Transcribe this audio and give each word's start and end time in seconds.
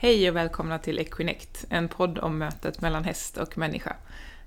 Hej 0.00 0.30
och 0.30 0.36
välkomna 0.36 0.78
till 0.78 0.98
Equinect, 0.98 1.64
en 1.70 1.88
podd 1.88 2.18
om 2.18 2.38
mötet 2.38 2.80
mellan 2.80 3.04
häst 3.04 3.36
och 3.36 3.58
människa. 3.58 3.96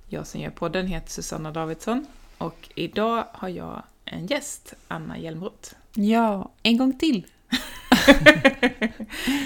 Jag 0.07 0.27
som 0.27 0.41
gör 0.41 0.49
podden 0.49 0.87
heter 0.87 1.11
Susanna 1.11 1.51
Davidsson 1.51 2.05
och 2.37 2.69
idag 2.75 3.25
har 3.31 3.49
jag 3.49 3.83
en 4.05 4.25
gäst, 4.27 4.73
Anna 4.87 5.17
Hjelmroth. 5.17 5.73
Ja, 5.93 6.51
en 6.63 6.77
gång 6.77 6.99
till. 6.99 7.25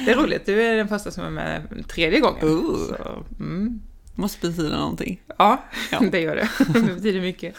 det 0.06 0.12
är 0.12 0.16
roligt, 0.16 0.46
du 0.46 0.62
är 0.64 0.76
den 0.76 0.88
första 0.88 1.12
som 1.12 1.24
är 1.24 1.30
med 1.30 1.86
tredje 1.88 2.20
gången. 2.20 2.44
Ooh. 2.48 2.88
Så, 2.88 3.24
mm. 3.40 3.82
Måste 4.16 4.48
betyda 4.48 4.78
någonting. 4.78 5.22
Ja, 5.38 5.64
Ja. 5.92 6.00
det 6.12 6.20
gör 6.20 6.36
det. 6.36 6.50
Det 6.74 6.94
betyder 6.96 7.22
mycket. 7.22 7.56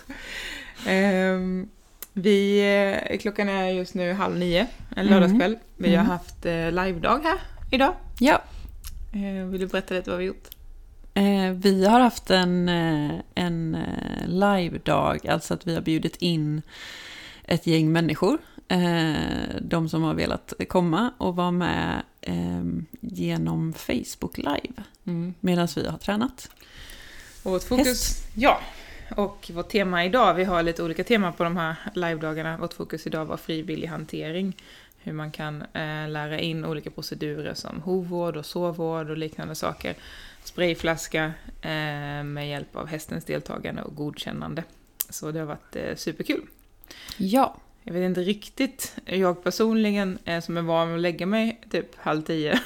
Ehm, 0.86 1.68
vi, 2.12 2.60
eh, 3.10 3.18
klockan 3.18 3.48
är 3.48 3.68
just 3.68 3.94
nu 3.94 4.12
halv 4.12 4.36
nio, 4.38 4.60
en 4.96 5.06
Mm. 5.06 5.10
lördagskväll. 5.10 5.58
Vi 5.76 5.88
har 5.88 6.04
Mm. 6.04 6.06
haft 6.10 6.46
eh, 6.46 6.72
livedag 6.72 7.18
här 7.24 7.38
idag. 7.70 7.94
Ja. 8.18 8.42
Eh, 9.12 9.46
vill 9.46 9.60
du 9.60 9.66
berätta 9.66 9.94
lite 9.94 10.10
vad 10.10 10.18
vi 10.18 10.24
gjort? 10.24 10.48
Eh, 11.14 11.50
vi 11.52 11.86
har 11.86 12.00
haft 12.00 12.30
en, 12.30 12.68
eh, 12.68 13.20
en 13.34 13.76
live-dag, 14.26 15.26
alltså 15.28 15.54
att 15.54 15.66
vi 15.66 15.74
har 15.74 15.82
bjudit 15.82 16.16
in 16.16 16.62
ett 17.44 17.66
gäng 17.66 17.92
människor. 17.92 18.38
De 19.60 19.88
som 19.88 20.02
har 20.02 20.14
velat 20.14 20.52
komma 20.68 21.12
och 21.18 21.36
vara 21.36 21.50
med 21.50 22.02
eh, 22.20 22.64
genom 23.00 23.72
Facebook 23.72 24.38
Live 24.38 24.82
medan 25.40 25.68
vi 25.76 25.88
har 25.88 25.98
tränat. 25.98 26.50
Och 27.42 27.52
vårt 27.52 27.62
fokus, 27.62 28.22
ja. 28.34 28.60
Och 29.16 29.50
vårt 29.54 29.68
tema 29.68 30.04
idag, 30.04 30.34
vi 30.34 30.44
har 30.44 30.62
lite 30.62 30.82
olika 30.82 31.04
teman 31.04 31.32
på 31.32 31.44
de 31.44 31.56
här 31.56 31.76
livedagarna. 31.94 32.56
Vårt 32.56 32.74
fokus 32.74 33.06
idag 33.06 33.24
var 33.24 33.36
frivillig 33.36 33.88
hantering. 33.88 34.56
Hur 35.06 35.12
man 35.12 35.30
kan 35.30 35.62
eh, 35.62 36.08
lära 36.08 36.38
in 36.38 36.64
olika 36.64 36.90
procedurer 36.90 37.54
som 37.54 37.80
hovvård 37.80 38.36
och 38.36 38.46
sovvård 38.46 39.10
och 39.10 39.16
liknande 39.16 39.54
saker. 39.54 39.94
Sprayflaska 40.44 41.24
eh, 41.62 42.24
med 42.24 42.48
hjälp 42.48 42.76
av 42.76 42.86
hästens 42.86 43.24
deltagande 43.24 43.82
och 43.82 43.94
godkännande. 43.94 44.64
Så 45.10 45.30
det 45.30 45.38
har 45.38 45.46
varit 45.46 45.76
eh, 45.76 45.94
superkul. 45.96 46.46
Ja. 47.16 47.56
Jag 47.82 47.92
vet 47.92 48.02
inte 48.02 48.20
riktigt, 48.20 48.96
jag 49.04 49.44
personligen 49.44 50.18
eh, 50.24 50.40
som 50.40 50.56
är 50.56 50.62
van 50.62 50.94
att 50.94 51.00
lägga 51.00 51.26
mig 51.26 51.60
typ 51.70 51.96
halv 51.96 52.22
tio, 52.22 52.52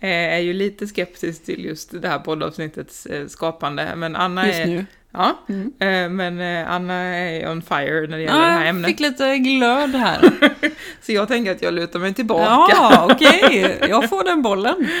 eh, 0.00 0.10
är 0.10 0.38
ju 0.38 0.52
lite 0.52 0.86
skeptisk 0.86 1.44
till 1.44 1.64
just 1.64 2.02
det 2.02 2.08
här 2.08 2.18
poddavsnittets 2.18 3.06
eh, 3.06 3.26
skapande. 3.26 3.96
Men 3.96 4.16
Anna 4.16 4.46
Just 4.46 4.58
är... 4.58 4.66
nu. 4.66 4.86
Ja, 5.12 5.38
Mm. 5.48 5.72
eh, 5.78 6.08
men 6.10 6.40
eh, 6.40 6.70
Anna 6.72 6.94
är 6.94 7.50
on 7.50 7.62
fire 7.62 8.06
när 8.06 8.16
det 8.16 8.22
gäller 8.22 8.38
det 8.40 8.46
här 8.46 8.60
Ah, 8.60 8.64
ämnet. 8.64 8.90
fick 8.90 9.00
lite 9.00 9.38
glöd 9.38 9.90
här. 9.94 10.30
Så 11.02 11.12
jag 11.12 11.28
tänker 11.28 11.52
att 11.52 11.62
jag 11.62 11.74
lutar 11.74 11.98
mig 11.98 12.14
tillbaka. 12.14 12.44
ja, 12.74 13.08
okej. 13.12 13.78
Jag 13.88 14.08
får 14.08 14.24
den 14.24 14.42
bollen. 14.42 14.88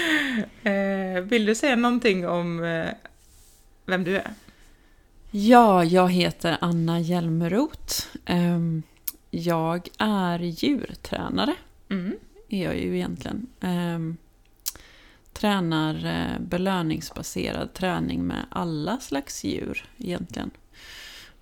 Eh, 0.62 1.20
vill 1.22 1.46
du 1.46 1.54
säga 1.54 1.76
någonting 1.76 2.28
om 2.28 2.64
eh, 2.64 2.86
vem 3.86 4.04
du 4.04 4.16
är? 4.16 4.30
Ja, 5.30 5.84
jag 5.84 6.08
heter 6.12 6.56
Anna 6.60 7.00
Hjelmeroth. 7.00 8.06
Ehm, 8.26 8.82
Jag 9.30 9.88
är 9.98 10.38
djurtränare, 10.38 11.54
Mm. 11.90 12.12
är 12.48 12.64
jag 12.64 12.76
ju 12.78 12.94
egentligen. 12.96 13.46
Tränar 15.40 16.04
eh, 16.06 16.38
belöningsbaserad 16.40 17.74
träning 17.74 18.26
med 18.26 18.46
alla 18.50 19.00
slags 19.00 19.44
djur 19.44 19.88
egentligen. 19.98 20.50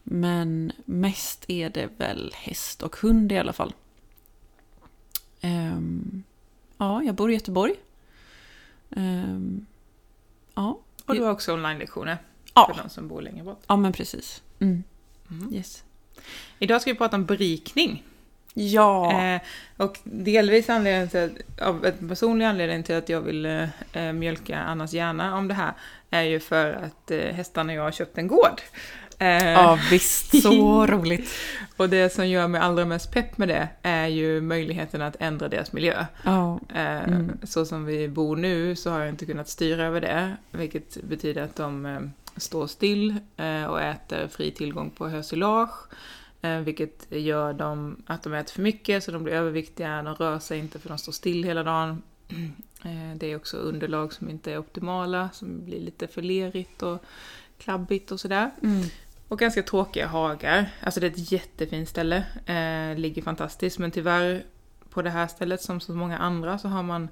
Men 0.02 0.72
mest 0.84 1.44
är 1.48 1.70
det 1.70 1.88
väl 1.96 2.32
häst 2.34 2.82
och 2.82 2.96
hund 2.96 3.32
i 3.32 3.38
alla 3.38 3.52
fall. 3.52 3.72
Ehm, 5.40 6.22
Ja, 6.78 7.02
jag 7.02 7.14
bor 7.14 7.30
i 7.30 7.34
Göteborg. 7.34 7.74
Ehm, 8.90 9.66
Ja, 10.54 10.78
Och 11.04 11.14
du 11.14 11.22
har 11.22 11.30
också 11.30 11.52
online-lektioner 11.54 12.18
Ja. 12.54 12.72
för 12.74 12.82
de 12.82 12.90
som 12.90 13.08
bor 13.08 13.22
längre 13.22 13.44
bort. 13.44 13.62
ja 13.66 13.76
men 13.76 13.92
precis. 13.92 14.42
Mm. 14.58 14.82
Mm. 15.30 15.54
Yes. 15.54 15.84
Idag 16.58 16.80
ska 16.82 16.92
vi 16.92 16.98
prata 16.98 17.16
om 17.16 17.24
berikning. 17.26 18.04
Ja. 18.58 19.12
Eh, 19.34 19.40
och 19.76 19.98
delvis 20.04 20.68
anledningen 20.70 21.08
till 21.08 21.42
av 21.62 21.86
en 21.86 22.08
personlig 22.08 22.44
anledning 22.46 22.82
till 22.82 22.94
att 22.96 23.08
jag 23.08 23.20
vill 23.20 23.46
eh, 23.92 24.12
mjölka 24.12 24.58
Annas 24.58 24.92
hjärna 24.92 25.36
om 25.36 25.48
det 25.48 25.54
här 25.54 25.72
är 26.10 26.22
ju 26.22 26.40
för 26.40 26.72
att 26.72 27.10
eh, 27.10 27.18
hästarna 27.18 27.72
och 27.72 27.78
jag 27.78 27.82
har 27.82 27.90
köpt 27.92 28.18
en 28.18 28.26
gård. 28.28 28.60
Eh, 29.18 29.50
Ja, 29.52 29.78
visst. 29.90 30.42
Så 30.42 30.86
roligt. 30.86 31.30
Och 31.76 31.88
det 31.88 32.12
som 32.12 32.28
gör 32.28 32.48
mig 32.48 32.60
allra 32.60 32.84
mest 32.84 33.12
pepp 33.12 33.38
med 33.38 33.48
det 33.48 33.68
är 33.82 34.06
ju 34.06 34.40
möjligheten 34.40 35.02
att 35.02 35.16
ändra 35.20 35.48
deras 35.48 35.72
miljö. 35.72 36.06
Eh, 36.74 36.98
Mm. 37.08 37.38
Så 37.42 37.64
som 37.64 37.84
vi 37.84 38.08
bor 38.08 38.36
nu 38.36 38.76
så 38.76 38.90
har 38.90 39.00
jag 39.00 39.08
inte 39.08 39.26
kunnat 39.26 39.48
styra 39.48 39.84
över 39.86 40.00
det, 40.00 40.36
vilket 40.50 41.02
betyder 41.02 41.42
att 41.42 41.56
de 41.56 41.86
eh, 41.86 42.00
står 42.36 42.66
still 42.66 43.14
eh, 43.36 43.64
och 43.64 43.82
äter 43.82 44.28
fri 44.28 44.50
tillgång 44.50 44.90
på 44.90 45.08
hösilage, 45.08 45.70
vilket 46.40 47.06
gör 47.10 47.52
dem 47.52 48.02
att 48.06 48.22
de 48.22 48.32
äter 48.34 48.52
för 48.52 48.62
mycket 48.62 49.04
så 49.04 49.10
de 49.10 49.24
blir 49.24 49.34
överviktiga, 49.34 50.02
de 50.02 50.14
rör 50.14 50.38
sig 50.38 50.58
inte 50.58 50.78
för 50.78 50.88
de 50.88 50.98
står 50.98 51.12
still 51.12 51.44
hela 51.44 51.62
dagen. 51.62 52.02
Eh, 52.84 53.16
Det 53.16 53.26
är 53.26 53.36
också 53.36 53.56
underlag 53.56 54.12
som 54.12 54.30
inte 54.30 54.52
är 54.52 54.58
optimala, 54.58 55.30
som 55.32 55.64
blir 55.64 55.80
lite 55.80 56.06
för 56.06 56.22
lerigt 56.22 56.82
och 56.82 57.02
klabbigt 57.58 58.10
och 58.10 58.20
sådär. 58.20 58.50
Mm. 58.62 58.82
Och 59.28 59.38
ganska 59.38 59.62
tråkiga 59.62 60.06
hagar. 60.06 60.70
Alltså 60.82 61.00
det 61.00 61.06
är 61.06 61.10
ett 61.10 61.32
jättefint 61.32 61.88
ställe. 61.88 62.16
Eh, 62.46 62.98
ligger 62.98 63.22
fantastiskt. 63.22 63.78
Men 63.78 63.90
tyvärr 63.90 64.42
på 64.90 65.02
det 65.02 65.10
här 65.10 65.26
stället 65.26 65.62
som 65.62 65.80
så 65.80 65.94
många 65.94 66.18
andra 66.18 66.58
så 66.58 66.68
har 66.68 66.82
man 66.82 67.08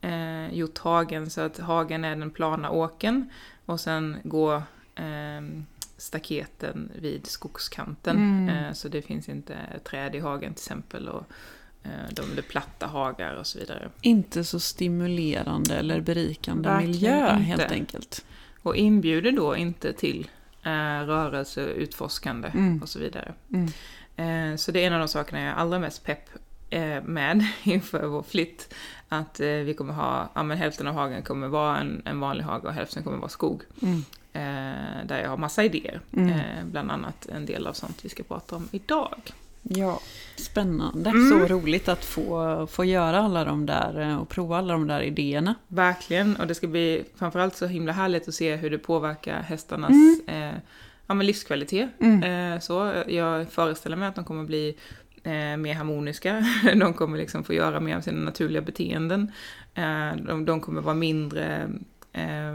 eh, 0.00 0.54
gjort 0.54 0.78
hagen 0.78 1.30
så 1.30 1.40
att 1.40 1.58
hagen 1.58 2.04
är 2.04 2.16
den 2.16 2.30
plana 2.30 2.70
åken. 2.70 3.30
Och 3.66 3.80
sen 3.80 4.16
går 4.24 4.56
eh, 4.94 5.40
staketen 6.00 6.92
vid 6.94 7.26
skogskanten. 7.26 8.16
Mm. 8.16 8.48
Eh, 8.48 8.72
så 8.72 8.88
det 8.88 9.02
finns 9.02 9.28
inte 9.28 9.56
träd 9.84 10.14
i 10.14 10.18
hagen 10.18 10.54
till 10.54 10.62
exempel. 10.62 11.08
Och 11.08 11.24
eh, 11.82 11.90
de 12.12 12.38
är 12.38 12.42
platta 12.42 12.86
hagar 12.86 13.34
och 13.34 13.46
så 13.46 13.58
vidare. 13.58 13.90
Inte 14.00 14.44
så 14.44 14.60
stimulerande 14.60 15.74
eller 15.76 16.00
berikande 16.00 16.68
Verkligen 16.68 16.90
miljö 16.90 17.30
inte. 17.32 17.42
helt 17.42 17.72
enkelt. 17.72 18.24
Och 18.62 18.76
inbjuder 18.76 19.32
då 19.32 19.56
inte 19.56 19.92
till 19.92 20.30
eh, 20.62 20.70
rörelse, 21.06 21.60
utforskande 21.60 22.48
Mm. 22.48 22.82
och 22.82 22.88
så 22.88 22.98
vidare. 22.98 23.34
Mm. 23.52 23.68
Så 24.58 24.72
det 24.72 24.82
är 24.82 24.86
en 24.86 24.92
av 24.92 24.98
de 24.98 25.08
sakerna 25.08 25.40
jag 25.40 25.48
är 25.50 25.54
allra 25.54 25.78
mest 25.78 26.04
pepp 26.04 26.24
med 27.04 27.46
inför 27.62 28.06
vår 28.06 28.22
flytt. 28.22 28.74
Att 29.08 29.40
vi 29.40 29.74
kommer 29.78 29.92
ha, 29.94 30.30
ja 30.34 30.42
men 30.42 30.58
hälften 30.58 30.86
av 30.86 30.94
hagen 30.94 31.22
kommer 31.22 31.48
vara 31.48 31.78
en, 31.78 32.02
en 32.04 32.20
vanlig 32.20 32.44
hage 32.44 32.66
och 32.68 32.74
hälften 32.74 33.02
kommer 33.02 33.18
vara 33.18 33.28
skog. 33.28 33.62
Mm. 33.82 34.04
Eh, 34.32 35.06
Där 35.06 35.20
jag 35.22 35.28
har 35.28 35.36
massa 35.36 35.64
idéer. 35.64 36.00
Mm. 36.16 36.28
Eh, 36.28 36.64
Bland 36.64 36.90
annat 36.90 37.26
en 37.26 37.46
del 37.46 37.66
av 37.66 37.72
sånt 37.72 38.04
vi 38.04 38.08
ska 38.08 38.22
prata 38.22 38.56
om 38.56 38.68
idag. 38.72 39.20
Ja, 39.62 40.00
spännande. 40.36 41.10
Mm. 41.10 41.30
Så 41.30 41.54
roligt 41.54 41.88
att 41.88 42.04
få, 42.04 42.66
få 42.66 42.84
göra 42.84 43.18
alla 43.18 43.44
de 43.44 43.66
där 43.66 44.00
eh, 44.00 44.16
och 44.16 44.28
prova 44.28 44.58
alla 44.58 44.72
de 44.72 44.86
där 44.86 45.00
idéerna. 45.00 45.54
Verkligen, 45.68 46.36
och 46.36 46.46
det 46.46 46.54
ska 46.54 46.66
bli 46.66 47.04
framförallt 47.16 47.56
så 47.56 47.66
himla 47.66 47.92
härligt 47.92 48.28
att 48.28 48.34
se 48.34 48.56
hur 48.56 48.70
det 48.70 48.78
påverkar 48.78 49.42
hästarnas 49.42 50.20
eh, 50.26 50.54
ja, 51.06 51.14
men 51.14 51.26
livskvalitet. 51.26 51.88
Mm. 52.00 52.52
Eh, 52.54 52.60
så 52.60 53.02
jag 53.08 53.48
föreställer 53.48 53.96
mig 53.96 54.08
att 54.08 54.14
de 54.14 54.24
kommer 54.24 54.44
bli 54.44 54.76
eh, 55.22 55.56
mer 55.56 55.74
harmoniska. 55.74 56.44
De 56.76 56.94
kommer 56.94 57.18
liksom 57.18 57.44
få 57.44 57.54
göra 57.54 57.80
mer 57.80 57.96
av 57.96 58.00
sina 58.00 58.20
naturliga 58.20 58.62
beteenden. 58.62 59.32
Eh, 59.74 60.16
de, 60.26 60.44
de 60.44 60.60
kommer 60.60 60.80
vara 60.80 60.94
mindre 60.94 61.70
eh, 62.12 62.52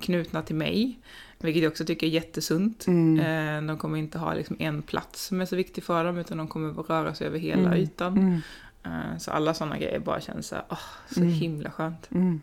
knutna 0.00 0.42
till 0.42 0.56
mig. 0.56 0.98
Vilket 1.38 1.62
jag 1.62 1.70
också 1.70 1.84
tycker 1.84 2.06
är 2.06 2.10
jättesunt. 2.10 2.86
Mm. 2.86 3.18
Eh, 3.20 3.68
de 3.68 3.78
kommer 3.78 3.98
inte 3.98 4.18
ha 4.18 4.34
liksom 4.34 4.56
en 4.58 4.82
plats 4.82 5.26
som 5.26 5.40
är 5.40 5.44
så 5.44 5.56
viktig 5.56 5.84
för 5.84 6.04
dem, 6.04 6.18
utan 6.18 6.38
de 6.38 6.48
kommer 6.48 6.72
röra 6.72 7.14
sig 7.14 7.26
över 7.26 7.38
hela 7.38 7.62
Mm. 7.68 7.78
ytan. 7.78 8.18
Mm. 8.18 8.40
Eh, 8.84 9.18
så 9.18 9.30
alla 9.30 9.54
sådana 9.54 9.78
grejer 9.78 9.98
bara 9.98 10.20
känns 10.20 10.46
så, 10.48 10.54
här, 10.54 10.64
åh, 10.70 10.78
så 11.10 11.20
Mm. 11.20 11.32
himla 11.32 11.70
skönt. 11.70 12.10
Mm. 12.10 12.40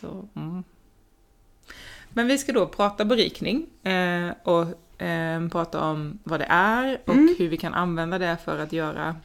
Så, 0.00 0.28
mm. 0.34 0.64
Men 2.10 2.26
vi 2.26 2.38
ska 2.38 2.52
då 2.52 2.66
prata 2.66 3.04
berikning 3.04 3.66
eh, 3.82 4.30
och 4.42 5.02
eh, 5.02 5.48
prata 5.48 5.80
om 5.80 6.18
vad 6.24 6.40
det 6.40 6.46
är 6.48 7.00
och 7.06 7.14
hur 7.14 7.48
vi 7.48 7.56
kan 7.56 7.74
använda 7.74 8.18
det 8.18 8.36
för 8.44 8.58
att 8.58 8.72
göra 8.72 9.16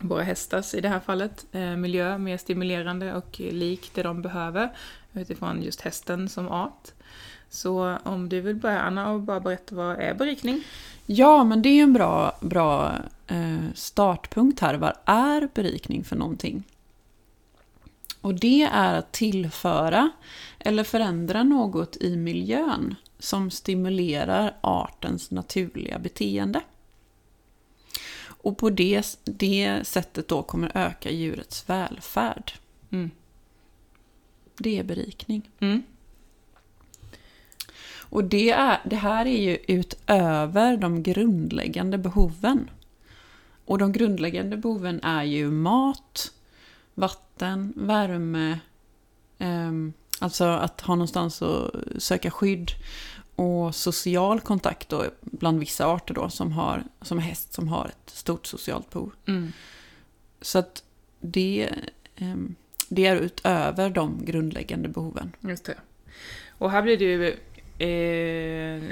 våra 0.00 0.22
hästars, 0.22 0.74
i 0.74 0.80
det 0.80 0.88
här 0.88 1.00
fallet, 1.00 1.46
miljö 1.78 2.18
mer 2.18 2.36
stimulerande 2.36 3.14
och 3.14 3.40
lik 3.40 3.90
det 3.94 4.02
de 4.02 4.22
behöver 4.22 4.70
utifrån 5.12 5.62
just 5.62 5.80
hästen 5.80 6.28
som 6.28 6.48
art. 6.48 6.92
Så 7.48 7.96
om 8.02 8.28
du 8.28 8.40
vill 8.40 8.56
börja 8.56 8.80
Anna 8.80 9.10
och 9.10 9.20
bara 9.20 9.40
berätta 9.40 9.74
vad 9.74 10.00
är 10.00 10.14
berikning? 10.14 10.64
Ja, 11.06 11.44
men 11.44 11.62
det 11.62 11.68
är 11.68 11.82
en 11.82 11.92
bra, 11.92 12.38
bra 12.40 12.94
eh, 13.26 13.72
startpunkt 13.74 14.60
här. 14.60 14.74
Vad 14.74 14.92
är 15.04 15.48
berikning 15.54 16.04
för 16.04 16.16
någonting? 16.16 16.64
Och 18.20 18.34
det 18.34 18.62
är 18.62 18.94
att 18.94 19.12
tillföra 19.12 20.10
eller 20.58 20.84
förändra 20.84 21.42
något 21.42 21.96
i 21.96 22.16
miljön 22.16 22.94
som 23.18 23.50
stimulerar 23.50 24.56
artens 24.60 25.30
naturliga 25.30 25.98
beteende. 25.98 26.60
Och 28.22 28.58
på 28.58 28.70
det, 28.70 29.18
det 29.24 29.80
sättet 29.84 30.28
då 30.28 30.42
kommer 30.42 30.72
öka 30.74 31.10
djurets 31.10 31.68
välfärd. 31.68 32.52
Mm. 32.90 33.10
Det 34.62 34.78
är 34.78 34.84
berikning. 34.84 35.50
Mm. 35.60 35.82
Och 37.98 38.24
det, 38.24 38.50
är, 38.50 38.80
det 38.84 38.96
här 38.96 39.26
är 39.26 39.42
ju 39.42 39.58
utöver 39.68 40.76
de 40.76 41.02
grundläggande 41.02 41.98
behoven. 41.98 42.70
Och 43.64 43.78
de 43.78 43.92
grundläggande 43.92 44.56
behoven 44.56 45.00
är 45.02 45.22
ju 45.22 45.50
mat, 45.50 46.32
vatten, 46.94 47.72
värme, 47.76 48.58
ehm, 49.38 49.92
alltså 50.18 50.44
att 50.44 50.80
ha 50.80 50.94
någonstans 50.94 51.42
att 51.42 51.74
söka 51.98 52.30
skydd 52.30 52.70
och 53.36 53.74
social 53.74 54.40
kontakt 54.40 54.88
då, 54.88 55.04
bland 55.20 55.60
vissa 55.60 55.86
arter 55.86 56.14
då 56.14 56.30
som 56.30 56.52
har 56.52 56.84
som 57.02 57.18
häst 57.18 57.52
som 57.52 57.68
har 57.68 57.86
ett 57.86 58.10
stort 58.10 58.46
socialt 58.46 58.90
behov. 58.90 59.12
Mm. 59.26 59.52
Så 60.40 60.58
att 60.58 60.82
det, 61.20 61.70
ehm, 62.16 62.54
det 62.90 63.06
är 63.06 63.16
utöver 63.16 63.90
de 63.90 64.24
grundläggande 64.24 64.88
behoven. 64.88 65.32
Just 65.40 65.64
det. 65.64 65.74
Och 66.58 66.70
här 66.70 66.82
blir 66.82 66.96
det 66.96 67.04
ju... 67.04 67.36
Eh, 67.78 68.82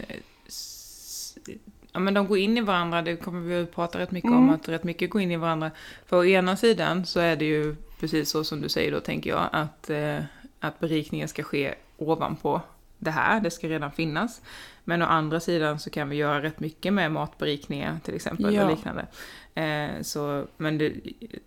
ja, 1.93 1.99
men 2.01 2.15
de 2.15 2.27
går 2.27 2.39
in 2.39 2.59
i 2.59 2.61
varandra, 2.61 3.03
det 3.03 3.17
kommer 3.17 3.41
vi 3.41 3.63
att 3.63 3.75
prata 3.75 3.99
rätt 3.99 4.11
mycket 4.11 4.31
om, 4.31 4.43
Mm. 4.43 4.55
att 4.55 4.69
rätt 4.69 4.85
mycket 4.85 5.11
går 5.11 5.23
in 5.23 5.31
i 5.31 5.37
varandra. 5.37 5.71
För 6.07 6.17
å 6.17 6.25
ena 6.25 6.57
sidan 6.57 7.07
så 7.07 7.21
är 7.21 7.37
det 7.37 7.45
ju 7.45 7.77
precis 8.01 8.31
så 8.31 8.45
som 8.45 8.61
du 8.61 8.69
säger 8.69 8.93
då, 8.93 9.01
tänker 9.01 9.31
jag, 9.31 9.49
att, 9.53 9.91
eh, 9.91 10.19
att 10.61 10.81
berikningen 10.81 11.29
ska 11.29 11.43
ske 11.43 11.75
ovanpå 11.97 12.61
det 12.99 13.11
här, 13.11 13.41
det 13.41 13.51
ska 13.51 13.69
redan 13.69 13.93
finnas. 13.93 14.41
Men 14.89 15.03
å 15.03 15.07
andra 15.07 15.41
sidan 15.41 15.79
så 15.79 15.91
kan 15.91 16.09
vi 16.09 16.17
göra 16.17 16.43
rätt 16.43 16.61
mycket 16.61 16.93
med 16.93 17.13
matberikningar 17.13 18.01
till 18.05 18.15
exempel 18.15 18.55
Ja. 18.55 18.65
och 18.65 18.71
liknande. 18.71 19.07
Eh, 19.55 20.03
så, 20.03 20.47
men 20.57 20.79
det 20.79 20.93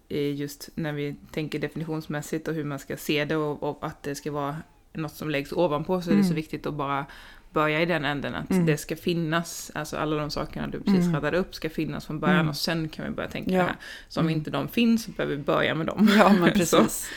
är 0.10 0.30
just 0.32 0.70
när 0.76 0.94
vi 0.94 1.16
tänker 1.32 1.60
definitionsmässigt 1.60 2.48
och 2.48 2.54
hur 2.54 2.64
man 2.64 2.80
ska 2.80 2.98
se 2.98 3.26
det 3.26 3.36
och, 3.36 3.64
och 3.64 3.88
att 3.88 4.04
det 4.04 4.16
ska 4.16 4.32
vara 4.32 4.56
något 4.94 5.14
som 5.16 5.30
läggs 5.30 5.52
ovanpå 5.52 6.02
så 6.02 6.10
är 6.10 6.14
det 6.14 6.20
Mm. 6.20 6.30
så 6.30 6.34
viktigt 6.36 6.66
att 6.66 6.74
bara 6.74 7.06
börja 7.52 7.82
i 7.82 7.86
den 7.86 8.06
änden 8.06 8.36
att 8.36 8.52
Mm. 8.52 8.66
det 8.66 8.78
ska 8.78 8.96
finnas, 8.96 9.72
alltså 9.76 9.98
alla 9.98 10.16
de 10.16 10.30
sakerna 10.32 10.68
du 10.68 10.80
precis 10.80 11.02
Mm. 11.02 11.14
radade 11.16 11.38
upp 11.38 11.56
ska 11.56 11.70
finnas 11.70 12.06
från 12.06 12.20
början 12.20 12.36
Mm. 12.40 12.50
och 12.50 12.56
sen 12.58 12.90
kan 12.90 13.06
vi 13.06 13.12
börja 13.12 13.30
tänka 13.30 13.52
Ja. 13.52 13.64
här. 13.64 13.76
Så 14.10 14.20
om 14.20 14.26
Mm. 14.26 14.38
inte 14.38 14.52
de 14.52 14.68
finns 14.68 15.04
så 15.04 15.12
behöver 15.12 15.36
vi 15.36 15.44
börja 15.44 15.76
med 15.76 15.86
dem. 15.88 16.10
Ja, 16.18 16.30
men 16.30 16.40
Så, 16.66 16.78
precis. 16.78 17.10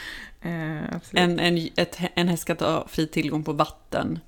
eh, 0.43 0.79
absolut. 0.97 1.21
En, 1.23 1.39
en, 1.41 1.69
ett, 1.77 1.99
en 2.15 2.29
häst 2.29 2.43
ska 2.43 2.55
ta 2.55 2.87
fri 2.89 3.07
tillgång 3.07 3.45
på 3.45 3.53
vatten. 3.53 4.19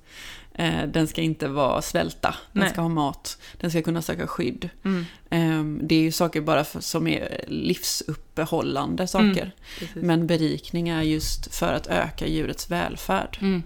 Eh, 0.59 0.83
den 0.87 1.07
ska 1.07 1.21
inte 1.21 1.47
vara 1.47 1.81
svälta. 1.81 2.35
Den 2.51 2.61
Nej. 2.63 2.69
ska 2.71 2.81
ha 2.81 2.89
mat. 2.89 3.37
Den 3.57 3.71
ska 3.71 3.81
kunna 3.81 4.01
söka 4.01 4.27
skydd. 4.27 4.69
Mm, 4.83 5.05
Eh, 5.29 5.63
det 5.87 5.95
är 5.95 6.01
ju 6.01 6.11
saker 6.11 6.41
bara 6.41 6.63
för, 6.63 6.79
som 6.79 7.07
är 7.07 7.45
livsuppehållande 7.47 9.07
saker. 9.07 9.51
precis. 9.79 9.95
Men 10.03 10.27
berikning 10.27 10.89
är 10.89 11.01
just 11.01 11.55
för 11.55 11.73
att 11.73 11.87
öka 11.87 12.27
djurets 12.27 12.71
välfärd. 12.71 13.37
Mm. 13.41 13.63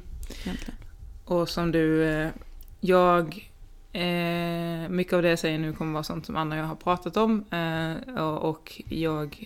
Och 1.25 1.49
som 1.49 1.71
du, 1.71 2.03
eh, 2.05 2.29
jag, 2.79 3.49
eh, 3.93 4.89
mycket 4.89 5.13
av 5.13 5.21
det 5.21 5.29
jag 5.29 5.39
säger 5.39 5.59
nu 5.59 5.73
kommer 5.73 5.93
vara 5.93 6.03
sånt 6.03 6.25
som 6.25 6.35
Anna 6.35 6.55
och 6.55 6.61
jag 6.61 6.65
har 6.65 6.75
pratat 6.75 7.17
om. 7.17 7.45
Och, 8.41 8.81
jag 8.89 9.45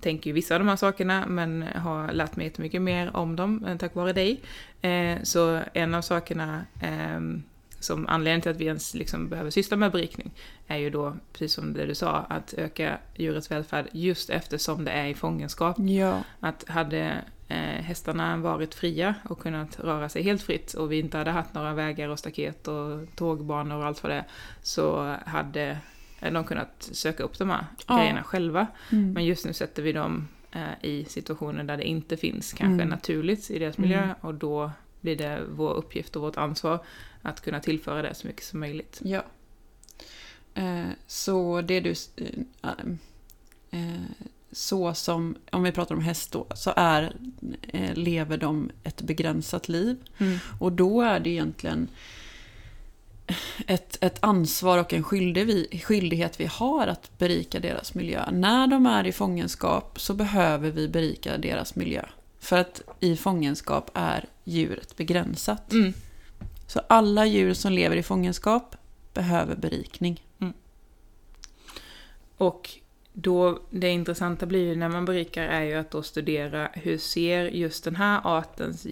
tänker 0.00 0.30
ju 0.30 0.34
vissa 0.34 0.54
av 0.54 0.60
de 0.60 0.68
här 0.68 0.76
sakerna, 0.76 1.26
men 1.26 1.62
har 1.62 2.12
lärt 2.12 2.36
mig 2.36 2.46
jättemycket 2.46 2.82
mer 2.82 3.16
om 3.16 3.36
dem 3.36 3.64
eh, 3.64 3.76
tack 3.76 3.94
vare 3.94 4.12
dig. 4.12 4.40
Eh, 4.80 5.22
så 5.22 5.60
en 5.72 5.94
av 5.94 6.02
sakerna 6.02 6.64
ehm, 6.82 7.42
som 7.80 8.06
anledningen 8.06 8.40
till 8.40 8.50
att 8.50 8.56
vi 8.56 8.64
ens 8.64 8.94
liksom 8.94 9.28
behöver 9.28 9.50
syssla 9.50 9.76
med 9.76 9.92
berikning 9.92 10.30
är 10.66 10.76
ju 10.76 10.90
då, 10.90 11.16
precis 11.32 11.52
som 11.52 11.72
det 11.72 11.86
du 11.86 11.94
sa, 11.94 12.16
att 12.28 12.54
öka 12.54 12.98
djurets 13.16 13.50
välfärd 13.50 13.86
just 13.92 14.30
eftersom 14.30 14.84
det 14.84 14.90
är 14.90 15.06
i 15.06 15.14
fångenskap. 15.14 15.76
Ja. 15.78 16.22
Att 16.40 16.68
hade 16.68 17.24
eh, 17.48 17.56
hästarna 17.58 18.36
varit 18.36 18.74
fria 18.74 19.14
och 19.28 19.40
kunnat 19.40 19.80
röra 19.80 20.08
sig 20.08 20.22
helt 20.22 20.42
fritt 20.42 20.74
och 20.74 20.92
vi 20.92 20.98
inte 20.98 21.18
hade 21.18 21.30
haft 21.30 21.54
några 21.54 21.74
vägar 21.74 22.08
och 22.08 22.18
staket 22.18 22.68
och 22.68 23.16
tågbanor 23.16 23.76
och 23.76 23.86
allt 23.86 24.02
vad 24.02 24.12
det 24.12 24.16
är, 24.16 24.24
så 24.62 25.16
hade 25.26 25.78
de 26.20 26.44
kunnat 26.44 26.88
söka 26.92 27.22
upp 27.22 27.38
de 27.38 27.50
här 27.50 27.66
Ja. 27.86 27.98
grejerna 27.98 28.22
själva. 28.22 28.66
Mm. 28.92 29.12
Men 29.12 29.24
just 29.24 29.44
nu 29.46 29.52
sätter 29.52 29.82
vi 29.82 29.92
dem 29.92 30.28
eh, 30.52 30.62
i 30.90 31.04
situationer 31.04 31.64
där 31.64 31.76
det 31.76 31.84
inte 31.84 32.16
finns 32.16 32.52
kanske 32.52 32.82
Mm. 32.82 32.88
naturligt 32.88 33.50
i 33.50 33.58
deras 33.58 33.78
miljö 33.78 34.02
Mm. 34.02 34.14
och 34.20 34.34
då 34.34 34.70
blir 35.00 35.16
det 35.16 35.42
vår 35.50 35.74
uppgift 35.74 36.16
och 36.16 36.22
vårt 36.22 36.36
ansvar 36.36 36.78
att 37.22 37.40
kunna 37.40 37.60
tillföra 37.60 38.02
det 38.02 38.14
så 38.14 38.26
mycket 38.26 38.44
som 38.44 38.60
möjligt. 38.60 39.00
Ja. 39.04 39.24
Eh, 40.54 40.86
så 41.06 41.60
det 41.60 41.80
du... 41.80 41.94
Eh, 42.16 42.70
eh, 43.70 44.00
så 44.52 44.94
som, 44.94 45.36
om 45.52 45.62
vi 45.62 45.72
pratar 45.72 45.94
om 45.94 46.00
häst 46.00 46.32
då, 46.32 46.46
så 46.54 46.72
är, 46.76 47.16
eh, 47.62 47.94
lever 47.94 48.36
de 48.36 48.70
ett 48.82 49.02
begränsat 49.02 49.68
liv. 49.68 49.96
Och 50.60 50.72
då 50.72 51.02
är 51.02 51.20
det 51.20 51.30
egentligen 51.30 51.88
ett, 53.66 53.98
ett 54.00 54.18
ansvar 54.20 54.78
och 54.78 54.92
en 54.92 55.02
skyldig 55.02 55.46
vi, 55.46 55.80
skyldighet 55.84 56.40
vi 56.40 56.46
har 56.46 56.86
att 56.86 57.18
berika 57.18 57.60
deras 57.60 57.94
miljö. 57.94 58.30
När 58.30 58.66
de 58.66 58.86
är 58.86 59.06
i 59.06 59.12
fångenskap 59.12 60.00
så 60.00 60.14
behöver 60.14 60.70
vi 60.70 60.88
berika 60.88 61.38
deras 61.38 61.74
miljö. 61.74 62.04
För 62.40 62.58
att 62.58 62.82
i 63.00 63.16
fångenskap 63.16 63.90
är 63.94 64.24
djuret 64.44 64.96
begränsat. 64.96 65.72
Mm. 65.72 65.92
Så 66.66 66.80
alla 66.88 67.26
djur 67.26 67.54
som 67.54 67.72
lever 67.72 67.96
i 67.96 68.02
fångenskap 68.02 68.76
behöver 69.14 69.56
berikning. 69.56 70.22
Och 72.36 72.70
då, 73.18 73.58
det 73.70 73.88
intressanta 73.88 74.46
blir 74.46 74.64
ju 74.64 74.76
när 74.76 74.88
man 74.88 75.04
berikar 75.04 75.42
är 75.42 75.62
ju 75.62 75.74
att 75.74 75.90
då 75.90 76.02
studera 76.02 76.68
hur 76.72 76.98
ser 76.98 77.44
just 77.44 77.84
den 77.84 77.96
här 77.96 78.20
artens 78.24 78.86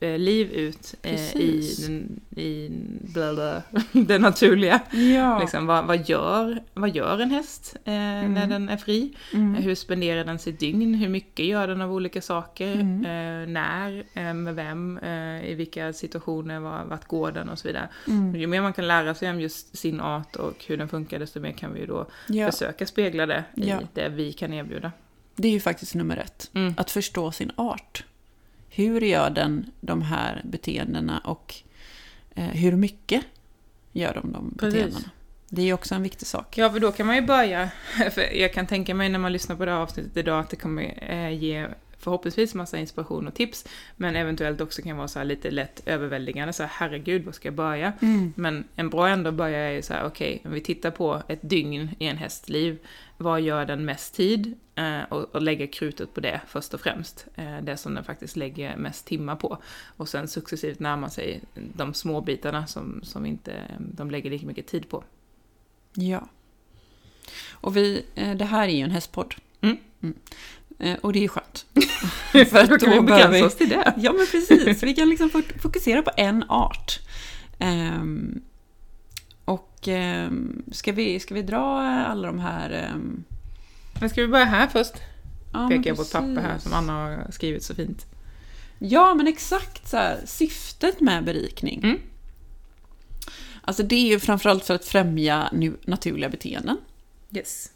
eh, 0.00 0.18
liv 0.18 0.52
ut 0.52 0.94
eh, 1.02 1.36
i, 1.36 1.74
den, 1.86 2.20
i 2.40 2.70
bla 3.14 3.34
bla, 3.34 3.62
det 3.92 4.18
naturliga. 4.18 4.80
Ja. 4.90 5.38
Liksom, 5.40 5.66
vad, 5.66 5.86
vad, 5.86 6.08
gör, 6.08 6.62
vad 6.74 6.96
gör 6.96 7.18
en 7.18 7.30
häst 7.30 7.76
eh, 7.84 7.92
när 7.92 8.46
den 8.46 8.68
är 8.68 8.76
fri? 8.76 9.16
Mm. 9.34 9.54
Hur 9.54 9.74
spenderar 9.74 10.24
den 10.24 10.38
sitt 10.38 10.60
dygn? 10.60 10.94
Hur 10.94 11.08
mycket 11.08 11.46
gör 11.46 11.68
den 11.68 11.80
av 11.80 11.92
olika 11.92 12.22
saker? 12.22 12.74
Mm. 12.74 13.52
När? 13.52 14.04
Med 14.34 14.54
vem? 14.54 14.98
I 15.44 15.54
vilka 15.54 15.92
situationer? 15.92 16.60
Var, 16.60 16.84
vart 16.84 17.06
går 17.06 17.32
den? 17.32 17.48
Och 17.48 17.58
så 17.58 17.68
vidare. 17.68 17.88
Mm. 18.08 18.36
Ju 18.36 18.46
mer 18.46 18.62
man 18.62 18.72
kan 18.72 18.88
lära 18.88 19.14
sig 19.14 19.30
om 19.30 19.40
just 19.40 19.76
sin 19.76 20.00
art 20.00 20.36
och 20.36 20.64
hur 20.66 20.76
den 20.76 20.88
funkar, 20.88 21.18
desto 21.18 21.40
mer 21.40 21.52
kan 21.52 21.74
vi 21.74 21.80
ju 21.80 21.86
då 21.86 22.06
Ja. 22.28 22.50
försöka 22.50 22.86
spegla 22.86 23.26
det 23.26 23.44
i 23.62 23.68
Ja. 23.68 23.80
det 23.94 24.08
vi 24.08 24.32
kan 24.32 24.52
erbjuda. 24.52 24.92
Det 25.36 25.48
är 25.48 25.52
ju 25.52 25.60
faktiskt 25.60 25.94
nummer 25.94 26.16
ett. 26.16 26.50
Mm. 26.54 26.74
Att 26.76 26.90
förstå 26.90 27.32
sin 27.32 27.52
art. 27.56 28.04
Hur 28.68 29.00
gör 29.00 29.30
den 29.30 29.70
de 29.80 30.02
här 30.02 30.42
beteendena 30.44 31.18
och 31.18 31.54
eh, 32.34 32.44
hur 32.44 32.76
mycket 32.76 33.24
gör 33.92 34.14
de 34.14 34.32
de 34.32 34.54
Precis. 34.58 34.74
beteendena? 34.74 35.10
Det 35.48 35.62
är 35.62 35.66
ju 35.66 35.72
också 35.72 35.94
en 35.94 36.02
viktig 36.02 36.26
sak. 36.26 36.58
Ja, 36.58 36.70
för 36.70 36.80
då 36.80 36.92
kan 36.92 37.06
man 37.06 37.16
ju 37.16 37.22
börja, 37.22 37.70
jag 38.34 38.52
kan 38.52 38.66
tänka 38.66 38.94
mig 38.94 39.08
när 39.08 39.18
man 39.18 39.32
lyssnar 39.32 39.56
på 39.56 39.64
det 39.64 39.70
här 39.70 39.78
avsnittet 39.78 40.16
idag 40.16 40.40
att 40.40 40.50
det 40.50 40.56
kommer 40.56 41.10
eh, 41.10 41.30
ge 41.30 41.66
förhoppningsvis 42.00 42.54
massa 42.54 42.78
inspiration 42.78 43.28
och 43.28 43.34
tips, 43.34 43.64
men 43.96 44.16
eventuellt 44.16 44.60
också 44.60 44.82
kan 44.82 44.96
vara 44.96 45.08
så 45.08 45.18
här 45.18 45.26
lite 45.26 45.50
lätt 45.50 45.82
överväldigande, 45.86 46.52
så 46.52 46.62
här, 46.62 46.70
herregud, 46.74 47.24
var 47.24 47.32
ska 47.32 47.48
jag 47.48 47.54
börja? 47.54 47.92
Mm. 48.02 48.32
Men 48.36 48.64
en 48.76 48.90
bra 48.90 49.08
ände 49.08 49.28
att 49.28 49.34
börja 49.34 49.58
är 49.58 49.70
ju 49.70 49.82
så 49.82 49.92
här, 49.92 50.06
okej, 50.06 50.42
om 50.44 50.52
vi 50.52 50.60
tittar 50.60 50.90
på 50.90 51.22
ett 51.28 51.40
dygn 51.42 51.88
i 51.98 52.06
en 52.06 52.16
hästs 52.16 52.48
liv, 52.48 52.78
vad 53.16 53.40
gör 53.40 53.64
den 53.64 53.84
mest 53.84 54.14
tid? 54.14 54.54
Eh, 54.74 55.02
och, 55.08 55.34
och 55.34 55.42
lägga 55.42 55.66
krutet 55.66 56.14
på 56.14 56.20
det 56.20 56.40
först 56.46 56.74
och 56.74 56.80
främst. 56.80 57.26
Eh, 57.34 57.60
det 57.62 57.76
som 57.76 57.94
den 57.94 58.04
faktiskt 58.04 58.36
lägger 58.36 58.76
mest 58.76 59.06
timmar 59.06 59.36
på. 59.36 59.58
Och 59.96 60.08
sen 60.08 60.28
successivt 60.28 60.80
närma 60.80 61.10
sig 61.10 61.40
de 61.54 61.94
små 61.94 62.20
bitarna 62.20 62.66
som, 62.66 63.00
som 63.02 63.26
inte 63.26 63.62
de 63.78 64.10
lägger 64.10 64.30
lika 64.30 64.46
mycket 64.46 64.66
tid 64.66 64.88
på. 64.88 65.04
Ja. 65.94 66.28
Och 67.50 67.76
vi, 67.76 68.06
eh, 68.14 68.36
det 68.36 68.44
här 68.44 68.68
är 68.68 68.72
ju 68.72 68.82
en 68.82 68.90
hästpodd. 68.90 69.34
Mm. 69.60 69.76
Eh, 70.00 70.10
Och 71.00 71.12
det 71.12 71.18
är 71.18 71.22
ju 71.22 71.28
skönt. 71.28 71.66
För 72.50 72.58
att 72.58 72.68
då 72.70 72.78
kan 72.78 72.90
då 72.90 73.00
vi 73.00 73.06
begränsa 73.06 73.46
oss 73.46 73.56
till 73.56 73.68
det. 73.68 73.94
Ja, 73.96 74.12
men 74.12 74.26
precis. 74.26 74.82
Vi 74.82 74.94
kan 74.94 75.08
liksom 75.08 75.30
fok- 75.30 75.58
fokusera 75.58 76.02
på 76.02 76.10
en 76.16 76.44
art. 76.48 77.00
Ehm, 77.58 78.40
och 79.44 79.88
ehm, 79.88 80.62
ska, 80.72 80.92
vi, 80.92 81.20
ska 81.20 81.34
vi 81.34 81.42
dra 81.42 81.80
alla 81.82 82.26
de 82.26 82.38
här... 82.38 82.94
Men 84.00 84.10
ska 84.10 84.20
vi 84.20 84.28
börja 84.28 84.44
här 84.44 84.66
först? 84.66 84.94
ja, 85.52 85.68
Pekar 85.68 85.90
jag 85.90 85.96
på 85.96 86.02
ett 86.02 86.12
papper 86.12 86.40
här 86.40 86.58
som 86.58 86.72
Anna 86.72 86.92
har 86.92 87.26
skrivit 87.30 87.62
så 87.62 87.74
fint. 87.74 88.06
Ja, 88.78 89.14
men 89.14 89.26
exakt 89.26 89.88
så 89.88 89.96
här, 89.96 90.20
syftet 90.26 91.00
med 91.00 91.24
berikning. 91.24 91.80
Mm. 91.84 91.98
Alltså 93.62 93.82
det 93.82 93.94
är 93.94 94.08
ju 94.08 94.20
framförallt 94.20 94.64
för 94.64 94.74
att 94.74 94.84
främja 94.84 95.48
nu, 95.52 95.76
naturliga 95.84 96.28
beteenden. 96.28 96.76
Yes. 97.36 97.70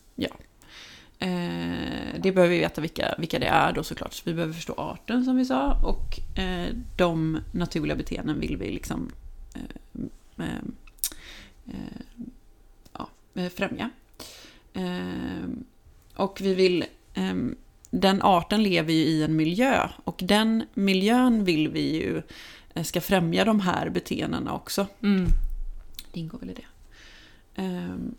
Eh, 1.18 2.20
det 2.20 2.32
behöver 2.32 2.48
vi 2.48 2.58
veta 2.58 2.80
vilka, 2.80 3.14
vilka 3.18 3.38
det 3.38 3.46
är 3.46 3.72
då 3.72 3.82
såklart. 3.82 4.12
Så 4.12 4.22
vi 4.24 4.34
behöver 4.34 4.54
förstå 4.54 4.74
arten 4.76 5.24
som 5.24 5.36
vi 5.36 5.44
sa. 5.44 5.80
Och 5.82 6.38
eh, 6.38 6.68
de 6.96 7.40
naturliga 7.52 7.96
beteenden 7.96 8.40
vill 8.40 8.56
vi 8.56 8.72
liksom 8.72 9.10
eh, 9.54 10.44
eh, 10.46 10.54
eh, 11.66 12.28
ja, 12.92 13.08
eh, 13.34 13.48
främja. 13.48 13.90
Och 16.14 16.38
vi 16.40 16.54
vill... 16.54 16.84
Den 17.90 18.22
arten 18.22 18.62
lever 18.62 18.92
ju 18.92 19.00
i 19.00 19.22
en 19.22 19.36
miljö 19.36 19.88
och 20.04 20.20
den 20.24 20.64
miljön 20.74 21.44
vill 21.44 21.68
vi 21.68 21.96
ju 21.96 22.22
ska 22.84 23.00
främja 23.00 23.44
de 23.44 23.60
här 23.60 23.88
beteendena 23.88 24.52
också. 24.52 24.86
Mm. 25.02 25.26
Det 26.12 26.20
ingår 26.20 26.38
väl 26.38 26.50
i 26.50 26.54
det. 26.54 26.66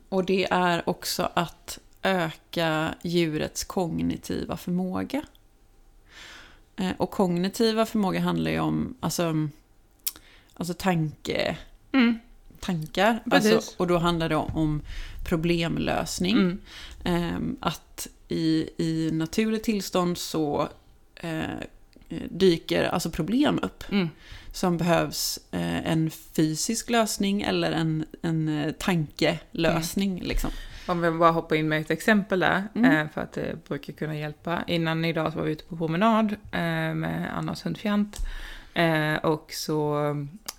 Och 0.09 0.25
det 0.25 0.47
är 0.51 0.89
också 0.89 1.29
att 1.33 1.79
öka 2.05 2.95
djurets 3.03 3.63
kognitiva 3.63 4.57
förmåga. 4.57 5.21
Eh, 6.75 6.91
och 6.97 7.11
kognitiva 7.11 7.85
förmåga 7.85 8.19
handlar 8.19 8.51
ju 8.51 8.59
om 8.59 8.95
alltså, 8.99 9.49
alltså 10.53 10.73
tanke, 10.73 11.57
Mm. 11.91 12.19
tankar. 12.59 13.19
Alltså, 13.31 13.61
och 13.77 13.87
då 13.87 13.97
handlar 13.97 14.29
det 14.29 14.35
om 14.35 14.81
problemlösning. 15.25 16.37
Mm. 16.37 16.59
Ehm, 17.03 17.57
att 17.59 18.07
i, 18.27 18.69
i 18.77 19.09
naturligt 19.13 19.63
tillstånd 19.63 20.17
så 20.17 20.69
eh, 21.15 21.41
dyker 22.29 22.83
alltså 22.83 23.09
problem 23.09 23.59
upp 23.63 23.83
Mm. 23.91 24.09
som 24.51 24.77
behövs 24.77 25.39
eh, 25.51 25.91
en 25.91 26.11
fysisk 26.11 26.89
lösning 26.89 27.41
eller 27.41 27.71
en, 27.71 28.05
en 28.21 28.47
eh, 28.49 28.71
tankelösning. 28.71 30.21
Liksom. 30.23 30.51
Om 30.87 31.01
vi 31.01 31.11
bara 31.11 31.31
hoppar 31.31 31.55
in 31.55 31.67
med 31.69 31.81
ett 31.81 31.91
exempel 31.91 32.39
där, 32.39 32.63
Mm. 32.75 32.91
eh, 32.91 33.07
för 33.13 33.21
att 33.21 33.33
det 33.33 33.67
brukar 33.67 33.93
kunna 33.93 34.15
hjälpa. 34.17 34.63
Innan 34.67 35.05
idag 35.05 35.31
så 35.33 35.37
var 35.39 35.45
vi 35.45 35.51
ute 35.51 35.63
på 35.65 35.77
promenad 35.77 36.31
eh, 36.51 36.93
med 36.93 37.29
Annas 37.37 37.65
hund 37.65 37.77
Fjant. 37.77 38.17
Eh, 38.73 39.15
och 39.15 39.47
så 39.51 40.09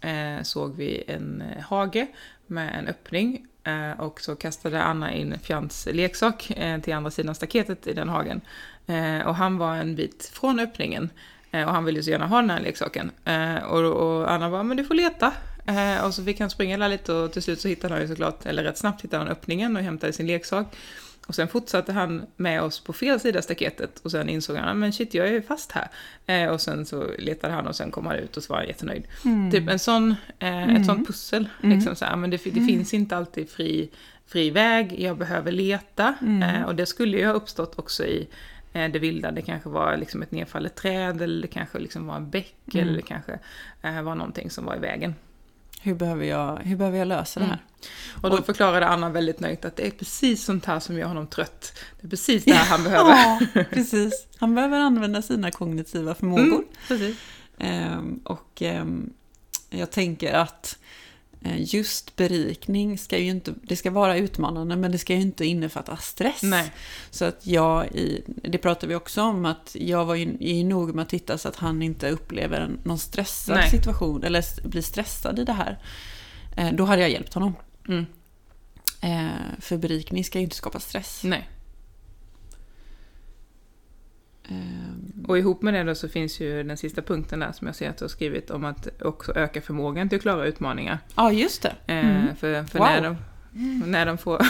eh, 0.01 0.43
såg 0.43 0.77
vi 0.77 1.05
en 1.09 1.41
eh, 1.57 1.63
hage 1.65 2.07
med 2.47 2.79
en 2.79 2.87
öppning. 2.87 3.47
Eh, 3.65 4.01
och 4.01 4.21
så 4.21 4.37
kastade 4.37 4.83
Anna 4.83 5.13
in 5.13 5.39
Fjants 5.43 5.89
leksak 5.93 6.51
eh, 6.51 6.81
till 6.81 6.95
andra 6.95 7.11
sidan 7.11 7.35
staketet 7.35 7.87
i 7.87 7.93
den 7.93 8.09
hagen. 8.09 8.41
Eh, 8.87 9.27
och 9.27 9.35
han 9.35 9.59
var 9.59 9.77
en 9.77 9.97
bit 9.97 10.31
från 10.35 10.61
öppningen. 10.61 11.11
Eh, 11.51 11.67
och 11.69 11.73
han 11.75 11.85
ville 11.85 12.03
så 12.03 12.11
gärna 12.11 12.27
ha 12.27 12.41
den 12.41 12.51
här 12.51 12.61
leksaken. 12.61 13.11
Eh, 13.25 13.57
och, 13.57 13.85
och 13.85 14.33
Anna 14.33 14.51
bara, 14.51 14.63
men 14.63 14.77
du 14.77 14.85
får 14.85 14.95
leta. 14.95 15.33
Eh, 15.67 16.05
och 16.05 16.15
så 16.15 16.25
fick 16.25 16.41
han 16.41 16.51
springa 16.51 16.89
lite 16.89 17.13
och 17.13 17.33
till 17.33 17.43
slut 17.43 17.61
så 17.61 17.69
hittade 17.69 17.95
han 17.95 18.03
ju 18.03 18.09
såklart, 18.09 18.47
eller 18.47 18.65
rätt 18.65 18.79
snabbt 18.79 19.05
hittade 19.05 19.23
han 19.23 19.33
öppningen 19.33 19.77
och 19.77 19.83
hämtade 19.83 20.13
sin 20.13 20.27
leksak. 20.27 20.77
Och 21.27 21.35
sen 21.35 21.49
fortsatte 21.49 21.93
han 21.93 22.27
med 22.37 22.63
oss 22.63 22.81
på 22.81 22.93
fel 22.93 23.21
sida 23.21 23.43
staketet 23.43 23.99
och 24.05 24.11
sen 24.11 24.29
insåg 24.29 24.57
han, 24.57 24.79
men 24.79 24.93
shit 24.93 25.15
jag 25.15 25.29
är 25.29 25.33
ju 25.33 25.43
fast 25.43 25.73
här. 25.73 25.89
Eh, 26.27 26.49
och 26.51 26.61
sen 26.61 26.87
så 26.87 27.07
letade 27.19 27.53
han 27.55 27.67
och 27.67 27.77
sen 27.77 27.91
kom 27.91 28.07
han 28.07 28.17
ut 28.17 28.37
och 28.37 28.43
så 28.43 28.53
var 28.53 28.59
han 28.61 28.69
jättenöjd. 28.69 29.05
Typ 29.53 29.69
en 29.69 29.79
sån, 29.79 30.11
eh, 30.39 30.49
Mm. 30.63 30.77
ett 30.77 30.87
sånt 30.87 31.07
pussel, 31.07 31.49
Mm. 31.63 31.77
liksom 31.77 31.97
så 31.97 32.05
här, 32.05 32.17
men 32.17 32.31
det, 32.31 32.37
det 32.45 32.51
finns 32.67 32.95
inte 32.95 33.17
alltid 33.17 33.51
fri, 33.51 33.91
fri 34.27 34.51
väg, 34.51 35.01
jag 35.01 35.19
behöver 35.19 35.53
leta. 35.53 36.15
Mm. 36.21 36.43
Eh, 36.43 36.63
och 36.67 36.75
det 36.75 36.87
skulle 36.87 37.19
ju 37.19 37.27
ha 37.27 37.33
uppstått 37.33 37.79
också 37.79 38.05
i 38.05 38.29
eh, 38.73 38.91
det 38.91 38.99
vilda, 38.99 39.31
det 39.31 39.43
kanske 39.43 39.69
var 39.69 39.97
liksom 39.97 40.23
ett 40.23 40.31
nedfallet 40.33 40.75
träd 40.75 41.23
eller 41.23 41.43
det 41.43 41.49
kanske 41.49 41.79
liksom 41.79 42.07
var 42.07 42.17
en 42.17 42.31
bäck 42.31 42.55
Mm. 42.75 42.87
eller 42.89 42.97
det 42.97 43.03
kanske 43.07 43.39
eh, 43.83 44.03
var 44.03 44.15
någonting 44.15 44.51
som 44.51 44.65
var 44.65 44.77
i 44.77 44.79
vägen. 44.79 45.15
Hur, 45.81 45.95
behöver 45.95 46.25
jag, 46.25 46.57
hur 46.65 46.77
behöver 46.77 46.99
jag 46.99 47.09
lösa 47.09 47.41
det 47.41 47.47
här? 47.47 47.65
Och 48.23 48.31
då 48.31 48.43
förklarade 48.43 48.87
Anna 48.87 49.11
väldigt 49.11 49.41
nöjt 49.41 49.65
att 49.65 49.77
det 49.77 49.87
är 49.87 49.91
precis 49.91 50.45
sånt 50.45 50.65
här 50.65 50.81
som 50.81 50.99
gör 50.99 51.07
honom 51.07 51.27
trött. 51.27 51.79
Det 52.01 52.07
är 52.07 52.11
precis 52.11 52.45
det 52.45 52.53
här 52.53 52.67
han 52.67 52.85
behöver. 52.91 53.11
Ja, 53.11 53.41
precis. 53.71 54.27
Han 54.39 54.55
behöver 54.55 54.79
använda 54.79 55.23
sina 55.23 55.51
kognitiva 55.51 56.15
förmågor. 56.15 56.45
Mm, 56.45 56.65
precis. 56.89 57.17
Ehm, 57.59 58.21
och 58.25 58.63
ehm, 58.63 59.11
jag 59.71 59.91
tänker 59.91 60.33
att 60.33 60.79
just 61.59 62.17
berikning 62.17 62.99
ska 62.99 63.19
ju 63.19 63.31
inte, 63.31 63.55
det 63.63 63.77
ska 63.77 63.91
vara 63.91 64.17
utmanande 64.17 64.77
men 64.77 64.93
det 64.93 64.99
ska 64.99 65.15
ju 65.15 65.21
inte 65.21 65.45
innefatta 65.45 65.97
stress. 65.97 66.43
Nej. 66.43 66.73
Så 67.11 67.25
att 67.25 67.47
jag, 67.47 67.87
i, 67.87 68.23
det 68.27 68.59
pratar 68.59 68.89
vi 68.89 68.95
också 68.95 69.23
om, 69.23 69.45
att 69.45 69.77
jag 69.81 70.05
var 70.05 70.15
ju, 70.15 70.37
är 70.41 70.55
ju 70.55 70.65
nog 70.65 70.95
med 70.95 71.03
att 71.03 71.09
titta 71.09 71.39
så 71.39 71.49
att 71.49 71.57
han 71.57 71.83
inte 71.83 72.11
upplever 72.11 72.71
någon 72.83 72.99
stressad 72.99 73.57
Nej. 73.57 73.71
situation 73.71 74.25
eller 74.25 74.69
blir 74.69 74.83
stressad 74.83 75.39
i 75.39 75.45
det 75.45 75.53
här. 75.53 75.79
Eh, 76.57 76.73
då 76.73 76.85
hade 76.85 77.03
jag 77.03 77.11
hjälpt 77.11 77.35
honom. 77.35 77.55
Mm. 77.89 78.07
Eh, 79.01 79.61
för 79.61 79.77
berikning 79.77 80.25
ska 80.25 80.39
ju 80.39 80.45
inte 80.45 80.57
skapa 80.57 80.81
stress. 80.81 81.21
Nej. 81.25 81.49
Ehm, 84.49 85.25
Och 85.29 85.39
ihop 85.39 85.63
med 85.63 85.75
det 85.75 85.83
då 85.85 85.95
så 85.95 86.09
finns 86.09 86.41
ju 86.41 86.63
den 86.63 86.77
sista 86.77 87.03
punkten 87.03 87.41
där 87.41 87.53
som 87.53 87.67
jag 87.67 87.77
ser 87.77 87.91
att 87.91 87.99
du 87.99 88.05
har 88.05 88.09
skrivit 88.09 88.51
om 88.51 88.65
att 88.65 89.03
också 89.03 89.33
öka 89.37 89.61
förmågan 89.61 90.09
till 90.09 90.17
att 90.17 90.23
klara 90.23 90.47
utmaningar. 90.47 90.99
Ja, 91.17 91.33
just 91.33 91.63
det. 91.63 91.75
Eh, 91.87 91.99
Mm. 92.17 92.37
För, 92.37 92.65
för 92.65 92.79
Wow. 92.79 92.89
när, 92.89 93.03
de, 93.03 93.17
när 93.91 94.07
de 94.07 94.19
får 94.19 94.39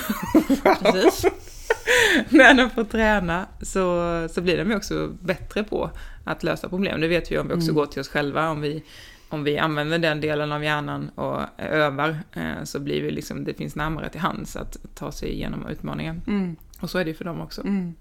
när 2.29 2.55
de 2.55 2.71
får 2.71 2.85
träna 2.85 3.47
så, 3.63 4.03
så 4.31 4.41
blir 4.41 4.59
de 4.59 4.71
ju 4.71 4.77
också 4.77 5.13
bättre 5.21 5.65
på 5.65 5.91
att 6.25 6.43
lösa 6.43 6.69
problem. 6.69 7.01
Det 7.01 7.09
vet 7.09 7.33
vi 7.33 7.39
om 7.39 7.49
vi 7.49 7.55
också 7.55 7.71
Mm. 7.71 7.75
går 7.75 7.87
till 7.87 8.01
oss 8.01 8.09
själva. 8.09 8.51
Om 8.51 8.61
vi, 8.61 8.83
om 9.29 9.45
vi 9.45 9.59
använder 9.59 9.99
den 9.99 10.21
delen 10.21 10.53
av 10.53 10.65
hjärnan 10.65 11.09
och 11.15 11.41
övar 11.59 12.19
eh, 12.33 12.65
så 12.65 12.81
blir 12.81 13.03
vi 13.03 13.11
liksom, 13.11 13.45
det 13.45 13.55
finns 13.55 13.77
närmare 13.77 14.09
till 14.09 14.21
hands 14.21 14.57
att 14.57 14.77
ta 14.95 15.13
sig 15.13 15.29
igenom 15.33 15.67
utmaningen. 15.67 16.23
Mm. 16.27 16.57
Och 16.81 16.91
så 16.91 16.99
är 16.99 17.05
det 17.05 17.11
ju 17.11 17.17
för 17.17 17.25
dem 17.25 17.41
också. 17.41 17.61
Mm. 17.61 17.95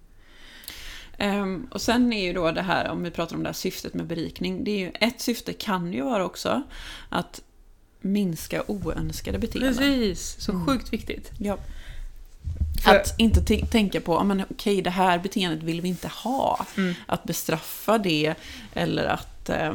Ehm, 1.17 1.67
och 1.71 1.81
sen 1.81 2.13
är 2.13 2.23
ju 2.23 2.33
då 2.33 2.51
det 2.51 2.61
här, 2.61 2.89
om 2.89 3.03
vi 3.03 3.11
pratar 3.11 3.35
om 3.35 3.43
det 3.43 3.49
här 3.49 3.53
syftet 3.53 3.93
med 3.93 4.05
berikning, 4.05 4.63
det 4.63 4.71
är 4.71 4.79
ju, 4.79 4.91
ett 4.99 5.21
syfte 5.21 5.53
kan 5.53 5.93
ju 5.93 6.01
vara 6.03 6.25
också 6.25 6.61
att 7.09 7.41
minska 8.01 8.63
oönskade 8.67 9.37
beteenden. 9.39 9.75
Precis, 9.77 10.35
så 10.39 10.51
Mm. 10.51 10.65
sjukt 10.65 10.93
viktigt. 10.93 11.31
Ja. 11.39 11.57
För- 12.83 12.95
Att 12.95 13.19
inte 13.19 13.41
tänka 13.65 14.01
på, 14.01 14.13
"Ja, 14.13 14.23
men 14.23 14.43
okej 14.49 14.81
det 14.81 14.89
här 14.89 15.19
beteendet 15.19 15.63
vill 15.63 15.81
vi 15.81 15.87
inte 15.87 16.07
ha. 16.07 16.65
Mm. 16.77 16.93
Att 17.05 17.23
bestraffa 17.23 17.97
det 17.97 18.33
eller 18.73 19.05
att 19.05 19.49
eh, 19.49 19.73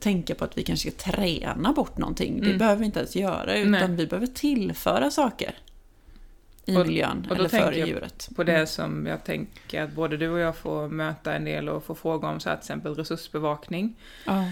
tänka 0.00 0.34
på 0.34 0.44
att 0.44 0.58
vi 0.58 0.62
kanske 0.62 0.90
ska 0.90 1.10
träna 1.12 1.72
bort 1.72 1.98
någonting. 1.98 2.40
Det 2.40 2.46
Mm. 2.46 2.58
behöver 2.58 2.80
vi 2.80 2.86
inte 2.86 2.98
ens 2.98 3.16
göra, 3.16 3.56
utan 3.56 3.70
Nej. 3.70 3.88
vi 3.88 4.06
behöver 4.06 4.26
tillföra 4.26 5.10
saker 5.10 5.54
i 6.64 6.76
Och- 6.76 6.86
miljön 6.86 7.26
och 7.30 7.36
då 7.36 7.44
eller 7.44 7.48
för 7.48 7.72
djuret. 7.72 8.28
På 8.36 8.44
det 8.44 8.66
som 8.66 9.06
jag 9.06 9.24
tänker 9.24 9.82
att 9.82 9.92
både 9.92 10.16
du 10.16 10.28
och 10.28 10.38
jag 10.38 10.56
får 10.56 10.88
möta 10.88 11.34
en 11.34 11.44
del 11.44 11.68
och 11.68 11.84
få 11.84 11.94
fråga 11.94 12.28
om, 12.28 12.40
så 12.40 12.48
här, 12.48 12.56
till 12.56 12.62
exempel 12.62 12.94
resursbevakning. 12.94 13.94
Ja. 14.26 14.44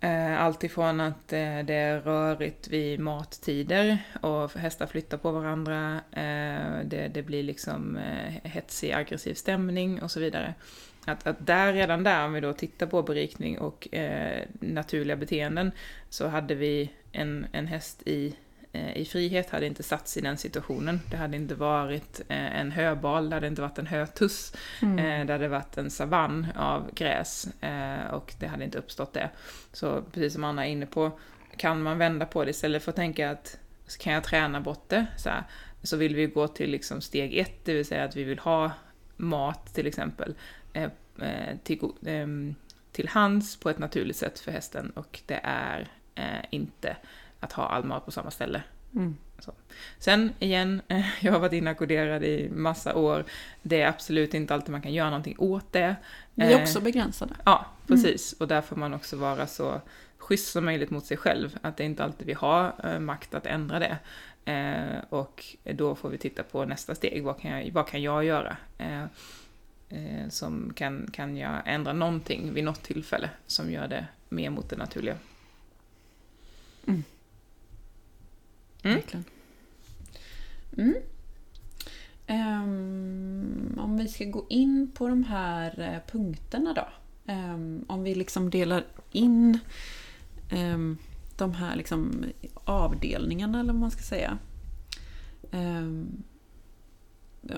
Eh, 0.00 0.42
Allt 0.42 0.64
ifrån 0.64 1.00
att 1.00 1.32
eh, 1.32 1.58
det 1.64 1.74
är 1.74 2.00
rörigt 2.00 2.68
vid 2.68 3.00
mattider 3.00 3.98
och 4.20 4.52
hästar 4.54 4.86
flyttar 4.86 5.16
på 5.18 5.30
varandra. 5.32 6.00
eh, 6.12 6.84
Det, 6.84 7.10
det 7.14 7.22
blir 7.22 7.42
liksom 7.42 7.98
hetsig, 8.42 8.92
aggressiv 8.92 9.34
stämning 9.34 10.02
och 10.02 10.10
så 10.10 10.20
vidare. 10.20 10.54
Att, 11.04 11.26
att 11.26 11.46
där, 11.46 11.72
redan 11.72 12.02
där, 12.02 12.24
om 12.24 12.32
vi 12.32 12.40
då 12.40 12.52
tittar 12.52 12.86
på 12.86 13.02
berikning 13.02 13.58
och 13.58 13.88
naturliga 14.60 15.16
beteenden, 15.16 15.70
så 16.10 16.28
hade 16.28 16.54
vi 16.54 16.90
en, 17.12 17.46
en 17.52 17.66
häst 17.66 18.02
i, 18.06 18.36
i 18.94 19.04
frihet, 19.04 19.50
hade 19.50 19.66
inte 19.66 19.82
satts 19.82 20.16
i 20.16 20.20
den 20.20 20.36
situationen. 20.36 21.00
Det 21.10 21.16
hade 21.16 21.36
inte 21.36 21.54
varit 21.54 22.20
eh, 22.28 22.60
en 22.60 22.70
höbal, 22.70 23.30
det 23.30 23.36
hade 23.36 23.46
inte 23.46 23.62
varit 23.62 23.78
en 23.78 23.86
hötuss. 23.86 24.52
Mm. 24.82 24.98
Eh, 24.98 25.26
det 25.26 25.32
hade 25.32 25.48
varit 25.48 25.76
en 25.76 25.90
savann 25.90 26.46
av 26.56 26.90
gräs 26.94 27.48
eh, 27.60 28.10
och 28.10 28.34
det 28.38 28.46
hade 28.46 28.64
inte 28.64 28.78
uppstått 28.78 29.12
det. 29.12 29.30
Så 29.72 30.02
precis 30.12 30.32
som 30.32 30.44
Anna 30.44 30.66
är 30.66 30.70
inne 30.70 30.86
på, 30.86 31.18
kan 31.56 31.82
man 31.82 31.98
vända 31.98 32.26
på 32.26 32.44
det 32.44 32.50
istället 32.50 32.82
för 32.82 32.90
att 32.90 32.96
tänka 32.96 33.30
att 33.30 33.58
kan 33.98 34.12
jag 34.12 34.24
träna 34.24 34.60
bort 34.60 34.88
det, 34.88 35.06
så, 35.16 35.28
här, 35.28 35.44
så 35.82 35.96
vill 35.96 36.14
vi 36.14 36.26
gå 36.26 36.48
till 36.48 36.70
liksom 36.70 37.00
steg 37.00 37.38
ett, 37.38 37.64
det 37.64 37.74
vill 37.74 37.86
säga 37.86 38.04
att 38.04 38.16
vi 38.16 38.24
vill 38.24 38.38
ha 38.38 38.72
mat 39.16 39.74
till 39.74 39.86
exempel 39.86 40.34
eh, 40.72 40.90
eh, 41.20 41.56
till, 41.62 41.80
ehm, 42.06 42.54
till 42.92 43.08
hands 43.08 43.56
på 43.56 43.70
ett 43.70 43.78
naturligt 43.78 44.16
sätt 44.16 44.38
för 44.38 44.52
hästen 44.52 44.90
och 44.90 45.20
det 45.26 45.40
är 45.42 45.88
eh, 46.14 46.44
inte 46.50 46.96
att 47.46 47.52
ha 47.52 47.66
all 47.66 47.84
mat 47.84 48.04
på 48.04 48.10
samma 48.10 48.30
ställe. 48.30 48.62
Mm. 48.94 49.16
Sen 49.98 50.32
igen, 50.38 50.82
jag 51.20 51.32
har 51.32 51.40
varit 51.40 51.52
inackorderad 51.52 52.24
i 52.24 52.50
massa 52.50 52.94
år. 52.94 53.24
Det 53.62 53.80
är 53.80 53.88
absolut 53.88 54.34
inte 54.34 54.54
alltid 54.54 54.70
man 54.70 54.82
kan 54.82 54.92
göra 54.92 55.10
någonting 55.10 55.36
åt 55.38 55.72
det. 55.72 55.96
Vi 56.34 56.44
är 56.44 56.56
Eh, 56.56 56.62
också 56.62 56.80
begränsade. 56.80 57.34
Ja, 57.44 57.66
precis. 57.86 58.32
Och 58.32 58.48
där 58.48 58.60
får 58.60 58.76
man 58.76 58.94
också 58.94 59.16
vara 59.16 59.46
så 59.46 59.80
schysst 60.18 60.52
som 60.52 60.64
möjligt 60.64 60.90
mot 60.90 61.06
sig 61.06 61.16
själv. 61.16 61.58
Att 61.62 61.76
det 61.76 61.84
inte 61.84 62.04
alltid 62.04 62.26
vi 62.26 62.32
har 62.32 62.72
eh, 62.84 63.00
makt 63.00 63.34
att 63.34 63.46
ändra 63.46 63.78
det. 63.78 63.98
Eh, 64.52 65.04
och 65.08 65.44
då 65.64 65.94
får 65.94 66.08
vi 66.08 66.18
titta 66.18 66.42
på 66.42 66.64
nästa 66.64 66.94
steg. 66.94 67.24
Vad 67.24 67.40
kan 67.40 67.50
jag, 67.50 67.72
vad 67.72 67.88
kan 67.88 68.02
jag 68.02 68.24
göra? 68.24 68.56
Som 70.28 70.72
kan, 70.74 71.10
kan 71.12 71.36
jag 71.36 71.62
ändra 71.64 71.92
någonting 71.92 72.52
vid 72.52 72.64
något 72.64 72.82
tillfälle 72.82 73.30
som 73.46 73.70
gör 73.70 73.88
det 73.88 74.06
mer 74.28 74.50
mot 74.50 74.70
det 74.70 74.76
naturliga. 74.76 75.16
Mm. 76.86 77.04
Mm. 78.86 78.96
Verkligen. 78.96 79.24
Mm. 80.76 80.94
Um, 82.28 83.78
om 83.78 83.96
vi 83.96 84.08
ska 84.08 84.24
gå 84.24 84.46
in 84.48 84.90
på 84.94 85.08
de 85.08 85.24
här 85.24 85.80
eh, 85.80 86.12
punkterna 86.12 86.72
då. 86.72 86.88
Um, 87.32 87.84
om 87.88 88.02
vi 88.02 88.14
liksom 88.14 88.50
delar 88.50 88.84
in 89.12 89.58
um, 90.52 90.98
de 91.36 91.54
här 91.54 91.76
liksom 91.76 92.24
avdelningarna 92.64 93.60
eller 93.60 93.72
vad 93.72 93.80
man 93.80 93.90
ska 93.90 94.02
säga. 94.02 94.38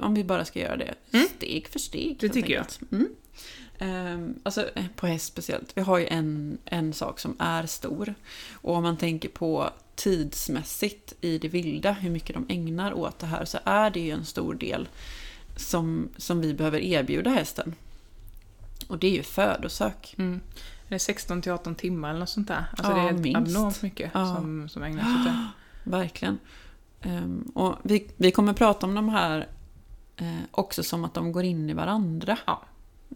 Om 0.03 0.15
vi 0.15 0.25
bara 0.25 0.45
ska 0.45 0.61
göra 0.61 0.77
det 0.77 0.95
Mm. 1.13 1.27
steg 1.37 1.69
för 1.69 1.79
steg. 1.79 2.17
Det 2.21 2.29
tycker 2.29 2.55
jag. 2.55 2.61
enkelt. 2.61 2.93
Mm. 2.93 3.09
Ehm, 3.79 4.35
alltså 4.43 4.69
eh, 4.75 4.85
på 4.97 5.07
häst 5.07 5.27
speciellt. 5.27 5.71
Vi 5.77 5.83
har 5.83 5.99
ju 5.99 6.07
en, 6.07 6.59
en 6.65 6.93
sak 6.93 7.21
som 7.21 7.37
är 7.39 7.67
stor. 7.67 8.15
Och 8.53 8.75
om 8.75 8.83
man 8.83 8.97
tänker 8.97 9.29
på 9.29 9.71
tidsmässigt 9.95 11.13
i 11.21 11.39
det 11.39 11.49
vilda, 11.49 11.93
hur 11.93 12.11
mycket 12.11 12.35
de 12.35 12.47
ägnar 12.49 12.93
åt 12.93 13.19
det 13.19 13.27
här, 13.27 13.45
så 13.45 13.59
är 13.65 13.91
det 13.91 14.01
ju 14.01 14.11
en 14.11 14.25
stor 14.25 14.55
del 14.55 14.89
som, 15.57 16.09
som 16.17 16.41
vi 16.41 16.55
behöver 16.55 16.79
erbjuda 16.81 17.31
hästen. 17.31 17.75
Och 18.89 18.99
det 18.99 19.07
är 19.07 19.13
ju 19.13 19.23
födosök. 19.23 20.15
Mm. 20.19 20.41
Det 20.89 20.95
är 20.95 20.99
16 20.99 21.43
till 21.43 21.53
18 21.53 21.75
timmar 21.75 22.11
eller 22.11 22.21
något 22.21 22.29
sånt 22.29 22.49
där. 22.49 22.65
Alltså 22.77 22.93
Ja, 22.93 23.03
det 23.03 23.09
är 23.09 23.13
minst. 23.13 23.37
abnormt 23.37 23.83
mycket 23.83 24.11
Ja. 24.15 24.37
som, 24.37 24.69
som 24.69 24.83
ägnas 24.83 25.07
åt 25.19 25.25
det. 25.25 25.47
Verkligen. 25.91 26.39
Ehm, 27.03 27.43
och 27.55 27.75
vi, 27.83 28.11
vi 28.17 28.31
kommer 28.31 28.53
prata 28.53 28.87
om 28.87 28.95
de 28.95 29.09
här 29.09 29.49
eh, 30.19 30.41
också 30.51 30.83
som 30.83 31.05
att 31.05 31.15
de 31.15 31.33
går 31.33 31.45
in 31.45 31.71
i 31.71 31.73
varandra. 31.75 32.39
Ja. 32.47 32.63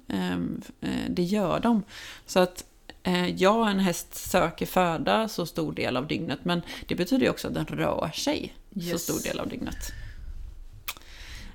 Ehm, 0.09 0.62
eh, 0.80 1.11
det 1.11 1.23
gör 1.23 1.61
de. 1.61 1.82
Så 2.26 2.40
att 2.40 2.64
eh, 3.02 3.28
ja, 3.28 3.71
en 3.71 3.78
häst 3.78 4.14
söker 4.14 4.66
föda 4.66 5.28
så 5.28 5.47
stor 5.47 5.73
del 5.73 5.97
av 5.97 6.06
dygnet, 6.06 6.38
men 6.44 6.62
det 6.88 6.94
betyder 6.94 7.25
ju 7.25 7.30
också 7.30 7.49
att 7.49 7.54
den 7.54 7.66
rör 7.66 8.11
sig 8.14 8.54
så 8.75 8.80
Yes. 8.80 9.02
stor 9.02 9.23
del 9.30 9.40
av 9.40 9.49
dygnet. 9.49 9.92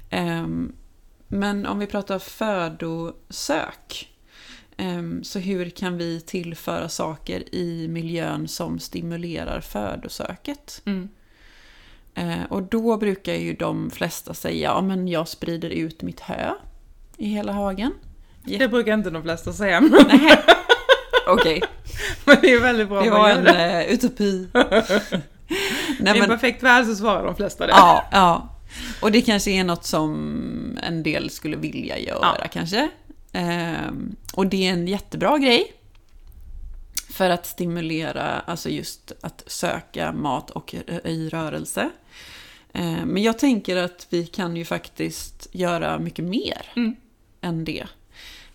Ehm, 0.10 0.74
men 1.28 1.66
om 1.66 1.80
vi 1.80 1.88
pratar 1.88 2.20
födosök, 2.20 4.14
ehm, 4.78 5.24
så 5.24 5.40
hur 5.40 5.70
kan 5.70 5.98
vi 5.98 6.22
tillföra 6.22 6.90
saker 6.90 7.56
i 7.56 7.88
miljön 7.88 8.48
som 8.48 8.80
stimulerar 8.80 9.62
födosöket? 9.62 10.82
Mm. 10.86 11.10
Eh, 12.18 12.44
och 12.50 12.64
då 12.64 12.98
brukar 12.98 13.34
ju 13.34 13.54
de 13.54 13.90
flesta 13.90 14.34
säga, 14.34 14.70
ja 14.74 14.82
men 14.82 15.08
jag 15.08 15.28
sprider 15.28 15.70
ut 15.70 16.02
mitt 16.02 16.20
hö 16.20 16.52
i 17.18 17.28
hela 17.30 17.52
hagen. 17.52 17.94
Ja. 18.46 18.60
Det 18.60 18.68
brukar 18.68 18.94
inte 18.94 19.10
de 19.10 19.24
flesta 19.24 19.54
säga, 19.54 19.80
Nej. 19.80 20.44
Okej, 21.28 21.62
men 22.26 22.38
det 22.42 22.54
är 22.54 22.60
väldigt 22.62 22.90
bra 22.90 23.02
det 23.02 23.10
var 23.10 23.30
gör 23.30 23.38
en 23.38 23.44
det. 23.44 23.86
utopi. 23.90 24.24
I 24.24 24.48
Nej, 26.00 26.14
en 26.14 26.20
men, 26.20 26.30
perfekt 26.30 26.64
värld 26.64 26.86
så 26.86 26.96
svarar 26.96 27.26
de 27.26 27.36
flesta 27.36 27.66
det. 27.68 27.72
ja, 27.74 28.04
ja. 28.12 28.50
Och 29.02 29.12
det 29.12 29.22
kanske 29.22 29.52
är 29.52 29.64
något 29.64 29.86
som 29.86 30.80
en 30.84 31.04
del 31.04 31.30
skulle 31.30 31.58
vilja 31.58 32.00
göra 32.00 32.36
Ja. 32.42 32.48
kanske. 32.52 32.90
Ehm, 33.32 34.16
och 34.34 34.48
det 34.48 34.68
är 34.68 34.72
en 34.74 34.88
jättebra 34.88 35.38
grej. 35.38 35.74
För 37.10 37.30
att 37.30 37.46
stimulera, 37.46 38.24
alltså 38.40 38.70
just 38.70 39.12
att 39.22 39.44
söka 39.48 40.12
mat 40.12 40.50
och 40.50 40.76
i 41.04 41.30
rörelse. 41.30 41.90
Ehm, 42.78 43.08
men 43.10 43.24
jag 43.24 43.40
tänker 43.40 43.76
att 43.76 44.08
vi 44.10 44.26
kan 44.26 44.56
ju 44.58 44.66
faktiskt 44.66 45.48
göra 45.52 46.00
mycket 46.00 46.26
mer 46.26 46.62
Mm. 46.76 46.96
än 47.42 47.66
det. 47.66 47.88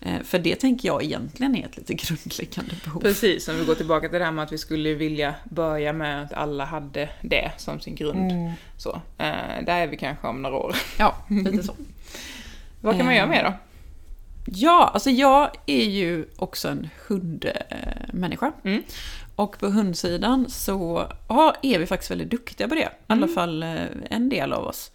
Ehm, 0.01 0.25
för 0.25 0.39
det 0.39 0.55
tänker 0.57 0.89
jag 0.89 1.03
egentligen 1.05 1.57
är 1.57 1.65
ett 1.67 1.77
lite 1.77 1.95
grundläggande 2.07 2.75
behov. 2.85 3.01
Precis, 3.01 3.49
om 3.49 3.57
vi 3.59 3.65
går 3.65 3.75
tillbaka 3.75 4.09
till 4.09 4.19
det 4.19 4.25
här 4.25 4.33
med 4.33 4.45
att 4.45 4.53
vi 4.53 4.59
skulle 4.59 4.95
vilja 4.95 5.35
börja 5.51 5.93
med 5.93 6.23
att 6.23 6.33
alla 6.33 6.65
hade 6.65 7.09
det 7.23 7.51
som 7.59 7.81
sin 7.81 7.95
grund. 7.95 8.33
Mm. 8.33 8.53
Så, 8.79 8.91
eh, 9.19 9.65
där 9.67 9.81
är 9.81 9.87
vi 9.87 9.97
kanske 9.97 10.27
om 10.27 10.43
några 10.43 10.57
år. 10.57 10.77
Ja, 10.99 11.17
lite 11.29 11.63
så. 11.63 11.75
Vad 12.81 12.97
kan 12.97 13.05
man 13.05 13.13
Eh. 13.15 13.19
göra 13.19 13.29
mer 13.31 13.45
då? 13.45 13.53
Ja, 14.47 14.91
alltså 14.95 15.11
jag 15.11 15.51
är 15.67 15.85
ju 15.85 16.27
också 16.37 16.69
en 16.69 16.89
hundmänniska. 17.09 18.53
Mm. 18.65 18.83
Och 19.37 19.59
på 19.59 19.67
hundsidan 19.67 20.51
så 20.51 21.13
ja, 21.29 21.55
är 21.63 21.79
vi 21.79 21.87
faktiskt 21.87 22.11
väldigt 22.11 22.31
duktiga 22.31 22.69
på 22.69 22.75
det. 22.75 22.81
I 22.81 22.87
alla 23.07 23.23
Mm. 23.27 23.35
fall 23.35 23.63
eh, 23.63 23.85
en 24.11 24.29
del 24.29 24.53
av 24.53 24.65
oss. 24.65 24.91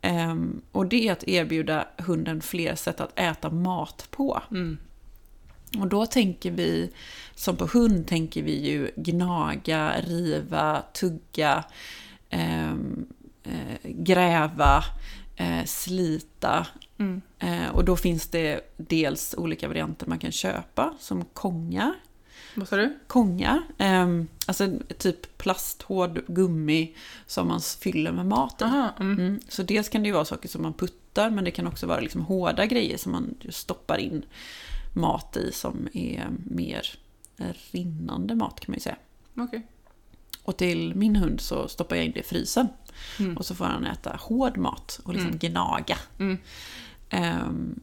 Ehm, 0.00 0.60
och 0.72 0.86
det 0.86 1.08
är 1.08 1.12
att 1.12 1.28
erbjuda 1.28 1.84
hunden 1.98 2.40
fler 2.42 2.74
sätt 2.74 3.00
att 3.00 3.18
äta 3.18 3.50
mat 3.50 4.08
på. 4.10 4.42
Mm. 4.50 4.78
Och 5.78 5.86
då 5.86 6.06
tänker 6.06 6.50
vi, 6.50 6.90
som 7.34 7.56
på 7.56 7.66
hund 7.66 8.06
tänker 8.06 8.42
vi 8.42 8.66
ju 8.68 8.90
gnaga, 8.96 9.92
riva, 10.06 10.82
tugga, 10.92 11.64
ehm, 12.30 13.06
eh, 13.44 13.78
gräva, 13.82 14.84
eh, 15.36 15.64
slita. 15.64 16.66
Mm. 16.98 17.20
Eh, 17.38 17.68
och 17.68 17.84
då 17.84 17.96
finns 17.96 18.26
det 18.28 18.60
dels 18.76 19.34
olika 19.38 19.68
varianter 19.68 20.06
man 20.06 20.18
kan 20.18 20.32
köpa, 20.32 20.94
som 21.00 21.24
kongar. 21.24 21.94
Vad 22.54 22.68
sa 22.68 22.76
du? 22.76 22.98
Kongar, 23.06 23.62
ehm, 23.78 24.28
alltså 24.46 24.72
typ 24.98 25.38
plasthård 25.38 26.20
gummi 26.26 26.94
som 27.26 27.48
man 27.48 27.60
fyller 27.60 28.12
med 28.12 28.26
mat 28.26 28.60
i. 28.60 28.64
Aha, 28.64 28.94
mm. 29.00 29.18
Mm. 29.18 29.40
Så 29.48 29.62
dels 29.62 29.88
kan 29.88 30.02
det 30.02 30.06
ju 30.06 30.12
vara 30.14 30.24
saker 30.24 30.48
som 30.48 30.62
man 30.62 30.72
puttar, 30.74 31.30
men 31.30 31.44
det 31.44 31.50
kan 31.50 31.66
också 31.66 31.86
vara 31.86 32.00
liksom 32.00 32.20
hårda 32.20 32.66
grejer 32.66 32.96
som 32.98 33.12
man 33.12 33.34
stoppar 33.50 33.98
in 33.98 34.22
mat 34.94 35.36
i 35.36 35.52
som 35.52 35.88
är 35.92 36.26
mer 36.44 36.98
rinnande 37.70 38.34
mat 38.34 38.60
kan 38.60 38.72
man 38.72 38.76
ju 38.76 38.80
säga. 38.80 38.96
Okej. 39.36 39.66
Och 40.42 40.56
till 40.56 40.94
min 40.94 41.16
hund 41.16 41.40
så 41.40 41.68
stoppar 41.68 41.96
jag 41.96 42.04
in 42.04 42.12
det 42.12 42.20
i 42.20 42.22
frysen. 42.22 42.68
Mm. 43.18 43.36
Och 43.36 43.46
så 43.46 43.54
får 43.54 43.64
han 43.64 43.86
äta 43.86 44.16
hård 44.20 44.56
mat 44.56 45.00
och 45.04 45.12
liksom 45.12 45.28
Mm. 45.28 45.38
gnaga. 45.38 45.98
Mm. 46.18 46.38
Ehm, 47.10 47.80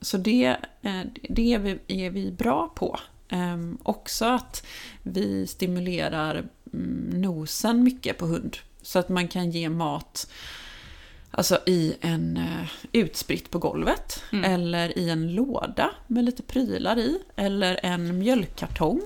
så 0.00 0.16
det, 0.16 0.56
eh, 0.82 1.00
det 1.28 1.54
är, 1.54 1.58
vi, 1.58 1.78
är 1.88 2.10
vi 2.10 2.30
bra 2.32 2.72
på. 2.76 2.98
Ehm, 3.28 3.78
också 3.82 4.24
att 4.24 4.66
vi 5.02 5.46
stimulerar 5.46 6.44
mm, 6.72 7.20
nosen 7.20 7.82
mycket 7.82 8.18
på 8.18 8.26
hund. 8.26 8.56
Så 8.82 8.98
att 8.98 9.08
man 9.08 9.28
kan 9.28 9.50
ge 9.50 9.68
mat 9.68 10.30
alltså 11.30 11.58
i 11.66 11.94
en 12.00 12.36
uh, 12.36 12.68
utspritt 12.92 13.50
på 13.50 13.58
golvet. 13.58 14.22
Mm. 14.32 14.44
Eller 14.44 14.98
i 14.98 15.10
en 15.10 15.34
låda 15.34 15.90
med 16.06 16.24
lite 16.24 16.42
prylar 16.42 16.98
i. 16.98 17.18
Eller 17.36 17.80
en 17.82 18.18
mjölkkartong. 18.18 19.00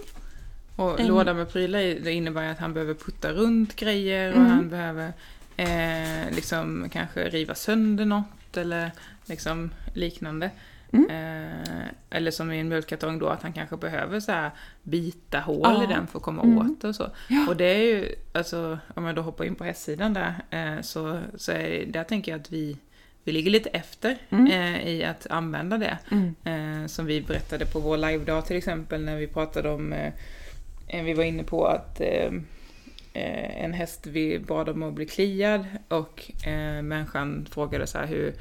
Och 0.77 1.01
En- 1.01 1.07
låda 1.07 1.35
med 1.35 1.53
prylar 1.53 1.79
i, 1.81 1.98
det 1.98 2.12
innebär 2.12 2.51
att 2.51 2.59
han 2.59 2.75
behöver 2.75 2.94
putta 2.94 3.33
runt 3.33 3.77
grejer 3.77 4.31
och 4.31 4.37
Mm. 4.37 4.51
han 4.51 4.68
behöver 4.68 5.12
eh, 5.57 6.35
liksom 6.35 6.88
kanske 6.92 7.29
riva 7.29 7.55
sönder 7.55 8.05
något 8.05 8.25
eller 8.57 8.91
liksom 9.27 9.71
liknande. 9.95 10.51
Mm. 10.93 11.11
Eh, 11.11 11.87
eller 12.11 12.31
som 12.31 12.53
i 12.53 12.61
en 12.61 12.69
mjölkkartong 12.69 13.19
då, 13.19 13.29
att 13.29 13.43
han 13.43 13.53
kanske 13.53 13.77
behöver 13.77 14.21
så 14.21 14.33
här 14.33 14.51
bita 14.83 15.41
hål 15.41 15.61
Ja. 15.65 15.85
i 15.85 15.87
den 15.87 16.07
för 16.07 16.19
att 16.19 16.25
komma 16.25 16.43
Mm. 16.43 16.59
åt 16.71 16.85
och 16.85 16.95
så. 16.95 17.11
Ja. 17.29 17.47
Och 17.49 17.57
det 17.57 17.65
är 17.65 17.79
ju, 17.83 18.15
alltså 18.33 18.79
om 18.95 19.05
jag 19.05 19.15
då 19.17 19.23
hoppar 19.23 19.45
in 19.45 19.55
på 19.55 19.65
hästsidan 19.65 20.15
där, 20.15 20.35
eh, 20.51 20.81
så, 20.83 21.21
så 21.37 21.53
är, 21.53 21.87
där 21.87 22.05
tänker 22.05 22.33
jag 22.33 22.41
att 22.41 22.53
vi, 22.53 22.77
vi 23.25 23.33
ligger 23.33 23.51
llite 23.51 23.69
efter 23.69 24.19
Mm. 24.31 24.47
eh, 24.47 24.88
i 24.88 25.05
att 25.05 25.27
använda 25.31 25.79
det. 25.79 25.99
Mm. 26.11 26.35
Eh, 26.45 26.87
som 26.87 27.07
vi 27.07 27.21
berättade 27.23 27.67
på 27.67 27.81
vår 27.81 27.97
live-dag 27.97 28.47
till 28.47 28.57
exempel 28.57 29.05
när 29.05 29.17
vi 29.17 29.27
pratade 29.27 29.71
om, 29.71 29.93
eh, 29.93 30.12
eh, 30.88 31.05
vi 31.05 31.15
var 31.15 31.25
inne 31.25 31.43
på 31.43 31.67
att 31.67 32.01
eh, 33.12 33.64
en 33.64 33.72
häst 33.72 34.07
vi 34.07 34.38
bad 34.38 34.68
om 34.68 34.83
att 34.83 34.94
bli 34.94 35.07
kliad 35.07 35.66
och 35.88 36.31
eh, 36.46 36.83
människan 36.83 37.46
frågade 37.51 37.87
så 37.87 37.98
här 37.98 38.07
hur, 38.07 38.35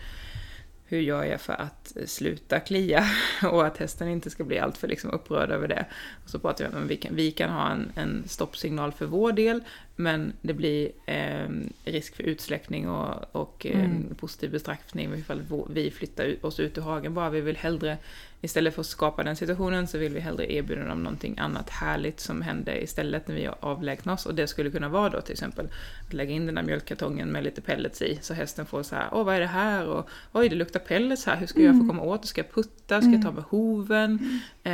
hur 0.85 0.99
gör 0.99 1.23
jag 1.23 1.41
för 1.41 1.53
att 1.53 1.93
sluta 2.05 2.59
klia 2.59 3.05
och 3.51 3.65
att 3.65 3.77
hästen 3.77 4.07
inte 4.07 4.29
ska 4.29 4.43
bli 4.43 4.59
alltför 4.59 4.87
liksom 4.87 5.11
upprörd 5.11 5.51
över 5.51 5.67
det. 5.67 5.85
Och 6.23 6.29
så 6.29 6.39
pratade 6.39 6.69
vi 6.69 6.75
om 6.75 6.83
att 6.83 6.89
vi 6.89 6.97
kan, 6.97 7.15
vi 7.15 7.31
kan 7.31 7.49
ha 7.49 7.71
en, 7.71 7.91
en 7.95 8.23
stoppsignal 8.27 8.91
för 8.91 9.05
vår 9.05 9.31
del 9.31 9.63
men 9.95 10.33
det 10.41 10.53
blir 10.53 10.91
eh, 11.05 11.49
risk 11.85 12.15
för 12.15 12.23
utsläckning 12.23 12.89
och, 12.89 13.35
och 13.35 13.65
eh, 13.65 13.79
Mm. 13.79 14.15
positiv 14.15 14.51
bestraffning 14.51 15.13
ifall 15.13 15.41
vi 15.69 15.91
flyttar 15.91 16.45
oss 16.45 16.59
ut 16.59 16.77
ur 16.77 16.81
hagen 16.81 17.13
bara. 17.13 17.29
Vi 17.29 17.41
vill 17.41 17.57
hellre, 17.57 17.97
istället 18.41 18.73
för 18.73 18.81
att 18.81 18.87
skapa 18.87 19.23
den 19.23 19.35
situationen 19.35 19.87
så 19.87 19.97
vill 19.97 20.13
vi 20.13 20.19
hellre 20.19 20.53
erbjuda 20.53 20.83
dem 20.83 21.03
någonting 21.03 21.39
annat 21.39 21.69
härligt 21.69 22.19
som 22.19 22.41
händer 22.41 22.83
istället 22.83 23.27
när 23.27 23.35
vi 23.35 23.49
avlägsnar 23.59 24.13
oss. 24.13 24.25
Och 24.25 24.35
det 24.35 24.47
skulle 24.47 24.71
kunna 24.71 24.89
vara 24.89 25.09
då 25.09 25.21
till 25.21 25.31
exempel 25.31 25.67
att 26.07 26.13
lägga 26.13 26.31
in 26.31 26.45
den 26.45 26.55
där 26.55 26.63
mjölkkartongen 26.63 27.29
med 27.29 27.43
lite 27.43 27.61
pellets 27.61 28.01
i 28.01 28.19
så 28.21 28.33
hästen 28.33 28.65
får 28.65 28.83
så 28.83 28.95
här, 28.95 29.09
åh 29.11 29.23
vad 29.23 29.35
är 29.35 29.39
det 29.39 29.45
här? 29.45 29.87
Och 29.87 30.09
oj 30.31 30.49
det 30.49 30.55
luktar 30.55 30.79
pellets 30.79 31.25
här, 31.25 31.35
hur 31.35 31.47
ska 31.47 31.61
jag 31.61 31.79
få 31.79 31.87
komma 31.87 32.01
åt? 32.01 32.25
Ska 32.25 32.41
jag 32.41 32.51
putta? 32.53 33.01
Ska 33.01 33.11
jag 33.11 33.21
ta 33.21 33.31
med 33.31 33.43
hoven? 33.43 34.41
Eh, 34.63 34.71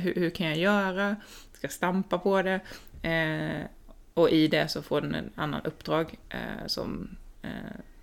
hur, 0.00 0.14
hur 0.14 0.30
kan 0.30 0.46
jag 0.46 0.58
göra? 0.58 1.16
Ska 1.52 1.64
jag 1.64 1.72
stampa 1.72 2.18
på 2.18 2.42
det? 2.42 2.60
Eh, 3.08 3.66
och 4.14 4.30
i 4.30 4.48
det 4.48 4.68
så 4.68 4.82
får 4.82 5.00
den 5.00 5.14
en 5.14 5.30
annan 5.34 5.60
uppdrag 5.64 6.18
eh, 6.28 6.66
som, 6.66 7.16
eh, 7.42 7.50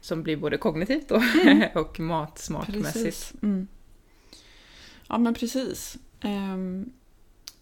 som 0.02 0.24
blir 0.24 0.38
både 0.38 0.58
kognitivt 0.58 1.12
och, 1.12 1.22
och 1.76 2.00
matsmakmässigt. 2.00 3.34
Mm. 3.42 3.68
Ja, 5.10 5.18
men 5.18 5.34
precis. 5.34 5.98
Ehm, 6.22 6.90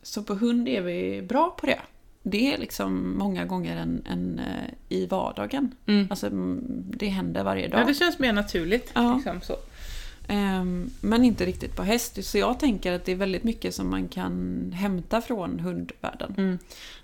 så 0.01 0.23
på 0.23 0.33
hund 0.33 0.67
är 0.67 0.81
vi 0.81 1.21
bra 1.21 1.55
på 1.59 1.65
det. 1.65 1.79
Det 2.23 2.53
är 2.53 2.57
liksom 2.57 3.17
många 3.17 3.45
gånger 3.45 3.77
en, 3.77 4.01
en 4.05 4.39
eh, 4.39 4.73
i 4.89 5.05
vardagen. 5.05 5.75
Mm. 5.85 6.07
Alltså, 6.09 6.27
mm, 6.27 6.63
det 6.97 7.07
händer 7.07 7.43
varje 7.43 7.67
Ja, 7.69 7.77
dag. 7.77 7.87
det 7.87 7.93
känns 7.93 8.19
mer 8.19 8.33
naturligt. 8.33 8.91
Ja. 8.95 9.15
Liksom, 9.15 9.41
så. 9.41 9.55
Ehm, 10.27 10.89
men 11.01 11.23
inte 11.23 11.45
riktigt 11.45 11.75
på 11.75 11.83
häst. 11.83 12.25
Så 12.25 12.37
jag 12.37 12.59
tänker 12.59 12.91
att 12.93 13.05
det 13.05 13.11
är 13.11 13.15
väldigt 13.15 13.43
mycket 13.43 13.75
som 13.75 13.89
man 13.89 14.07
kan 14.07 14.71
hämta 14.75 15.21
från 15.21 15.59
hundvärlden. 15.59 16.33
Mm. 16.37 16.57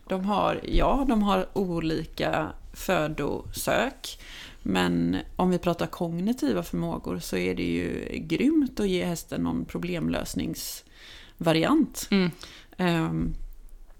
De 0.07 0.25
har, 0.25 0.59
ja, 0.63 1.05
de 1.09 1.23
har 1.23 1.45
olika 1.53 2.47
födosök. 2.73 4.19
Men 4.63 5.17
om 5.35 5.49
vi 5.49 5.57
pratar 5.57 5.87
kognitiva 5.87 6.63
förmågor 6.63 7.19
så 7.19 7.37
är 7.37 7.55
det 7.55 7.63
ju 7.63 8.07
grymt 8.19 8.79
att 8.79 8.89
ge 8.89 9.05
hästen 9.05 9.41
någon 9.41 9.65
problemlösningsvariant. 9.65 12.07
Mm. 12.11 12.31
Ehm, 12.77 13.33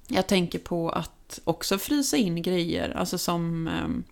jag 0.08 0.28
tänker 0.28 0.60
på 0.60 0.89
att 0.89 1.39
också 1.43 1.78
frysa 1.78 2.17
in 2.17 2.41
grejer, 2.41 2.89
alltså 2.89 3.17
som 3.17 3.67
ehm, 3.67 4.04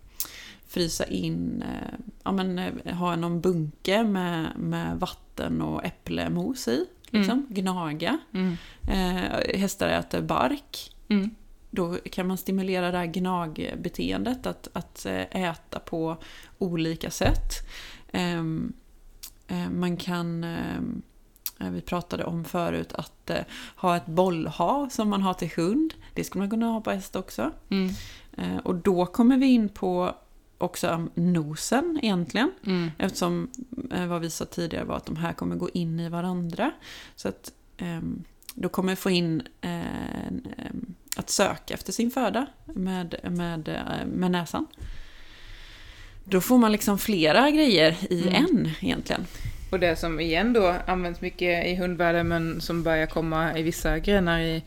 frysa 0.66 1.04
in, 1.04 1.62
eh, 1.62 1.94
ja 2.24 2.32
men 2.32 2.58
eh, 2.58 2.94
ha 2.94 3.16
någon 3.16 3.40
bunke 3.40 4.04
med, 4.04 4.52
med 4.56 5.00
vatten 5.00 5.62
och 5.62 5.84
äpplemos 5.84 6.68
i. 6.68 6.86
Liksom, 7.10 7.46
Gnaga. 7.48 8.18
Mm. 8.32 8.56
Eh, 8.88 9.58
hästar 9.58 9.88
äter 9.88 10.22
bark. 10.22 10.94
Mm. 11.08 11.30
Då 11.74 11.96
kan 11.96 12.26
man 12.26 12.38
stimulera 12.38 12.90
det 12.90 12.98
här 12.98 13.06
gnagbeteendet, 13.06 14.46
att, 14.46 14.68
att 14.72 15.06
eh, 15.06 15.36
äta 15.50 15.78
på 15.78 16.16
olika 16.58 17.10
sätt. 17.10 17.52
Ehm, 18.12 18.72
eh, 19.48 19.70
man 19.70 19.96
kan, 19.96 20.44
ehm, 20.44 21.02
eh, 21.60 21.70
vi 21.70 21.80
pratade 21.80 22.24
om 22.24 22.44
förut, 22.44 22.92
att 22.92 23.30
ha 23.76 23.96
ett 23.96 24.06
bollhav 24.06 24.88
som 24.88 25.08
man 25.08 25.22
har 25.22 25.34
till 25.34 25.50
hund. 25.56 25.94
Det 26.14 26.24
skulle 26.24 26.42
man 26.42 26.50
kunna 26.50 26.66
ha 26.66 26.80
på 26.80 26.90
häst 26.90 27.16
också. 27.16 27.50
Mm. 27.68 27.94
Och 28.64 28.74
då 28.74 29.06
kommer 29.06 29.36
vi 29.36 29.46
in 29.46 29.68
på 29.68 30.14
också 30.58 31.08
nosen 31.14 31.98
egentligen. 32.02 32.52
Mm. 32.66 32.90
Eftersom 32.98 33.50
vad 34.08 34.20
vi 34.20 34.30
sa 34.30 34.44
tidigare 34.44 34.84
var 34.84 34.96
att 34.96 35.06
de 35.06 35.16
här 35.16 35.32
kommer 35.32 35.56
gå 35.56 35.70
in 35.70 36.00
i 36.00 36.08
varandra. 36.08 36.72
Så 37.16 37.28
att 37.28 37.52
ehm, 37.76 38.24
då 38.54 38.68
kommer 38.68 38.92
vi 38.92 38.96
få 38.96 39.10
in 39.10 39.42
att 41.16 41.30
söka 41.30 41.74
efter 41.74 41.92
sin 41.92 42.10
föda 42.10 42.46
med, 42.64 43.14
med, 43.22 43.68
eh, 43.68 44.06
med 44.06 44.30
näsan. 44.30 44.66
Då 46.24 46.40
får 46.40 46.58
man 46.58 46.72
liksom 46.72 46.98
flera 46.98 47.50
grejer 47.50 47.96
i 48.10 48.22
Mm. 48.28 48.34
en 48.34 48.70
egentligen. 48.80 49.26
Och 49.70 49.80
det 49.80 49.96
som 49.96 50.20
igen 50.20 50.52
då 50.52 50.74
används 50.86 51.20
mycket 51.20 51.66
i 51.66 51.74
hundvärlden 51.74 52.28
men 52.28 52.60
som 52.60 52.82
börjar 52.82 53.06
komma 53.06 53.58
i 53.58 53.62
vissa 53.62 53.98
grenar 53.98 54.40
i 54.40 54.64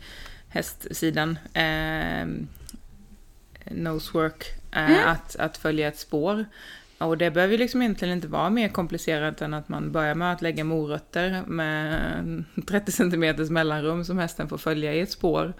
hästsidan. 0.48 1.38
Eh, 1.54 2.26
nosework, 3.70 4.44
eh, 4.72 4.90
Mm. 4.90 5.08
att, 5.08 5.36
att 5.36 5.56
följa 5.56 5.88
ett 5.88 5.98
spår. 5.98 6.44
Och 6.98 7.18
det 7.18 7.30
behöver 7.30 7.52
ju 7.52 7.58
liksom 7.58 7.82
egentligen 7.82 8.14
inte 8.14 8.28
vara 8.28 8.50
mer 8.50 8.68
komplicerat 8.68 9.42
än 9.42 9.54
att 9.54 9.68
man 9.68 9.92
börjar 9.92 10.14
med 10.14 10.32
att 10.32 10.42
lägga 10.42 10.64
morötter 10.64 11.42
med 11.46 12.44
30 12.68 12.92
cm 12.92 13.36
mellanrum 13.52 14.04
som 14.04 14.18
hästen 14.18 14.48
får 14.48 14.58
följa 14.58 14.94
i 14.94 15.00
ett 15.00 15.10
spår 15.10 15.52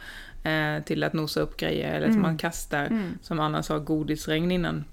eh, 0.47 0.83
till 0.85 1.05
att 1.05 1.13
nosa 1.13 1.41
upp 1.41 1.57
grejer 1.57 1.95
eller 1.95 2.07
att 2.07 2.11
Mm. 2.13 2.23
man 2.23 2.37
kastar, 2.39 2.89
som 3.23 3.41
Anna 3.41 3.63
sa, 3.63 3.79
godisregn 3.79 4.51
innan. 4.53 4.85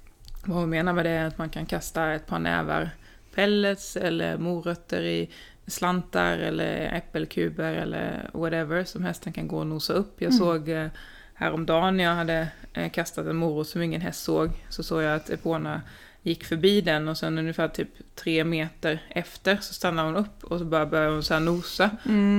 Vad 0.45 0.57
hon 0.57 0.69
menar 0.69 0.93
med 0.93 1.05
det 1.05 1.09
är 1.11 1.25
att 1.25 1.37
man 1.37 1.49
kan 1.49 1.65
kasta 1.65 2.13
ett 2.13 2.27
par 2.27 2.39
nävar 2.39 2.89
pellets 3.35 3.95
eller 3.97 4.37
morötter 4.37 5.01
i 5.03 5.29
slantar 5.67 6.37
eller 6.37 6.93
äppelkuber 6.97 7.73
eller 7.73 8.29
whatever 8.33 8.83
som 8.83 9.03
hästen 9.03 9.33
kan 9.33 9.47
gå 9.47 9.57
och 9.57 9.67
nosa 9.67 9.93
upp. 9.93 10.21
Jag 10.21 10.31
Mm. 10.31 10.39
såg 10.39 10.69
eh, 10.69 10.87
häromdagen 11.33 11.97
när 11.97 12.03
jag 12.03 12.15
hade 12.15 12.47
eh, 12.73 12.91
kastat 12.91 13.27
en 13.27 13.35
morot 13.35 13.67
som 13.67 13.81
ingen 13.81 14.01
häst 14.01 14.23
såg 14.23 14.49
så 14.69 14.83
såg 14.83 15.03
jag 15.03 15.15
att 15.15 15.29
Epona 15.29 15.81
gick 16.23 16.43
förbi 16.43 16.81
den 16.81 17.07
och 17.07 17.17
sen 17.17 17.37
ungefär 17.37 17.67
typ 17.67 17.89
tre 18.15 18.43
meter 18.43 18.99
efter 19.09 19.57
så 19.61 19.73
stannade 19.73 20.07
hon 20.07 20.15
upp 20.17 20.43
och 20.43 20.59
så 20.59 20.65
bara 20.65 20.85
började 20.85 21.11
hon 21.11 21.23
så 21.23 21.33
här 21.33 21.41
nosa. 21.41 21.89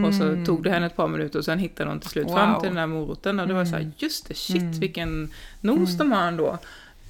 Och 0.06 0.14
så 0.14 0.44
tog 0.46 0.62
det 0.62 0.70
henne 0.70 0.86
ett 0.86 0.96
par 0.96 1.08
minuter 1.08 1.38
och 1.38 1.44
sen 1.44 1.58
hittade 1.58 1.90
hon 1.90 2.00
till 2.00 2.10
slut 2.10 2.30
fram 2.30 2.52
Wow. 2.52 2.60
till 2.60 2.68
den 2.68 2.76
där 2.76 2.86
moroten 2.86 3.40
och 3.40 3.48
det 3.48 3.54
var 3.54 3.64
så 3.64 3.70
här, 3.70 3.80
Mm. 3.80 3.92
just 3.96 4.28
det, 4.28 4.34
shit 4.34 4.56
Mm. 4.62 4.80
vilken 4.80 5.32
nos 5.60 5.98
de 5.98 6.12
har 6.12 6.22
ändå. 6.22 6.58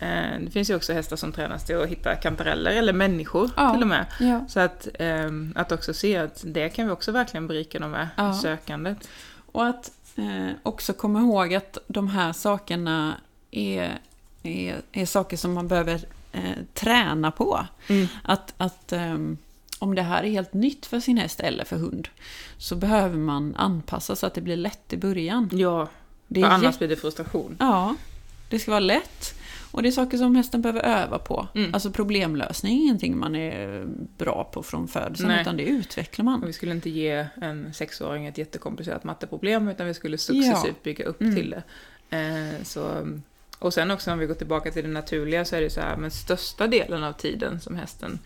Eh, 0.00 0.40
Det 0.40 0.50
finns 0.50 0.70
ju 0.70 0.74
också 0.76 0.92
hästar 0.92 1.16
som 1.16 1.32
tränas 1.32 1.64
till 1.66 1.76
att 1.82 1.88
hitta 1.88 2.14
kantareller 2.14 2.70
eller 2.70 2.92
människor 2.92 3.50
Ja. 3.56 3.72
till 3.72 3.82
och 3.82 3.88
med. 3.88 4.06
Ja. 4.20 4.44
Så 4.48 4.60
att, 4.60 4.88
ehm, 4.98 5.52
att 5.56 5.72
också 5.72 5.94
se 5.94 6.16
att 6.16 6.42
det 6.46 6.68
kan 6.68 6.86
vi 6.86 6.92
också 6.92 7.12
verkligen 7.12 7.46
berika 7.46 7.78
dem 7.78 7.90
med, 7.90 8.08
Ja. 8.16 8.34
sökandet. 8.34 9.08
Och 9.52 9.66
att 9.66 9.90
eh, 10.16 10.50
också 10.62 10.92
komma 10.92 11.20
ihåg 11.20 11.54
att 11.54 11.78
de 11.86 12.08
här 12.08 12.32
sakerna 12.32 13.14
är, 13.50 13.98
är, 14.42 14.76
är 14.92 15.06
saker 15.06 15.36
som 15.36 15.52
man 15.54 15.68
behöver 15.68 16.00
eh, 16.34 16.64
träna 16.74 17.30
på. 17.30 17.66
Mm. 17.88 18.06
Att, 18.22 18.54
att 18.56 18.92
ehm, 18.92 19.38
om 19.78 19.94
det 19.94 20.02
här 20.02 20.22
är 20.22 20.30
helt 20.30 20.52
nytt 20.52 20.86
för 20.86 21.00
sin 21.00 21.18
häst 21.18 21.40
eller 21.40 21.64
för 21.64 21.76
hund 21.76 22.08
så 22.58 22.76
behöver 22.76 23.16
man 23.18 23.54
anpassa 23.56 24.16
så 24.16 24.26
att 24.26 24.34
det 24.34 24.40
blir 24.40 24.56
lätt 24.56 24.92
i 24.92 24.96
början. 24.96 25.48
Ja, 25.52 25.88
Det 26.28 26.40
för 26.40 26.48
är 26.48 26.52
annars 26.52 26.78
blir 26.78 26.88
det 26.88 26.96
frustration. 26.96 27.56
Ja, 27.60 27.94
det 28.50 28.58
ska 28.58 28.70
vara 28.70 28.80
lätt. 28.80 29.34
Och 29.70 29.82
det 29.82 29.88
är 29.88 29.92
saker 29.92 30.18
som 30.18 30.36
hästen 30.36 30.62
behöver 30.62 30.80
öva 30.80 31.18
på. 31.18 31.48
Mm. 31.54 31.74
Alltså 31.74 31.90
problemlösning 31.90 32.78
är 32.78 32.82
ingenting 32.82 33.18
man 33.18 33.34
är 33.34 33.84
bra 34.18 34.44
på 34.52 34.62
från 34.62 34.88
födseln, 34.88 35.28
Nej. 35.28 35.40
utan 35.40 35.56
det 35.56 35.62
utvecklar 35.62 36.24
man. 36.24 36.42
Och 36.42 36.48
vi 36.48 36.52
skulle 36.52 36.72
inte 36.72 36.90
ge 36.90 37.26
en 37.42 37.74
sexåring 37.74 38.26
ett 38.26 38.38
jättekomplicerat 38.38 39.04
matteproblem 39.04 39.68
utan 39.68 39.86
vi 39.86 39.94
skulle 39.94 40.18
successivt 40.18 40.82
bygga 40.82 41.04
upp 41.04 41.20
Mm. 41.20 41.34
till 41.36 41.50
det. 41.50 41.62
Eh, 42.18 42.62
så, 42.62 43.08
och 43.58 43.74
sen 43.74 43.90
också 43.90 44.12
om 44.12 44.18
vi 44.18 44.26
går 44.26 44.34
tillbaka 44.34 44.70
till 44.70 44.84
det 44.84 44.90
naturliga 44.90 45.44
så 45.44 45.56
är 45.56 45.60
det 45.60 45.70
så 45.70 45.80
här, 45.80 45.96
men 45.96 46.10
största 46.10 46.66
delen 46.66 47.04
av 47.04 47.12
tiden 47.12 47.60
som 47.60 47.76
hästen 47.76 48.18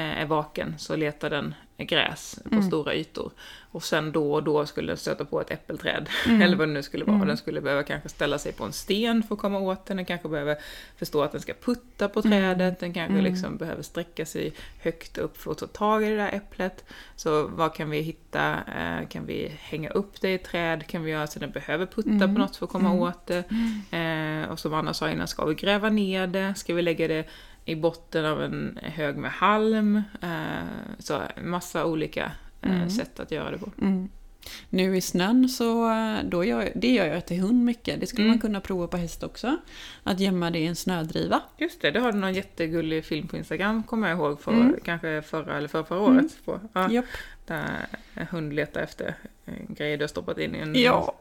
är 0.00 0.26
vaken 0.26 0.74
så 0.78 0.96
letar 0.96 1.30
den 1.30 1.54
gräs 1.78 2.38
på 2.44 2.54
Mm. 2.54 2.62
stora 2.66 2.94
ytor. 2.94 3.32
Och 3.72 3.82
sen 3.84 4.12
då 4.12 4.32
och 4.34 4.42
då 4.42 4.66
skulle 4.66 4.88
den 4.92 4.96
stöta 4.96 5.24
på 5.24 5.40
ett 5.40 5.50
äppelträd, 5.50 6.08
Mm. 6.26 6.42
eller 6.42 6.56
vad 6.56 6.68
det 6.68 6.72
nu 6.72 6.82
skulle 6.82 7.04
vara. 7.04 7.16
Mm. 7.16 7.28
Den 7.28 7.36
skulle 7.36 7.60
behöva 7.60 7.82
kanske 7.82 8.08
ställa 8.08 8.38
sig 8.38 8.52
på 8.52 8.64
en 8.64 8.72
sten 8.72 9.22
för 9.22 9.34
att 9.34 9.40
komma 9.40 9.58
åt 9.58 9.86
den, 9.86 9.96
den 9.96 10.06
kanske 10.06 10.28
behöver 10.28 10.56
förstå 10.98 11.22
att 11.22 11.32
den 11.32 11.40
ska 11.40 11.52
putta 11.64 12.08
på 12.08 12.22
trädet, 12.22 12.80
den 12.80 12.92
kanske 12.92 13.12
Mm. 13.12 13.24
liksom 13.24 13.56
behöver 13.56 13.82
sträcka 13.82 14.26
sig 14.26 14.52
högt 14.82 15.18
upp 15.18 15.36
för 15.36 15.50
att 15.50 15.58
ta 15.58 15.66
tag 15.66 16.04
i 16.04 16.10
det 16.10 16.16
där 16.16 16.30
äpplet. 16.32 16.84
Så 17.16 17.46
vad 17.46 17.74
kan 17.74 17.90
vi 17.90 18.00
hitta? 18.00 18.54
Eh, 18.78 19.08
kan 19.08 19.26
vi 19.26 19.52
hänga 19.60 19.90
upp 19.90 20.20
det 20.20 20.30
i 20.30 20.34
ett 20.34 20.44
träd? 20.44 20.86
Kan 20.86 21.02
vi 21.04 21.10
göra 21.10 21.26
så 21.26 21.38
att 21.38 21.40
den 21.40 21.50
behöver 21.50 21.86
putta 21.86 22.08
Mm. 22.10 22.34
på 22.34 22.40
något 22.40 22.56
för 22.56 22.66
att 22.66 22.72
komma 22.72 22.88
Mm. 22.90 23.02
åt 23.02 23.26
det? 23.26 23.44
Eh, 23.90 24.50
och 24.50 24.58
som 24.58 24.74
Anna 24.74 24.94
sa 24.94 25.10
innan, 25.10 25.28
ska 25.28 25.44
vi 25.44 25.54
gräva 25.54 25.88
ner 25.90 26.26
det? 26.26 26.54
Ska 26.56 26.74
vi 26.74 26.82
lägga 26.82 27.08
det 27.08 27.24
i 27.64 27.74
botten 27.74 28.24
av 28.24 28.42
en 28.42 28.78
hög 28.82 29.16
med 29.16 29.30
halm? 29.30 30.02
Eh, 30.22 30.28
så 30.98 31.20
massa 31.44 31.84
olika 31.86 32.32
eh, 32.62 32.76
Mm. 32.76 32.90
sätt 32.90 33.20
att 33.20 33.30
göra 33.30 33.50
det 33.50 33.58
på. 33.58 33.70
Mm. 33.80 34.08
Nu 34.70 34.96
i 34.96 35.00
snön 35.00 35.48
så 35.48 35.90
eh, 35.90 36.16
då 36.24 36.44
gör, 36.44 36.72
det 36.74 36.92
gör 36.94 37.06
jag 37.06 37.26
till 37.26 37.40
hund 37.40 37.64
mycket. 37.64 38.00
Det 38.00 38.06
skulle 38.06 38.22
Mm. 38.24 38.30
man 38.32 38.38
kunna 38.40 38.60
prova 38.60 38.86
på 38.86 38.96
häst 38.96 39.22
också. 39.22 39.56
Att 40.02 40.20
gömma 40.20 40.50
det 40.50 40.58
i 40.58 40.66
en 40.66 40.76
snödriva. 40.76 41.40
Just 41.58 41.80
det, 41.80 41.90
det 41.90 42.00
har 42.00 42.12
du 42.12 42.18
någon 42.18 42.34
jättegullig 42.34 43.04
film 43.04 43.28
på 43.28 43.36
Instagram, 43.36 43.82
kommer 43.82 44.08
jag 44.08 44.18
ihåg, 44.18 44.40
för, 44.40 44.52
Mm. 44.52 44.76
kanske 44.84 45.22
förra 45.22 45.56
eller 45.58 45.68
förra, 45.68 45.84
förra 45.84 45.98
Mm. 46.06 46.16
året. 46.16 46.44
På. 46.44 46.60
Ja, 46.72 46.90
Japp. 46.90 47.04
Där 47.46 47.86
en 48.14 48.26
hund 48.26 48.52
letar 48.54 48.80
efter 48.80 49.14
grejer 49.68 49.96
du 49.98 50.02
har 50.02 50.08
stoppat 50.08 50.38
in 50.38 50.54
i 50.54 50.58
en 50.58 50.74
Ja. 50.74 51.14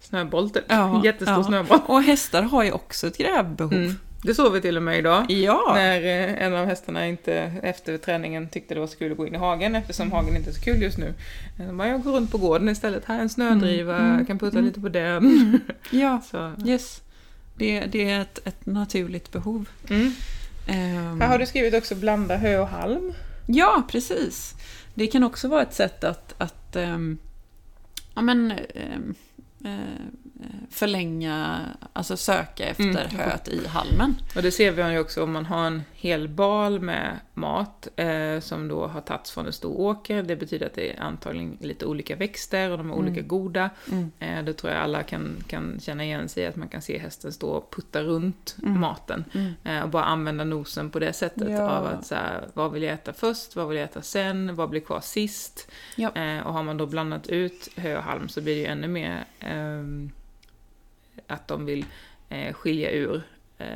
snöboll 0.00 0.50
typ. 0.50 0.64
Ja, 0.68 1.00
Jättestor 1.04 1.36
ja. 1.36 1.44
snöboll. 1.44 1.78
Och 1.86 2.02
hästar 2.02 2.42
har 2.42 2.62
ju 2.64 2.72
också 2.72 3.06
ett 3.06 3.18
grävbehov. 3.18 3.94
Mm. 4.22 4.26
Det 4.28 4.34
såg 4.34 4.52
vi 4.52 4.60
till 4.60 4.76
och 4.76 4.82
med 4.82 4.98
idag. 4.98 5.30
Ja. 5.30 5.72
När 5.74 5.96
eh, 6.02 6.42
en 6.42 6.54
av 6.54 6.66
hästarna 6.66 7.06
inte 7.06 7.34
efter 7.62 7.98
träningen 7.98 8.48
tyckte 8.48 8.74
det 8.74 8.80
var 8.80 8.86
så 8.86 8.96
kul 8.98 9.12
att 9.12 9.18
gå 9.18 9.26
in 9.26 9.34
i 9.34 9.38
hagen 9.38 9.74
eftersom 9.74 10.12
hagen 10.12 10.36
inte 10.36 10.50
är 10.50 10.54
så 10.54 10.60
kul 10.60 10.82
just 10.82 10.98
nu. 10.98 11.14
Eh, 11.58 11.66
De 11.66 11.76
bara, 11.76 11.88
jag 11.88 12.02
går 12.02 12.12
runt 12.12 12.30
på 12.32 12.38
gården 12.38 12.68
istället. 12.68 13.04
Här 13.04 13.16
är 13.16 13.20
en 13.22 13.28
snödriva, 13.28 13.96
Mm, 13.98 14.10
mm, 14.12 14.26
kan 14.26 14.38
putta 14.38 14.58
mm. 14.58 14.64
lite 14.66 14.80
på 14.80 14.88
den. 14.88 15.60
Ja, 15.90 16.20
Så, 16.30 16.52
yes. 16.66 17.00
Det, 17.56 17.80
det 17.80 18.10
är 18.10 18.20
ett, 18.20 18.38
ett 18.46 18.66
naturligt 18.66 19.32
behov. 19.32 19.68
mm. 19.90 20.12
Ehm, 20.66 21.20
Här 21.20 21.28
har 21.28 21.38
du 21.38 21.46
skrivit 21.46 21.74
också 21.74 21.94
blanda 21.94 22.36
hö 22.36 22.58
och 22.58 22.68
halm. 22.68 23.12
Ja, 23.46 23.82
precis. 23.90 24.54
Det 24.94 25.06
kan 25.06 25.24
också 25.24 25.48
vara 25.48 25.62
ett 25.62 25.74
sätt 25.74 26.04
att, 26.04 26.34
att 26.38 26.76
ehm, 26.76 27.18
ja, 28.14 28.22
men, 28.22 28.50
eh, 28.50 28.98
förlänga, 30.70 31.60
alltså 31.92 32.16
söka 32.16 32.64
efter 32.66 32.84
Mm. 32.84 32.96
höet 33.16 33.48
i 33.48 33.66
halmen. 33.66 34.14
Och 34.36 34.42
det 34.42 34.50
ser 34.50 34.72
vi 34.72 34.92
ju 34.92 34.98
också 34.98 35.22
om 35.22 35.32
man 35.32 35.46
har 35.46 35.66
en 35.66 35.82
hel 35.92 36.28
bal 36.28 36.80
med 36.80 37.18
mat 37.34 37.88
eh, 37.96 38.40
som 38.40 38.68
då 38.68 38.86
har 38.86 39.00
tagits 39.00 39.30
från 39.30 39.46
en 39.46 39.52
stor 39.52 39.80
åker. 39.80 40.22
Det 40.22 40.36
betyder 40.36 40.66
att 40.66 40.74
det 40.74 40.96
är 40.96 41.00
antagligen 41.02 41.56
lite 41.60 41.86
olika 41.86 42.16
växter 42.16 42.70
och 42.70 42.78
de 42.78 42.90
är 42.90 42.94
Mm. 42.94 43.04
olika 43.06 43.20
goda. 43.22 43.70
Mm. 43.90 44.10
Eh, 44.18 44.44
då 44.44 44.52
tror 44.52 44.72
jag 44.72 44.82
alla 44.82 45.02
kan, 45.02 45.44
kan 45.48 45.80
känna 45.80 46.04
igen 46.04 46.28
sig 46.28 46.42
i 46.42 46.46
att 46.46 46.56
man 46.56 46.68
kan 46.68 46.82
se 46.82 46.98
hästen 46.98 47.32
stå 47.32 47.48
och 47.48 47.70
putta 47.76 48.02
runt 48.02 48.56
Mm. 48.62 48.80
maten. 48.80 49.24
Mm. 49.34 49.52
Eh, 49.64 49.82
och 49.82 49.88
bara 49.88 50.04
använda 50.04 50.44
nosen 50.44 50.90
på 50.90 50.98
det 50.98 51.12
sättet. 51.12 51.50
Ja. 51.50 51.70
Av 51.70 51.86
att 51.86 52.06
så 52.06 52.14
här, 52.14 52.44
vad 52.54 52.72
vill 52.72 52.82
jag 52.82 52.92
äta 52.94 53.12
först, 53.12 53.56
vad 53.56 53.68
vill 53.68 53.76
jag 53.78 53.84
äta 53.84 54.02
sen, 54.02 54.56
vad 54.56 54.70
blir 54.70 54.80
kvar 54.80 55.00
sist? 55.00 55.70
Ja. 55.96 56.10
Eh, 56.16 56.46
och 56.46 56.52
har 56.54 56.62
man 56.62 56.76
då 56.76 56.86
blandat 56.86 57.26
ut 57.26 57.68
hö 57.76 57.96
och 57.96 58.02
halm 58.02 58.28
så 58.28 58.40
blir 58.40 58.54
det 58.54 58.60
ju 58.60 58.66
ännu 58.66 58.88
mer 58.88 59.24
Ehm, 59.50 60.10
att 61.26 61.48
de 61.48 61.64
vill 61.64 61.84
eh, 62.28 62.54
skilja 62.54 62.90
ur 62.90 63.22
eh, 63.58 63.68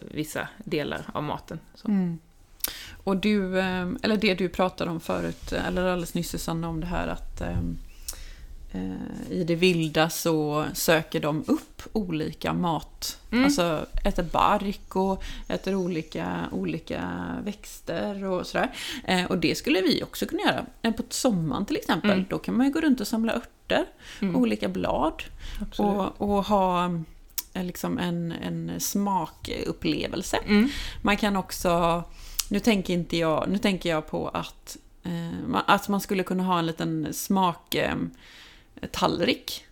vissa 0.00 0.48
delar 0.64 1.10
av 1.12 1.22
maten. 1.22 1.60
Så. 1.74 1.88
Mm. 1.88 2.18
Och 3.04 3.16
du, 3.16 3.60
ehm, 3.60 3.98
eller 4.02 4.16
det 4.16 4.34
du 4.34 4.48
pratade 4.48 4.90
om 4.90 5.00
förut, 5.00 5.52
eller 5.52 5.84
alldeles 5.84 6.14
nyss 6.14 6.30
Susanna, 6.30 6.68
om 6.68 6.80
det 6.80 6.86
här 6.86 7.08
att 7.08 7.40
eh, 7.40 7.60
i 9.30 9.44
det 9.44 9.54
vilda 9.54 10.10
så 10.10 10.64
söker 10.74 11.20
de 11.20 11.44
upp 11.46 11.82
olika 11.92 12.52
mat. 12.52 13.18
Mm. 13.32 13.44
Alltså 13.44 13.86
äter 14.04 14.22
bark 14.22 14.96
och 14.96 15.22
äter 15.48 15.74
olika, 15.74 16.48
olika 16.52 17.10
växter 17.44 18.24
och 18.24 18.46
sådär. 18.46 18.70
Eh, 19.04 19.24
och 19.24 19.38
det 19.38 19.54
skulle 19.54 19.80
vi 19.82 20.02
också 20.02 20.26
kunna 20.26 20.42
göra. 20.42 20.66
Eh, 20.82 20.92
På 20.92 21.02
sommaren 21.08 21.66
till 21.66 21.76
exempel, 21.76 22.10
Mm. 22.10 22.26
då 22.30 22.38
kan 22.38 22.56
man 22.56 22.66
ju 22.66 22.72
gå 22.72 22.80
runt 22.80 23.00
och 23.00 23.08
samla 23.08 23.32
örter, 23.34 23.84
Mm. 24.20 24.36
olika 24.36 24.68
blad 24.68 25.22
och, 25.78 26.20
och 26.20 26.44
ha 26.44 26.84
eh, 27.54 27.64
liksom 27.64 27.98
en, 27.98 28.32
en 28.32 28.80
smakupplevelse. 28.80 30.36
Mm. 30.46 30.68
Man 31.02 31.16
kan 31.16 31.36
också, 31.36 32.02
nu 32.50 32.60
tänker, 32.60 32.94
inte 32.94 33.16
jag, 33.16 33.48
nu 33.48 33.58
tänker 33.58 33.88
jag 33.90 34.06
på 34.10 34.28
att, 34.28 34.76
eh, 35.04 35.60
att 35.66 35.88
man 35.88 36.00
skulle 36.00 36.22
kunna 36.22 36.42
ha 36.42 36.58
en 36.58 36.66
liten 36.66 37.08
smaktallrik. 37.12 38.12
Tallrik. 38.92 39.64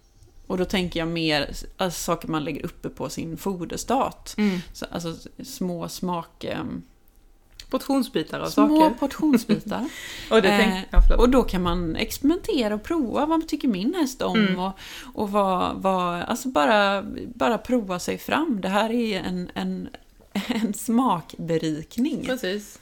och 0.47 0.59
då 0.59 0.65
tänker 0.65 1.01
jag 1.01 1.09
mer 1.09 1.55
alltså, 1.77 2.01
saker 2.05 2.29
man 2.29 2.45
lägger 2.45 2.65
uppe 2.65 2.89
på 2.89 3.09
sin 3.09 3.37
foderstat. 3.37 4.35
Mm. 4.39 4.59
Så, 4.73 4.87
alltså 4.91 5.17
små 5.45 5.89
smak... 5.89 6.45
Eh, 6.45 6.65
Portionsbitar 7.71 8.41
av 8.41 8.47
små 8.47 8.81
saker. 8.81 8.95
portionsbitar. 8.99 9.89
Och, 10.31 10.43
det 10.43 10.49
Eh, 10.49 10.59
tänk... 10.59 10.87
ja, 10.91 11.17
och 11.17 11.29
då 11.31 11.43
kan 11.43 11.63
man 11.63 11.97
experimentera 11.97 12.75
och 12.75 12.83
prova 12.83 13.27
vad 13.27 13.49
tycker 13.49 13.69
min 13.69 13.95
häst 13.95 14.23
om 14.23 14.37
Mm. 14.37 14.59
och, 14.59 14.73
och 15.15 15.31
vad, 15.31 15.77
vad, 15.77 16.23
alltså 16.23 16.49
bara, 16.49 17.03
bara 17.35 17.59
prova 17.59 17.99
sig 17.99 18.19
fram. 18.19 18.61
Det 18.61 18.69
här 18.69 18.91
är 18.93 19.21
en, 19.21 19.51
en, 19.55 19.89
en 20.33 20.75
smakberikning. 20.75 22.25
Precis. 22.27 22.79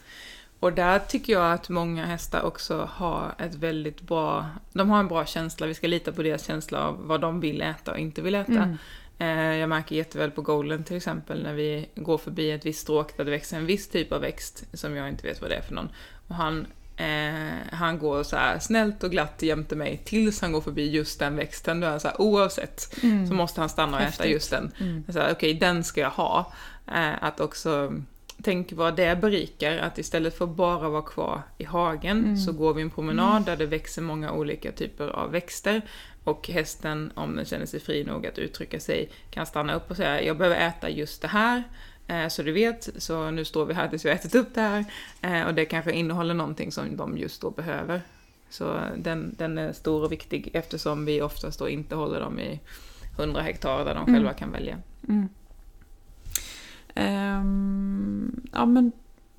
Och 0.64 0.72
där 0.72 0.98
tycker 0.98 1.33
jag 1.33 1.53
att 1.53 1.68
många 1.68 2.07
hästar 2.07 2.42
också 2.42 2.88
har 2.92 3.35
ett 3.38 3.55
väldigt 3.55 4.00
bra, 4.00 4.46
de 4.72 4.90
har 4.90 4.98
en 4.98 5.09
bra 5.09 5.27
känsla, 5.27 5.66
vi 5.66 5.74
ska 5.74 5.87
lita 5.87 6.12
på 6.12 6.22
deras 6.22 6.46
känsla 6.46 6.81
av 6.88 7.07
vad 7.07 7.20
de 7.20 7.40
vill 7.40 7.62
äta 7.62 7.92
och 7.92 7.98
inte 7.98 8.22
vill 8.22 8.35
äta. 8.35 8.53
Mm. 8.53 8.77
Eh, 9.18 9.57
Jag 9.57 9.68
märker 9.68 9.96
jätteväl 9.96 10.31
på 10.31 10.42
Golden 10.42 10.85
till 10.85 10.96
exempel 10.96 11.42
när 11.42 11.55
vi 11.55 11.88
går 11.94 12.18
förbi 12.18 12.50
ett 12.50 12.66
visst 12.66 12.81
stråk 12.81 13.16
där 13.16 13.24
det 13.24 13.31
växer 13.31 13.57
en 13.57 13.66
viss 13.66 13.88
typ 13.88 14.12
av 14.12 14.20
växt 14.20 14.64
som 14.72 14.96
jag 14.96 15.09
inte 15.09 15.27
vet 15.27 15.40
vad 15.40 15.50
det 15.50 15.57
är 15.57 15.62
för 15.62 15.74
någon. 15.74 15.88
Och 16.29 16.35
han, 16.35 16.66
eh, 16.96 17.74
han 17.77 17.98
går 17.98 18.22
så 18.22 18.37
här 18.37 18.59
snällt 18.59 19.03
och 19.05 19.11
glatt 19.11 19.42
jämte 19.42 19.77
mig 19.77 20.03
tills 20.05 20.40
han 20.40 20.53
går 20.53 20.61
förbi 20.61 20.90
just 20.90 21.18
den 21.18 21.37
växten. 21.37 21.81
Då 21.81 21.87
är 21.87 21.90
han 21.90 22.00
så 22.00 22.09
här, 22.09 22.20
oavsett 22.20 23.03
Mm. 23.03 23.27
så 23.27 23.35
måste 23.35 23.61
han 23.61 23.68
stanna 23.68 23.96
och 23.96 24.03
äta 24.03 24.07
Häftigt. 24.11 24.31
just 24.33 24.50
den. 24.50 24.72
Mm. 24.81 25.05
Okej, 25.33 25.55
den 25.55 25.85
ska 25.85 26.00
jag 26.00 26.11
ha. 26.11 26.53
Eh, 26.94 27.24
att 27.24 27.40
också 27.40 27.92
Tänk 28.45 28.73
vad 28.73 28.97
det 28.97 29.21
berikar, 29.21 29.77
att 29.79 29.99
istället 29.99 30.39
för 30.39 30.45
att 30.45 30.51
bara 30.57 30.89
vara 30.89 31.03
kvar 31.03 31.43
i 31.59 31.65
hagen 31.65 32.19
Mm. 32.25 32.37
så 32.37 32.53
går 32.53 32.75
vi 32.75 32.83
en 32.83 32.91
promenad 32.91 33.45
där 33.45 33.57
det 33.57 33.67
växer 33.67 34.03
många 34.03 34.33
olika 34.33 34.73
typer 34.73 35.09
av 35.09 35.31
växter 35.31 35.83
och 36.25 36.49
hästen, 36.49 37.13
om 37.15 37.37
den 37.37 37.45
känner 37.45 37.67
sig 37.67 37.81
fri 37.81 38.05
nog 38.05 38.27
att 38.27 38.39
uttrycka 38.39 38.81
sig, 38.81 39.11
kan 39.31 39.47
stanna 39.47 39.75
upp 39.75 39.91
och 39.91 39.97
säga 39.97 40.23
jag 40.23 40.37
behöver 40.39 40.57
äta 40.69 40.89
just 40.91 41.23
det 41.23 41.29
här, 41.29 41.63
eh, 42.07 42.29
så 42.29 42.43
du 42.43 42.53
vet, 42.53 42.89
så 42.97 43.31
nu 43.31 43.45
står 43.45 43.65
vi 43.67 43.75
här 43.75 43.89
tills 43.89 44.05
vi 44.05 44.09
har 44.09 44.17
ätit 44.17 44.35
upp 44.35 44.55
det 44.55 44.61
här 44.61 44.85
eh, 45.23 45.47
och 45.47 45.55
det 45.55 45.65
kanske 45.65 45.93
innehåller 45.93 46.35
någonting 46.35 46.73
som 46.73 46.97
de 46.97 47.19
just 47.19 47.41
då 47.41 47.51
behöver. 47.51 48.01
Så 48.51 48.79
den, 48.97 49.35
den 49.39 49.59
är 49.59 49.73
stor 49.73 50.05
och 50.05 50.13
viktig 50.13 50.51
eftersom 50.53 51.05
vi 51.05 51.23
oftast 51.23 51.59
då 51.59 51.69
inte 51.69 51.95
håller 51.95 52.21
dem 52.21 52.39
i 52.39 52.61
100 53.19 53.41
hektar 53.43 53.85
där 53.85 53.95
de 53.95 54.03
Mm. 54.03 54.15
själva 54.15 54.33
kan 54.33 54.53
välja. 54.53 54.79
Mm. 55.09 55.29
Ehm, 56.95 58.43
ja 58.53 58.67
men 58.67 58.93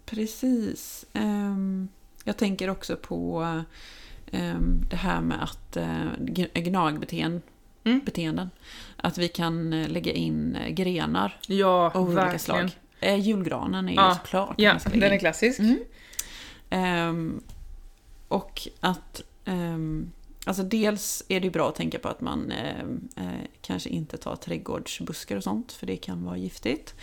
precis. 0.05 1.05
Ehm, 1.13 1.87
jag 2.23 2.37
tänker 2.37 2.69
också 2.69 2.95
på 2.95 3.43
ehm, 4.31 4.81
det 4.89 4.95
här 4.95 5.21
med 5.21 5.43
att 5.43 5.77
uh, 5.77 6.25
gnagbeteenden. 6.53 7.41
Mm. 7.83 8.01
Beteenden. 8.05 8.49
Att 8.97 9.17
vi 9.17 9.27
kan 9.27 9.73
eh, 9.73 9.89
lägga 9.89 10.11
in 10.11 10.55
eh, 10.55 10.69
grenar 10.69 11.39
Ja, 11.47 11.91
av 11.95 12.01
olika 12.03 12.21
verkligen. 12.21 12.39
slag. 12.39 12.71
Eh, 12.99 13.15
julgranen 13.19 13.85
är 13.87 13.91
ju 13.91 13.95
Ja, 13.95 14.15
såklart. 14.23 14.55
Ja, 14.57 14.79
den 14.93 15.03
är 15.03 15.19
klassisk. 15.19 15.59
Mm. 16.69 17.41
Och 18.27 18.67
att 18.79 19.21
Alltså 20.47 20.63
dels 20.63 21.23
är 21.29 21.39
det 21.39 21.45
ju 21.45 21.51
bra 21.51 21.69
att 21.69 21.75
tänka 21.75 21.99
på 21.99 22.07
att 22.07 22.21
man 22.21 22.51
eh, 22.51 23.25
kanske 23.61 23.89
inte 23.89 24.17
tar 24.17 24.35
trädgårdsbuskar 24.35 25.37
och 25.37 25.43
sånt, 25.43 25.71
för 25.71 25.87
det 25.87 25.97
kan 25.97 26.23
vara 26.25 26.37
giftigt. 26.37 26.95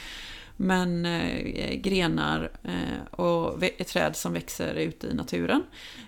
Men 0.62 1.06
eh, 1.06 1.74
grenar 1.74 2.50
eh, 2.62 3.20
och 3.20 3.60
träd 3.86 4.16
som 4.16 4.32
växer 4.32 4.74
ute 4.74 5.06
i 5.06 5.14
naturen. 5.14 5.62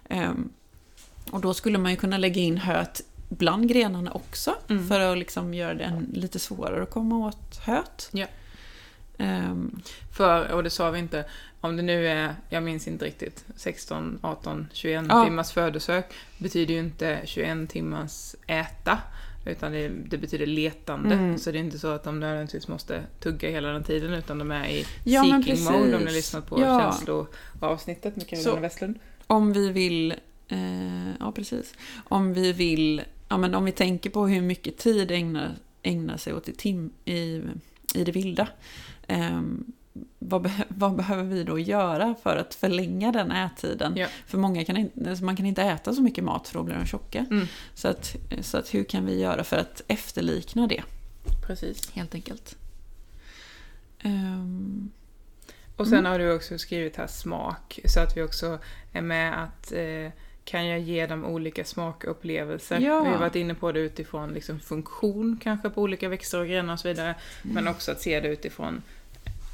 Ehm, 0.09 0.49
och 1.31 1.41
då 1.41 1.55
skulle 1.55 1.79
man 1.79 1.91
ju 1.91 1.97
kunna 1.97 2.19
lägga 2.19 2.41
in 2.43 2.57
höet 2.57 3.01
bland 3.29 3.69
grenarna 3.69 4.11
också, 4.13 4.55
Mm. 4.71 4.89
för 4.89 5.01
att 5.01 5.19
liksom 5.19 5.55
göra 5.55 5.75
det 5.75 6.03
lite 6.13 6.39
svårare 6.39 6.83
att 6.83 6.91
komma 6.91 7.27
åt 7.27 7.57
höet. 7.57 8.09
Ja. 8.13 8.27
Ehm, 9.19 9.81
För, 10.17 10.53
och 10.53 10.63
det 10.63 10.71
sa 10.71 10.91
vi 10.91 10.99
inte, 10.99 11.25
om 11.61 11.77
det 11.77 11.83
nu 11.83 12.09
är, 12.09 12.35
jag 12.49 12.63
minns 12.63 12.89
inte 12.89 13.05
riktigt, 13.05 13.45
16, 13.57 14.19
18, 14.23 14.69
21 14.73 15.05
Ja. 15.09 15.25
timmars 15.25 15.53
födosök 15.53 16.13
betyder 16.39 16.75
ju 16.75 16.81
inte 16.81 17.21
21 17.25 17.71
timmars 17.71 18.35
äta. 18.47 18.99
Utan 19.47 19.73
det, 19.73 19.89
det 19.89 20.19
betyder 20.19 20.47
letande. 20.47 21.15
Mm. 21.15 21.39
Så 21.39 21.51
det 21.53 21.59
är 21.59 21.61
inte 21.61 21.79
så 21.79 21.89
att 21.89 22.05
de 22.05 22.21
nödvändigtvis 22.21 22.69
måste 22.69 23.05
tugga 23.21 23.51
hela 23.51 23.69
den 23.69 23.85
tiden 23.85 24.13
utan 24.15 24.39
de 24.39 24.51
är 24.51 24.69
i 24.69 24.87
Ja, 25.05 25.23
seeking 25.25 25.65
mode 25.65 25.79
om 25.79 26.01
ni 26.01 26.07
har 26.07 26.13
lyssnat 26.13 26.47
på 26.47 26.61
Ja. 26.61 26.81
känsloavsnittet 26.93 28.17
med 28.17 28.29
Carolina 28.29 28.61
Westlund. 28.61 28.99
Om 29.27 29.53
vi 29.53 29.71
vill, 29.71 30.15
eh, 30.49 31.09
ja 31.21 31.33
precis. 31.33 31.75
Om 32.09 32.35
vi 32.35 32.53
vill, 32.53 33.03
ja 33.29 33.37
men 33.37 33.55
om 33.55 33.65
vi 33.65 33.73
tänker 33.73 34.11
på 34.11 34.27
hur 34.27 34.43
mycket 34.43 34.79
tid 34.79 35.11
ägnar, 35.11 35.51
ägnar 35.83 36.17
sig 36.17 36.35
åt 36.35 36.49
i, 36.49 36.53
tim, 36.55 36.91
i, 37.05 37.43
i 37.95 38.05
det 38.05 38.13
vilda. 38.13 38.49
Eh, 39.07 39.41
vad, 40.19 40.51
vad 40.69 40.97
behöver 40.97 41.23
vi 41.23 41.45
då 41.45 41.59
göra 41.59 42.15
för 42.23 42.37
att 42.37 42.55
förlänga 42.55 43.13
den 43.13 43.31
ättiden? 43.33 43.93
Ja. 43.97 44.07
För 44.27 44.39
många 44.39 44.65
kan 44.65 44.77
inte, 44.77 45.11
alltså 45.11 45.25
man 45.25 45.37
kan 45.37 45.47
inte 45.47 45.63
äta 45.63 45.93
så 45.95 46.03
mycket 46.03 46.25
mat 46.25 46.49
för 46.49 46.59
då 46.59 46.63
blir 46.65 46.75
de 46.75 46.87
tjocka. 46.87 47.27
Mm. 47.31 47.47
Så, 47.75 47.89
att, 47.89 48.17
så 48.41 48.59
att 48.59 48.75
hur 48.75 48.85
kan 48.85 49.07
vi 49.07 49.21
göra 49.21 49.45
för 49.45 49.57
att 49.57 49.83
efterlikna 49.89 50.67
det, 50.67 50.83
Precis. 51.47 51.91
helt 51.91 52.15
enkelt? 52.15 52.57
Ehm, 54.03 54.91
Och 55.77 55.87
sen 55.87 55.99
Mm. 55.99 56.13
har 56.13 56.19
du 56.19 56.33
också 56.35 56.59
skrivit 56.59 56.97
här 56.97 57.07
smak, 57.07 57.81
så 57.85 58.01
att 58.01 58.17
vi 58.17 58.23
också 58.23 58.59
är 58.93 59.03
med 59.03 59.43
att 59.43 59.73
eh, 59.73 60.13
kan 60.45 60.67
jag 60.67 60.81
ge 60.81 61.07
dem 61.07 61.25
olika 61.25 61.65
smakupplevelser? 61.65 62.81
Ja. 62.81 63.03
Vi 63.05 63.11
har 63.11 63.19
varit 63.19 63.35
inne 63.35 63.55
på 63.55 63.73
det 63.73 63.81
utifrån 63.81 64.31
liksom 64.33 64.61
funktion 64.61 65.39
kanske 65.43 65.71
på 65.71 65.83
olika 65.83 66.09
växter 66.09 66.41
och 66.41 66.47
grenar 66.47 66.73
och 66.73 66.81
så 66.81 66.89
vidare. 66.89 67.15
Mm. 67.43 67.55
Men 67.55 67.69
också 67.69 67.93
att 67.93 68.01
se 68.01 68.21
det 68.21 68.29
utifrån 68.29 68.83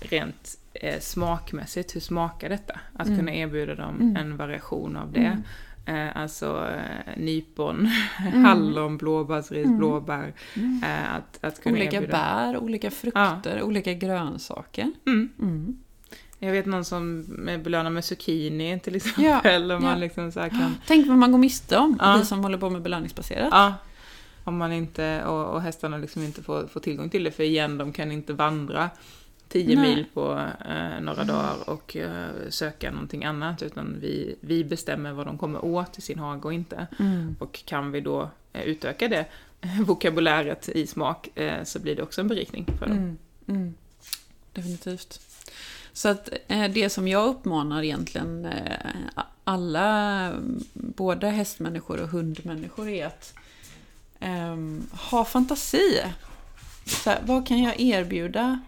rent 0.00 0.56
eh, 0.74 1.00
smakmässigt, 1.00 1.96
hur 1.96 2.00
smakar 2.00 2.48
detta? 2.48 2.80
Att 2.94 3.06
Mm. 3.06 3.18
kunna 3.18 3.34
erbjuda 3.34 3.74
dem 3.74 3.96
Mm. 4.00 4.16
en 4.16 4.36
variation 4.36 4.96
av 4.96 5.12
det. 5.12 5.18
mm, 5.20 5.42
Eh, 5.86 6.16
alltså 6.16 6.68
eh, 6.70 7.16
nypon, 7.22 7.88
Mm. 8.26 8.44
hallon, 8.44 8.96
blåbärsris, 8.96 9.64
Mm. 9.66 9.78
blåbär. 9.78 10.32
mm. 10.56 10.82
Eh, 10.84 11.14
att, 11.14 11.38
att 11.44 11.62
kunna 11.62 11.74
Olika 11.76 11.96
erbjuda. 11.96 12.12
bär, 12.12 12.56
olika 12.58 12.90
frukter, 12.90 13.62
olika 13.62 13.92
grönsaker. 13.94 14.92
Jag 16.38 16.52
vet 16.52 16.66
någon 16.66 16.84
som 16.84 17.24
belönar 17.64 17.90
med 17.90 18.04
zucchini 18.04 18.80
till 18.80 18.96
exempel. 18.96 19.68
Ja, 19.70 19.78
man 19.80 19.90
ja. 19.90 19.96
liksom 19.96 20.32
så 20.32 20.40
kan... 20.40 20.76
Tänk 20.86 21.06
vad 21.08 21.16
man 21.18 21.32
går 21.32 21.38
miste 21.38 21.76
om, 21.78 21.96
Ja. 22.00 22.16
vi 22.18 22.24
som 22.24 22.40
håller 22.42 22.58
på 22.58 22.70
med 22.70 22.82
belöningsbaserat. 22.82 23.48
Ja. 23.52 23.74
Om 24.44 24.56
man 24.58 24.72
inte, 24.72 25.24
och, 25.24 25.54
och 25.54 25.62
hästarna 25.62 25.98
liksom 25.98 26.22
inte 26.22 26.42
får, 26.42 26.66
får 26.66 26.80
tillgång 26.80 27.10
till 27.10 27.24
det. 27.24 27.30
För 27.30 27.42
igen, 27.42 27.78
de 27.78 27.92
kan 27.92 28.12
inte 28.12 28.32
vandra 28.32 28.90
10 29.50 29.76
Nej. 29.76 29.76
mil 29.76 30.04
på 30.14 30.50
eh, 30.68 31.00
några 31.00 31.24
dagar 31.24 31.70
och 31.70 31.96
eh, 31.96 32.30
söka 32.48 32.90
någonting 32.90 33.24
annat. 33.24 33.62
Utan 33.62 33.96
vi, 34.00 34.36
vi 34.40 34.64
bestämmer 34.64 35.12
vad 35.12 35.26
de 35.26 35.38
kommer 35.38 35.64
åt 35.64 35.98
i 35.98 36.00
sin 36.00 36.18
hage 36.18 36.44
och 36.44 36.52
inte. 36.52 36.86
Mm. 36.98 37.36
Och 37.38 37.64
kan 37.64 37.92
vi 37.92 38.00
då 38.00 38.30
eh, 38.52 38.62
utöka 38.62 39.08
det 39.08 39.26
vokabuläret 39.86 40.68
i 40.68 40.86
smak 40.86 41.38
eh, 41.38 41.64
så 41.64 41.78
blir 41.78 41.96
det 41.96 42.02
också 42.02 42.20
en 42.20 42.28
berikning 42.28 42.66
för 42.78 42.86
dem. 42.86 42.96
Mm. 42.96 43.18
Mm. 43.48 43.74
Definitivt. 44.52 45.20
Så 45.92 46.08
att 46.08 46.28
eh, 46.48 46.70
det 46.70 46.90
som 46.90 47.08
jag 47.08 47.28
uppmanar 47.28 47.82
egentligen 47.82 48.44
eh, 48.44 48.90
alla, 49.44 50.32
både 50.72 51.28
hästmänniskor 51.28 52.02
och 52.02 52.08
hundmänniskor, 52.08 52.88
är 52.88 53.06
att 53.06 53.34
ehm, 54.20 54.86
ha 54.92 55.24
fantasi. 55.24 56.02
Så 56.86 57.10
här, 57.10 57.20
vad 57.26 57.46
kan 57.46 57.62
jag 57.62 57.80
erbjuda? 57.80 58.60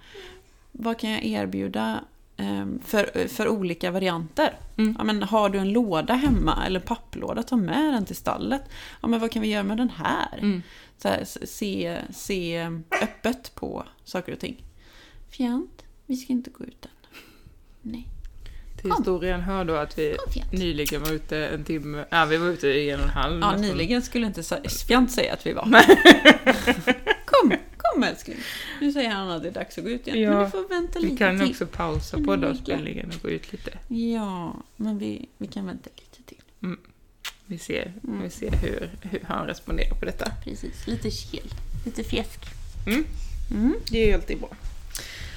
Vad 0.82 0.98
kan 0.98 1.10
jag 1.10 1.24
erbjuda 1.24 2.04
ehm, 2.36 2.80
för, 2.84 3.28
för 3.28 3.48
olika 3.48 3.90
varianter? 3.90 4.58
Mm. 4.78 4.94
Ja, 4.98 5.04
men 5.04 5.22
har 5.22 5.48
du 5.48 5.58
en 5.58 5.72
låda 5.72 6.14
hemma 6.14 6.66
eller 6.66 6.80
papplåda, 6.80 7.42
ta 7.42 7.56
med 7.56 7.94
den 7.94 8.04
till 8.04 8.16
stallet. 8.16 8.62
Ja, 9.00 9.08
men 9.08 9.20
vad 9.20 9.30
kan 9.30 9.42
vi 9.42 9.48
göra 9.48 9.62
med 9.62 9.76
den 9.76 9.90
här? 9.90 10.38
Mm. 10.38 10.62
Så 10.98 11.08
här, 11.08 11.24
se, 11.24 11.98
se 12.12 12.70
öppet 13.02 13.54
på 13.54 13.84
saker 14.04 14.32
och 14.32 14.38
ting. 14.38 14.64
Fjant, 15.30 15.82
vi 16.06 16.16
ska 16.16 16.32
inte 16.32 16.50
gå 16.50 16.64
ut 16.64 16.84
än. 16.84 16.90
Nej. 17.82 18.08
Till 18.80 18.92
historien 18.98 19.40
hör 19.40 19.64
då 19.64 19.74
att 19.74 19.98
vi 19.98 20.16
nyligen 20.52 21.02
var 21.02 21.12
ute 21.12 21.46
en 21.46 21.64
timme, 21.64 22.04
ja 22.10 22.24
vi 22.24 22.36
var 22.36 22.46
ute 22.46 22.68
i 22.68 22.90
en 22.90 23.00
och 23.00 23.06
en 23.06 23.12
halv. 23.12 23.40
Ja, 23.40 23.50
nästan. 23.50 23.68
nyligen 23.68 24.02
skulle 24.02 24.26
inte 24.26 24.42
Fjant 24.86 25.12
säga 25.12 25.32
att 25.32 25.46
vi 25.46 25.52
var. 25.52 25.68
kom, 28.02 28.10
älskling. 28.14 28.36
Nu 28.80 28.92
säger 28.92 29.10
han 29.10 29.30
att 29.30 29.42
det 29.42 29.48
är 29.48 29.52
dags 29.52 29.78
att 29.78 29.84
gå 29.84 29.90
ut 29.90 30.06
igen. 30.06 30.20
Ja, 30.20 30.30
men 30.30 30.44
du 30.44 30.50
får 30.50 30.68
vänta 30.68 30.98
Vi 30.98 31.04
lite 31.04 31.16
kan 31.16 31.38
till. 31.38 31.50
också 31.50 31.66
pausa 31.66 32.16
på 32.18 32.30
vi 32.36 32.36
dagspelningen 32.42 33.10
och 33.16 33.22
gå 33.22 33.30
ut 33.30 33.52
lite. 33.52 33.70
Ja, 33.88 34.56
men 34.76 34.98
vi, 34.98 35.28
vi 35.38 35.46
kan 35.46 35.66
vänta 35.66 35.90
lite 35.96 36.22
till. 36.28 36.38
Vi 37.46 37.58
ser, 37.58 37.92
Mm. 38.04 38.22
vi 38.22 38.30
ser 38.30 38.50
hur, 38.50 38.90
hur 39.02 39.20
han 39.28 39.46
responderar 39.46 39.94
på 39.94 40.04
detta. 40.04 40.30
Precis, 40.44 40.86
lite 40.86 41.10
kel. 41.10 41.48
Lite 41.84 42.04
fjäsk. 42.04 42.40
Mm. 42.86 43.04
Mm. 43.50 43.74
Det 43.90 44.10
är 44.10 44.14
alltid 44.14 44.38
bra. 44.38 44.48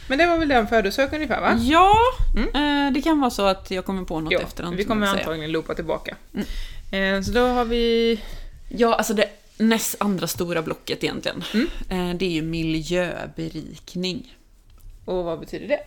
Men 0.10 0.18
det 0.18 0.26
var 0.28 0.38
väl 0.38 0.48
den 0.48 0.68
födosök 0.68 1.14
ungefär 1.14 1.42
va? 1.42 1.58
Ja, 1.62 1.96
Mm. 2.36 2.88
eh, 2.88 2.94
det 2.94 3.02
kan 3.02 3.20
vara 3.20 3.32
så 3.32 3.46
att 3.46 3.72
jag 3.72 3.86
kommer 3.86 4.04
på 4.04 4.20
något 4.22 4.34
Ja, 4.34 4.40
efterhand. 4.40 4.76
vi 4.76 4.84
kommer 4.86 5.08
antagligen 5.08 5.52
loopa 5.52 5.76
tillbaka. 5.76 6.16
Mm. 6.34 7.18
Eh, 7.18 7.22
så 7.24 7.32
då 7.32 7.48
har 7.48 7.66
vi... 7.66 8.20
Ja, 8.70 8.94
alltså 8.96 9.14
det 9.14 9.30
näst 9.58 9.96
andra 10.00 10.28
stora 10.28 10.62
blocket 10.62 11.04
egentligen. 11.04 11.44
Mm. 11.54 11.68
Eh, 11.90 12.18
det 12.18 12.26
är 12.26 12.30
ju 12.32 12.42
miljöberikning. 12.42 14.36
Och 15.06 15.24
vad 15.24 15.40
betyder 15.40 15.68
det? 15.68 15.80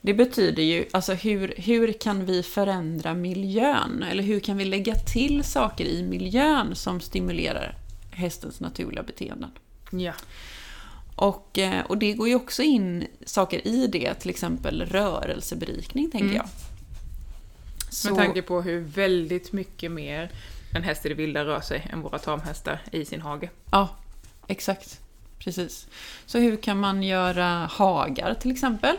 Det 0.00 0.14
betyder 0.14 0.62
ju, 0.62 0.84
alltså 0.92 1.12
hur, 1.14 1.54
hur 1.56 1.92
kan 1.92 2.26
vi 2.26 2.42
förändra 2.42 3.14
miljön? 3.14 4.02
Eller 4.10 4.22
hur 4.22 4.40
kan 4.40 4.56
vi 4.56 4.64
lägga 4.64 4.94
till 4.94 5.44
saker 5.44 5.84
i 5.84 6.02
miljön 6.02 6.74
som 6.76 7.00
stimulerar 7.00 7.74
hästens 8.10 8.60
naturliga 8.60 9.02
beteenden? 9.02 9.50
Ja. 9.90 10.12
Och, 11.14 11.58
eh, 11.58 11.84
och 11.84 11.98
det 11.98 12.12
går 12.12 12.28
ju 12.28 12.34
också 12.34 12.62
in 12.62 13.06
saker 13.24 13.66
i 13.68 13.86
det, 13.86 14.14
till 14.14 14.30
exempel 14.30 14.82
rörelseberikning, 14.86 16.10
tänker 16.10 16.26
Mm. 16.26 16.36
jag. 16.36 16.48
Så, 17.90 18.08
Med 18.08 18.16
tanke 18.24 18.42
på 18.42 18.62
hur 18.62 18.80
väldigt 18.80 19.52
mycket 19.52 19.90
mer 19.92 20.30
en 20.78 20.84
häst 20.84 21.06
i 21.06 21.08
det 21.08 21.14
vilda 21.14 21.44
rör 21.44 21.60
sig 21.60 21.86
än 21.92 22.00
våra 22.00 22.18
tamhästar 22.18 22.80
i 22.92 23.04
sin 23.04 23.20
hage. 23.20 23.50
Ja, 23.70 23.88
exakt. 24.46 25.00
Precis. 25.38 25.86
Så 26.26 26.38
hur 26.38 26.56
kan 26.56 26.80
man 26.80 27.02
göra 27.02 27.68
hagar 27.72 28.34
till 28.34 28.50
exempel? 28.50 28.96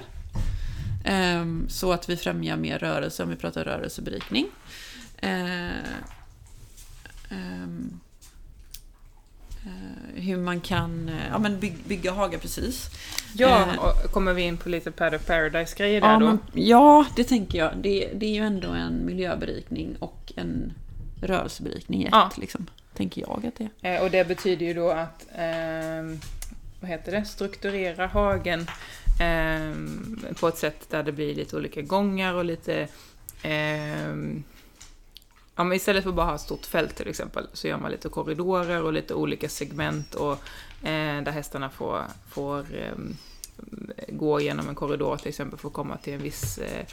Ehm, 1.06 1.66
så 1.70 1.92
att 1.92 2.10
vi 2.10 2.18
främjar 2.18 2.58
mer 2.58 2.80
rörelse 2.80 3.24
om 3.24 3.30
vi 3.30 3.36
pratar 3.36 3.64
rörelseberikning. 3.64 4.48
Eh, 5.18 5.70
ehm, 7.30 8.00
eh, 9.66 10.22
hur 10.22 10.38
man 10.38 10.62
kan 10.62 11.10
eh, 11.10 11.28
ja, 11.32 11.38
men 11.40 11.60
byg- 11.60 11.88
bygga 11.88 12.12
hagar 12.12 12.40
precis. 12.40 12.90
Ja, 13.34 13.66
kommer 14.14 14.34
vi 14.34 14.42
in 14.42 14.58
på 14.58 14.70
lite 14.70 14.92
Pad 14.92 15.16
of 15.16 15.26
Paradise-grejer 15.26 16.02
där 16.02 16.12
Ja, 16.14 16.20
då? 16.20 16.26
men, 16.26 16.40
ja, 16.54 17.06
det 17.16 17.24
tänker 17.24 17.58
jag. 17.58 17.78
Det, 17.78 18.12
det 18.16 18.26
är 18.26 18.34
ju 18.34 18.42
ändå 18.46 18.68
en 18.70 19.06
miljöberikning 19.06 19.96
och 20.00 20.34
en 20.36 20.74
rörelseberikning 21.22 22.02
i 22.02 22.06
ett, 22.06 22.10
Ja. 22.12 22.32
liksom, 22.38 22.68
tänker 22.94 23.22
jag 23.22 23.46
att 23.46 23.56
det 23.56 23.70
är. 23.82 23.96
Eh, 23.96 24.04
och 24.04 24.12
det 24.12 24.28
betyder 24.28 24.66
ju 24.66 24.74
då 24.74 24.90
att, 24.90 25.26
ehm, 25.36 26.20
vad 26.80 26.90
heter 26.90 27.12
det, 27.12 27.26
strukturera 27.26 28.08
hagen 28.08 28.68
ehm, 29.22 30.26
på 30.40 30.48
ett 30.48 30.58
sätt 30.58 30.90
där 30.90 31.04
det 31.04 31.12
blir 31.12 31.36
lite 31.36 31.56
olika 31.58 31.82
gångar 31.82 32.34
och 32.34 32.46
lite 32.46 32.88
ehm, 33.44 34.44
Ja, 35.56 35.64
men 35.64 35.76
istället 35.76 36.04
för 36.04 36.10
att 36.10 36.16
bara 36.16 36.26
ha 36.26 36.36
ett 36.36 36.42
stort 36.42 36.66
fält 36.66 36.96
till 36.96 37.08
exempel 37.08 37.48
så 37.54 37.68
gör 37.68 37.78
man 37.78 37.92
lite 37.92 38.10
korridorer 38.10 38.84
och 38.84 38.94
lite 38.94 39.14
olika 39.14 39.50
segment 39.50 40.16
och 40.16 40.32
eh, 40.88 41.22
där 41.24 41.32
hästarna 41.32 41.70
får, 41.70 42.02
får 42.30 42.60
ehm, 42.76 43.16
gå 44.08 44.40
igenom 44.42 44.70
en 44.70 44.76
korridor 44.76 45.18
till 45.18 45.28
exempel 45.28 45.60
för 45.60 45.68
att 45.68 45.74
komma 45.74 45.98
till 45.98 46.14
en 46.14 46.22
viss 46.22 46.58
eh, 46.58 46.86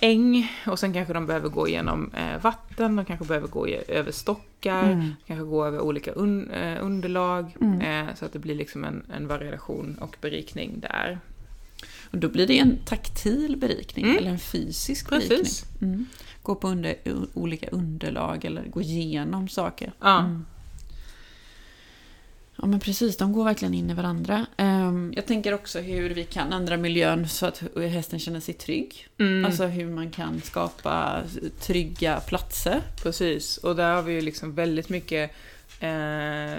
äng 0.00 0.52
och 0.66 0.78
sen 0.78 0.92
kanske 0.92 1.12
de 1.14 1.26
behöver 1.26 1.48
gå 1.48 1.68
igenom 1.68 2.10
eh, 2.14 2.42
vatten, 2.42 2.96
de 2.96 3.04
kanske 3.04 3.26
behöver 3.26 3.48
gå 3.48 3.66
över 3.88 4.12
stockar, 4.12 4.92
Mm. 4.92 5.10
kanske 5.26 5.44
gå 5.44 5.64
över 5.66 5.80
olika 5.80 6.12
un, 6.12 6.50
eh, 6.50 6.84
underlag 6.84 7.56
Mm. 7.60 7.80
eh, 8.08 8.14
så 8.14 8.24
att 8.24 8.32
det 8.32 8.38
blir 8.38 8.54
liksom 8.54 8.84
en, 8.84 9.02
en 9.16 9.26
variation 9.26 9.98
och 10.00 10.16
berikning 10.20 10.80
där. 10.80 11.18
Och 12.10 12.18
då 12.18 12.28
blir 12.28 12.46
det 12.46 12.58
en 12.58 12.78
taktil 12.84 13.56
berikning, 13.56 14.04
Mm. 14.04 14.16
eller 14.18 14.30
en 14.30 14.38
fysisk 14.38 15.08
Precis. 15.08 15.28
berikning. 15.28 15.90
Mm. 15.94 16.06
Gå 16.42 16.54
på 16.54 16.68
under, 16.68 16.94
olika 17.34 17.68
underlag 17.70 18.44
eller 18.44 18.62
gå 18.62 18.80
igenom 18.82 19.48
saker. 19.48 19.92
Ja. 20.00 20.30
Ja 22.58 22.66
men 22.66 22.80
precis, 22.80 23.16
de 23.16 23.32
går 23.32 23.44
verkligen 23.44 23.74
in 23.74 23.90
i 23.90 23.94
varandra. 23.94 24.46
Ehm, 24.56 25.12
jag 25.16 25.26
tänker 25.26 25.54
också 25.54 25.78
hur 25.80 26.10
vi 26.10 26.24
kan 26.24 26.52
ändra 26.52 26.76
miljön 26.76 27.28
så 27.28 27.46
att 27.46 27.62
hästen 27.76 28.18
känner 28.18 28.40
sig 28.40 28.54
trygg. 28.54 29.08
Mm. 29.18 29.44
Alltså 29.44 29.64
hur 29.66 29.86
man 29.90 30.10
kan 30.10 30.40
skapa 30.40 31.20
trygga 31.60 32.20
platser. 32.20 32.80
Precis, 33.02 33.56
och 33.58 33.76
där 33.76 33.94
har 33.94 34.02
vi 34.02 34.12
ju 34.12 34.20
liksom 34.20 34.54
väldigt 34.54 34.88
mycket 34.88 35.30
eh, 35.80 36.58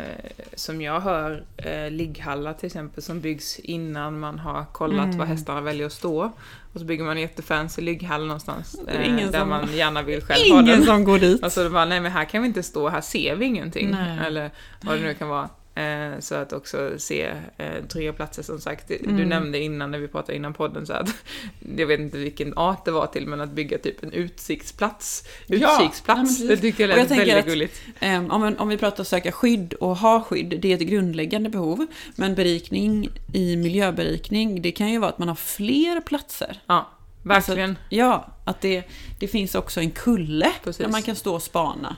som 0.56 0.82
jag 0.82 1.00
hör, 1.00 1.44
eh, 1.58 1.92
ligghallar 1.92 2.54
till 2.54 2.66
exempel 2.68 3.04
som 3.04 3.22
byggs 3.22 3.60
innan 3.60 4.20
man 4.20 4.40
har 4.40 4.66
kollat 4.66 5.06
Mm. 5.06 5.18
var 5.18 5.26
hästarna 5.26 5.62
väljer 5.62 5.86
att 5.86 5.94
stå. 5.94 6.32
Och 6.74 6.80
så 6.80 6.86
bygger 6.86 7.04
man 7.04 7.16
en 7.18 7.22
jättefancy 7.22 7.82
ligghall 7.82 8.26
någonstans 8.28 8.76
eh, 8.88 9.08
ingen 9.10 9.32
där 9.32 9.40
som- 9.40 9.50
man 9.50 9.74
gärna 9.76 10.02
vill 10.02 10.22
själv 10.22 10.52
ha 10.54 10.60
Ingen 10.62 10.66
den. 10.78 10.86
som 10.86 11.04
går 11.04 11.20
dit. 11.20 11.44
Alltså 11.44 11.64
det 11.64 11.70
bara, 11.70 11.86
nej 11.86 12.00
men 12.02 12.12
här 12.12 12.26
kan 12.26 12.42
vi 12.42 12.48
inte 12.48 12.64
stå, 12.64 12.90
här 12.90 13.02
ser 13.02 13.36
vi 13.36 13.46
ingenting. 13.46 13.92
Nej. 13.92 14.20
Eller 14.28 14.52
vad 14.82 14.96
det 14.98 15.02
nu 15.02 15.14
kan 15.14 15.28
vara. 15.30 15.50
Eh, 15.78 16.20
så 16.20 16.36
att 16.36 16.54
också 16.54 16.92
se 16.98 17.32
eh, 17.58 17.86
trygga 17.90 18.14
platser 18.14 18.44
som 18.44 18.60
sagt. 18.62 18.88
Du 18.88 18.96
Mm. 19.10 19.30
nämnde 19.30 19.60
innan 19.60 19.92
när 19.92 20.00
vi 20.00 20.08
pratade 20.08 20.36
innan 20.36 20.54
podden 20.54 20.86
så 20.88 20.94
att 20.94 21.10
jag 21.78 21.88
vet 21.88 22.00
inte 22.00 22.18
vilken 22.18 22.58
art 22.58 22.86
det 22.86 22.92
var 22.92 23.08
till 23.08 23.28
men 23.28 23.42
att 23.42 23.50
bygga 23.52 23.78
typ 23.78 24.04
en 24.04 24.12
utsiktsplats. 24.12 25.24
Ja, 25.48 25.76
Utkiksplats. 25.82 26.22
precis. 26.22 26.48
det 26.48 26.58
tycker 26.58 26.88
jag 26.88 26.98
lät 26.98 27.12
väldigt 27.12 27.36
att- 27.36 27.46
gulligt. 27.46 27.82
Ehm, 28.00 28.32
om, 28.32 28.56
om 28.60 28.68
vi 28.68 28.78
pratar 28.78 29.04
söka 29.04 29.32
skydd 29.32 29.74
och 29.74 29.98
ha 29.98 30.22
skydd, 30.24 30.60
det 30.62 30.72
är 30.72 30.76
ett 30.76 30.82
grundläggande 30.90 31.50
behov. 31.50 31.86
Men 32.16 32.36
berikning 32.36 33.10
i 33.34 33.56
miljöberikning, 33.56 34.62
det 34.62 34.72
kan 34.72 34.90
ju 34.92 35.00
vara 35.00 35.10
att 35.10 35.20
man 35.20 35.28
har 35.28 35.36
fler 35.36 36.02
platser. 36.02 36.60
Ja, 36.68 36.90
verkligen. 37.24 37.78
Ja, 37.90 38.28
att 38.46 38.62
det, 38.62 38.84
det 39.20 39.28
finns 39.28 39.56
också 39.56 39.80
en 39.80 39.92
kulle 39.92 40.52
Precis. 40.64 40.86
där 40.86 40.92
man 40.92 41.02
kan 41.02 41.16
stå 41.16 41.36
och 41.36 41.44
spana. 41.44 41.96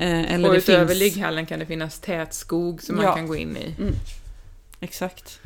Eh, 0.00 0.34
eller 0.34 0.48
och 0.48 0.54
det 0.54 0.58
utöver 0.60 0.86
finns... 0.86 0.98
ligghallen 0.98 1.46
kan 1.46 1.58
det 1.58 1.66
finnas 1.66 1.98
tät 1.98 2.34
skog 2.34 2.82
som 2.82 2.96
Ja. 2.96 3.02
man 3.02 3.14
kan 3.14 3.26
gå 3.26 3.36
in 3.36 3.56
i. 3.56 3.74
Exakt. 4.80 5.40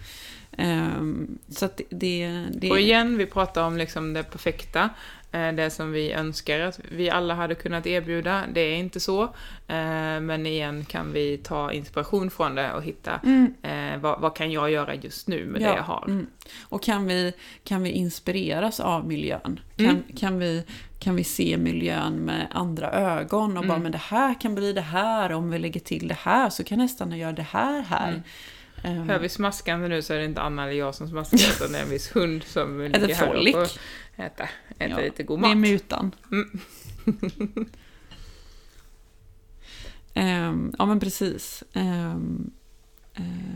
Ehm, 0.59 1.39
så 1.49 1.69
det... 1.77 1.85
det, 1.91 2.47
det 2.53 2.71
Och 2.71 2.81
igen, 2.81 3.19
vi 3.19 3.27
pratar 3.27 3.63
om 3.63 3.77
liksom 3.77 4.13
det 4.13 4.23
perfekta. 4.23 4.91
Eh, 5.35 5.53
Det 5.53 5.71
som 5.71 5.93
vi 5.93 6.13
önskar 6.13 6.61
att 6.61 6.81
vi 6.91 7.11
alla 7.11 7.35
hade 7.35 7.55
kunnat 7.55 7.87
erbjuda. 7.87 8.45
Det 8.55 8.61
är 8.61 8.77
inte 8.77 9.01
så. 9.01 9.23
eh, 9.69 10.21
Men 10.21 10.47
igen 10.47 10.85
kan 10.85 11.13
vi 11.13 11.39
ta 11.39 11.73
inspiration 11.73 12.31
från 12.31 12.55
det 12.55 12.73
och 12.73 12.83
hitta 12.83 13.21
Mm, 13.25 13.55
eh, 13.63 14.01
vad, 14.01 14.21
vad 14.21 14.37
kan 14.37 14.53
jag 14.53 14.71
göra 14.71 14.95
just 14.95 15.29
nu 15.29 15.47
med 15.47 15.63
Ja, 15.63 15.69
det 15.71 15.77
jag 15.77 15.83
har. 15.83 16.05
mm. 16.09 16.27
Och 16.69 16.83
kan 16.83 17.07
vi, 17.07 17.33
kan 17.65 17.83
vi 17.83 17.91
inspireras 17.91 18.81
av 18.81 19.07
miljön? 19.07 19.61
Kan, 19.77 19.87
Mm. 19.87 20.03
kan, 20.17 20.39
vi, 20.39 20.65
kan 20.99 21.17
vi 21.17 21.25
se 21.25 21.57
miljön 21.57 22.13
med 22.15 22.47
andra 22.53 22.91
ögon 22.93 23.57
och 23.57 23.65
bara 23.65 23.73
Mm. 23.73 23.83
men 23.83 23.93
det 23.93 23.99
här 23.99 24.41
kan 24.41 24.55
bli 24.55 24.73
det 24.73 24.81
här, 24.81 25.33
om 25.33 25.51
vi 25.51 25.59
lägger 25.59 25.81
till 25.81 26.09
det 26.09 26.19
här 26.21 26.51
så 26.51 26.65
kan 26.65 26.81
hästarna 26.81 27.17
göra 27.17 27.33
det 27.33 27.43
här 27.51 27.83
här. 27.83 28.23
Ehm, 28.85 29.09
Hör 29.09 29.19
vi 29.19 29.29
smaskande 29.29 29.89
nu 29.89 30.03
så 30.03 30.15
är 30.15 30.19
det 30.19 30.25
inte 30.25 30.41
Anna 30.41 30.63
eller 30.65 30.73
jag 30.79 30.95
som 30.95 31.09
smaskar 31.09 31.39
utan 31.57 31.73
det 31.73 31.79
är 31.79 31.83
en 31.83 31.89
viss 31.91 32.17
hund 32.17 32.45
som 32.45 32.81
ligger 32.81 33.15
här 33.15 33.29
och 33.29 33.49
får 33.69 33.81
äta, 34.23 34.49
äta 34.79 34.91
Ja, 34.91 35.01
lite 35.01 35.23
god 35.23 35.43
Det 35.43 35.47
är 35.47 35.55
mat. 35.55 35.69
mutan. 35.71 36.15
Mm. 36.33 36.61
Ehm, 40.15 40.73
ja 40.79 40.87
men 40.87 41.01
precis. 41.01 41.65
Eh, 41.73 42.17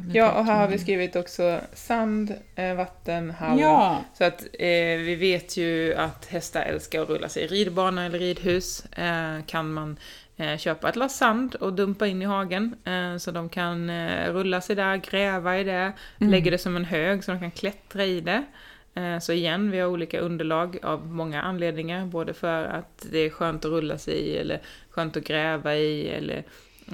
vi 0.07 0.19
Ja, 0.19 0.33
och 0.33 0.45
här 0.45 0.57
har 0.61 0.69
vi 0.69 0.79
skrivit 0.79 1.17
också 1.17 1.61
sand, 1.75 2.35
eh, 2.55 2.75
vatten, 2.75 3.31
hall. 3.31 3.61
Ja, 3.61 4.05
Så 4.19 4.25
att 4.25 4.43
eh, 4.53 4.99
vi 4.99 5.14
vet 5.14 5.57
ju 5.57 5.95
att 5.95 6.27
hästar 6.27 6.62
älskar 6.62 7.03
att 7.03 7.09
rulla 7.09 7.29
sig 7.29 7.43
i 7.43 7.47
ridbana 7.47 8.07
eller 8.07 8.19
ridhus. 8.19 8.85
Kan 9.47 9.73
man 9.73 9.99
köpa 10.59 10.88
ett 10.88 10.96
lass 10.96 11.16
sand 11.16 11.55
och 11.55 11.72
dumpa 11.72 12.07
in 12.07 12.22
i 12.22 12.24
hagen 12.24 12.74
eh, 12.85 13.16
så 13.16 13.31
de 13.31 13.48
kan 13.48 13.90
eh, 13.90 14.33
rulla 14.33 14.61
sig 14.61 14.77
där, 14.77 14.96
gräva 14.96 15.59
i 15.59 15.64
det, 15.64 15.92
Mm. 16.20 16.31
lägga 16.31 16.51
det 16.51 16.59
som 16.59 16.77
en 16.77 16.85
hög 16.85 17.24
så 17.24 17.31
de 17.33 17.40
kan 17.40 17.51
klättra 17.51 18.05
i 18.05 18.20
det. 18.20 18.44
Eh, 18.94 19.18
så 19.18 19.33
igen, 19.33 19.70
vi 19.70 19.79
har 19.79 19.88
olika 19.88 20.20
underlag 20.20 20.78
av 20.82 21.07
många 21.07 21.43
anledningar, 21.43 22.07
både 22.07 22.34
för 22.34 22.64
att 22.64 23.07
det 23.11 23.18
är 23.18 23.30
skönt 23.30 23.64
att 23.64 23.70
rulla 23.70 23.99
sig 23.99 24.14
i 24.14 24.36
eller 24.36 24.61
skönt 24.91 25.16
att 25.16 25.24
gräva 25.24 25.76
i 25.76 26.09
eller 26.09 26.45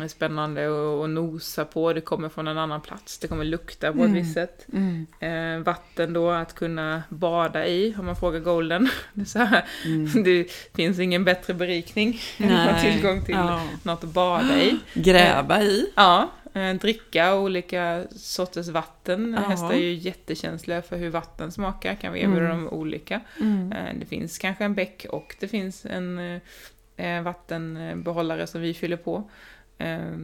spännande 0.08 0.66
att 1.04 1.10
nosa 1.10 1.64
på, 1.64 1.92
det 1.92 2.00
kommer 2.00 2.28
från 2.28 2.48
en 2.48 2.58
annan 2.58 2.80
plats, 2.80 3.18
det 3.18 3.28
kommer 3.28 3.44
lukta 3.44 3.92
på 3.92 3.98
ett 3.98 4.04
Mm. 4.04 4.12
visst 4.14 4.34
sätt. 4.34 4.66
Mm. 4.72 5.06
Eh, 5.20 5.64
vatten 5.64 6.12
då 6.12 6.30
att 6.30 6.54
kunna 6.54 7.02
bada 7.08 7.66
i, 7.66 7.94
om 7.98 8.06
man 8.06 8.16
frågar 8.16 8.40
Golden. 8.40 8.88
Det, 9.14 9.20
är 9.20 9.24
så 9.24 9.38
här, 9.38 9.64
Mm. 9.86 10.22
det 10.24 10.50
finns 10.74 10.98
ingen 10.98 11.24
bättre 11.24 11.54
berikning 11.54 12.20
än 12.38 12.52
att 12.52 12.70
ha 12.72 12.80
tillgång 12.80 13.24
till 13.24 13.34
Ja. 13.34 13.60
något 13.82 14.04
att 14.04 14.10
bada 14.10 14.62
i. 14.62 14.78
Gräva 14.94 15.62
i. 15.62 15.86
Ja, 15.96 16.30
Eh, 16.56 16.74
dricka 16.74 17.34
olika 17.34 18.04
sorters 18.16 18.68
vatten. 18.68 19.36
Ja. 19.42 19.48
Hästar 19.48 19.72
är 19.72 19.78
ju 19.78 19.92
jättekänsliga 19.94 20.82
för 20.82 20.96
hur 20.96 21.10
vatten 21.10 21.52
smakar, 21.52 21.94
kan 21.94 22.12
vi 22.12 22.20
erbjuda 22.20 22.44
Mm. 22.44 22.50
dem 22.64 22.68
olika. 22.68 23.20
Mm. 23.40 23.72
Eh, 23.72 23.94
Det 24.00 24.06
finns 24.06 24.38
kanske 24.38 24.64
en 24.64 24.74
bäck 24.74 25.06
och 25.10 25.36
det 25.40 25.48
finns 25.48 25.86
en 25.86 26.18
eh, 26.18 27.06
eh, 27.16 27.22
vattenbehållare 27.22 28.46
som 28.46 28.60
vi 28.60 28.74
fyller 28.74 28.96
på. 28.96 29.30
Eh, 29.78 30.16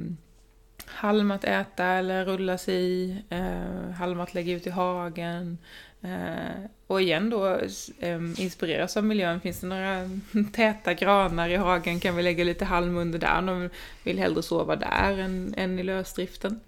halm 0.86 1.30
att 1.30 1.44
äta 1.44 1.84
eller 1.84 2.24
rulla 2.24 2.58
sig 2.58 2.74
i, 2.74 3.22
eh, 3.30 3.90
halm 3.90 4.20
att 4.20 4.34
lägga 4.34 4.52
ut 4.52 4.66
i 4.66 4.70
hagen. 4.70 5.58
Eh, 6.02 6.64
och 6.86 7.02
igen 7.02 7.30
då, 7.30 7.58
eh, 7.98 8.20
inspireras 8.36 8.96
av 8.96 9.04
miljön. 9.04 9.40
Finns 9.40 9.60
det 9.60 9.66
några 9.66 10.10
täta 10.52 10.94
granar 10.94 11.48
i 11.48 11.56
hagen 11.56 12.00
kan 12.00 12.16
vi 12.16 12.22
lägga 12.22 12.44
lite 12.44 12.64
halm 12.64 12.96
under 12.96 13.18
där 13.18 13.42
de 13.42 13.68
vill 14.02 14.18
hellre 14.18 14.42
sova 14.42 14.76
där 14.76 15.18
än, 15.18 15.54
än 15.56 15.78
i 15.78 15.82
lösdriften. 15.82 16.60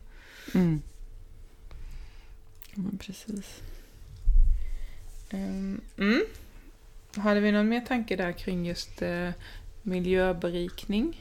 Mm. 0.54 0.82
Ja, 2.74 2.82
precis. 3.00 3.60
Ehm, 5.30 5.80
Mm. 5.96 6.22
Hade 7.16 7.40
vi 7.40 7.52
någon 7.52 7.68
mer 7.68 7.80
tanke 7.80 8.16
där 8.16 8.32
kring 8.32 8.66
just 8.66 9.02
eh, 9.02 9.30
miljöberikning? 9.82 11.20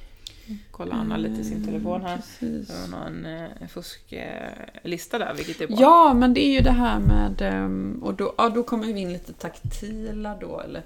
Kolla 0.71 0.95
Anna 0.95 1.17
lite 1.17 1.41
i 1.41 1.43
sin 1.43 1.65
telefon 1.65 2.01
här. 2.01 2.15
Precis. 2.17 2.69
Var 2.91 2.99
någon 2.99 3.25
eh, 3.25 3.67
fusklista 3.69 5.17
där, 5.19 5.33
vilket 5.37 5.61
är 5.61 5.67
bra. 5.67 5.77
Ja, 5.79 6.13
men 6.13 6.33
det 6.33 6.41
är 6.45 6.51
ju 6.53 6.59
det 6.59 6.71
här 6.71 6.99
med... 6.99 7.41
ehm, 7.41 7.99
Och 8.03 8.13
då, 8.13 8.33
ja, 8.37 8.49
då 8.49 8.63
kommer 8.63 8.85
vi 8.93 8.99
in 9.01 9.13
lite 9.13 9.33
taktila 9.33 10.35
då, 10.41 10.59
eller 10.59 10.81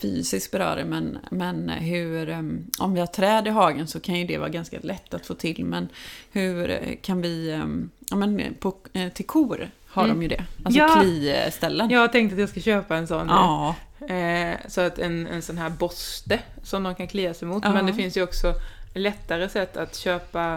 fysiskt 0.00 0.50
beröra 0.52 0.84
men, 0.84 1.18
men 1.30 1.68
hur... 1.68 2.28
ehm, 2.28 2.66
Om 2.78 2.94
vi 2.94 3.00
har 3.00 3.06
träd 3.06 3.46
i 3.46 3.50
hagen 3.50 3.86
så 3.86 4.00
kan 4.00 4.14
ju 4.14 4.26
det 4.26 4.38
vara 4.38 4.48
ganska 4.48 4.78
lätt 4.82 5.14
att 5.14 5.26
få 5.26 5.34
till, 5.34 5.64
men 5.64 5.88
hur 6.32 6.78
kan 7.02 7.22
vi... 7.22 7.50
ehm, 7.52 7.90
Ja, 8.10 8.16
men 8.16 8.54
på, 8.60 8.74
eh, 8.92 9.08
till 9.12 9.26
kor 9.26 9.70
har 9.88 10.04
Mm. 10.04 10.16
de 10.16 10.22
ju 10.22 10.28
det. 10.28 10.44
Alltså 10.64 10.78
Ja. 10.80 11.00
kliställen. 11.00 11.90
Jag 11.90 12.12
tänkte 12.12 12.34
att 12.34 12.40
jag 12.40 12.48
ska 12.48 12.60
köpa 12.60 12.96
en 12.96 13.06
sån. 13.06 13.28
Ja. 13.28 13.74
Eh, 14.08 14.56
så 14.68 14.80
att 14.80 14.98
en, 14.98 15.26
en 15.26 15.42
sån 15.42 15.58
här 15.58 15.70
borste 15.70 16.40
som 16.62 16.82
de 16.82 16.94
kan 16.94 17.06
klia 17.08 17.34
sig 17.34 17.48
mot. 17.48 17.64
Ja. 17.64 17.72
Men 17.72 17.86
det 17.86 17.92
finns 17.92 18.16
ju 18.16 18.22
också 18.22 18.52
lättare 18.98 19.48
sätt 19.48 19.76
att 19.76 19.94
köpa 19.96 20.54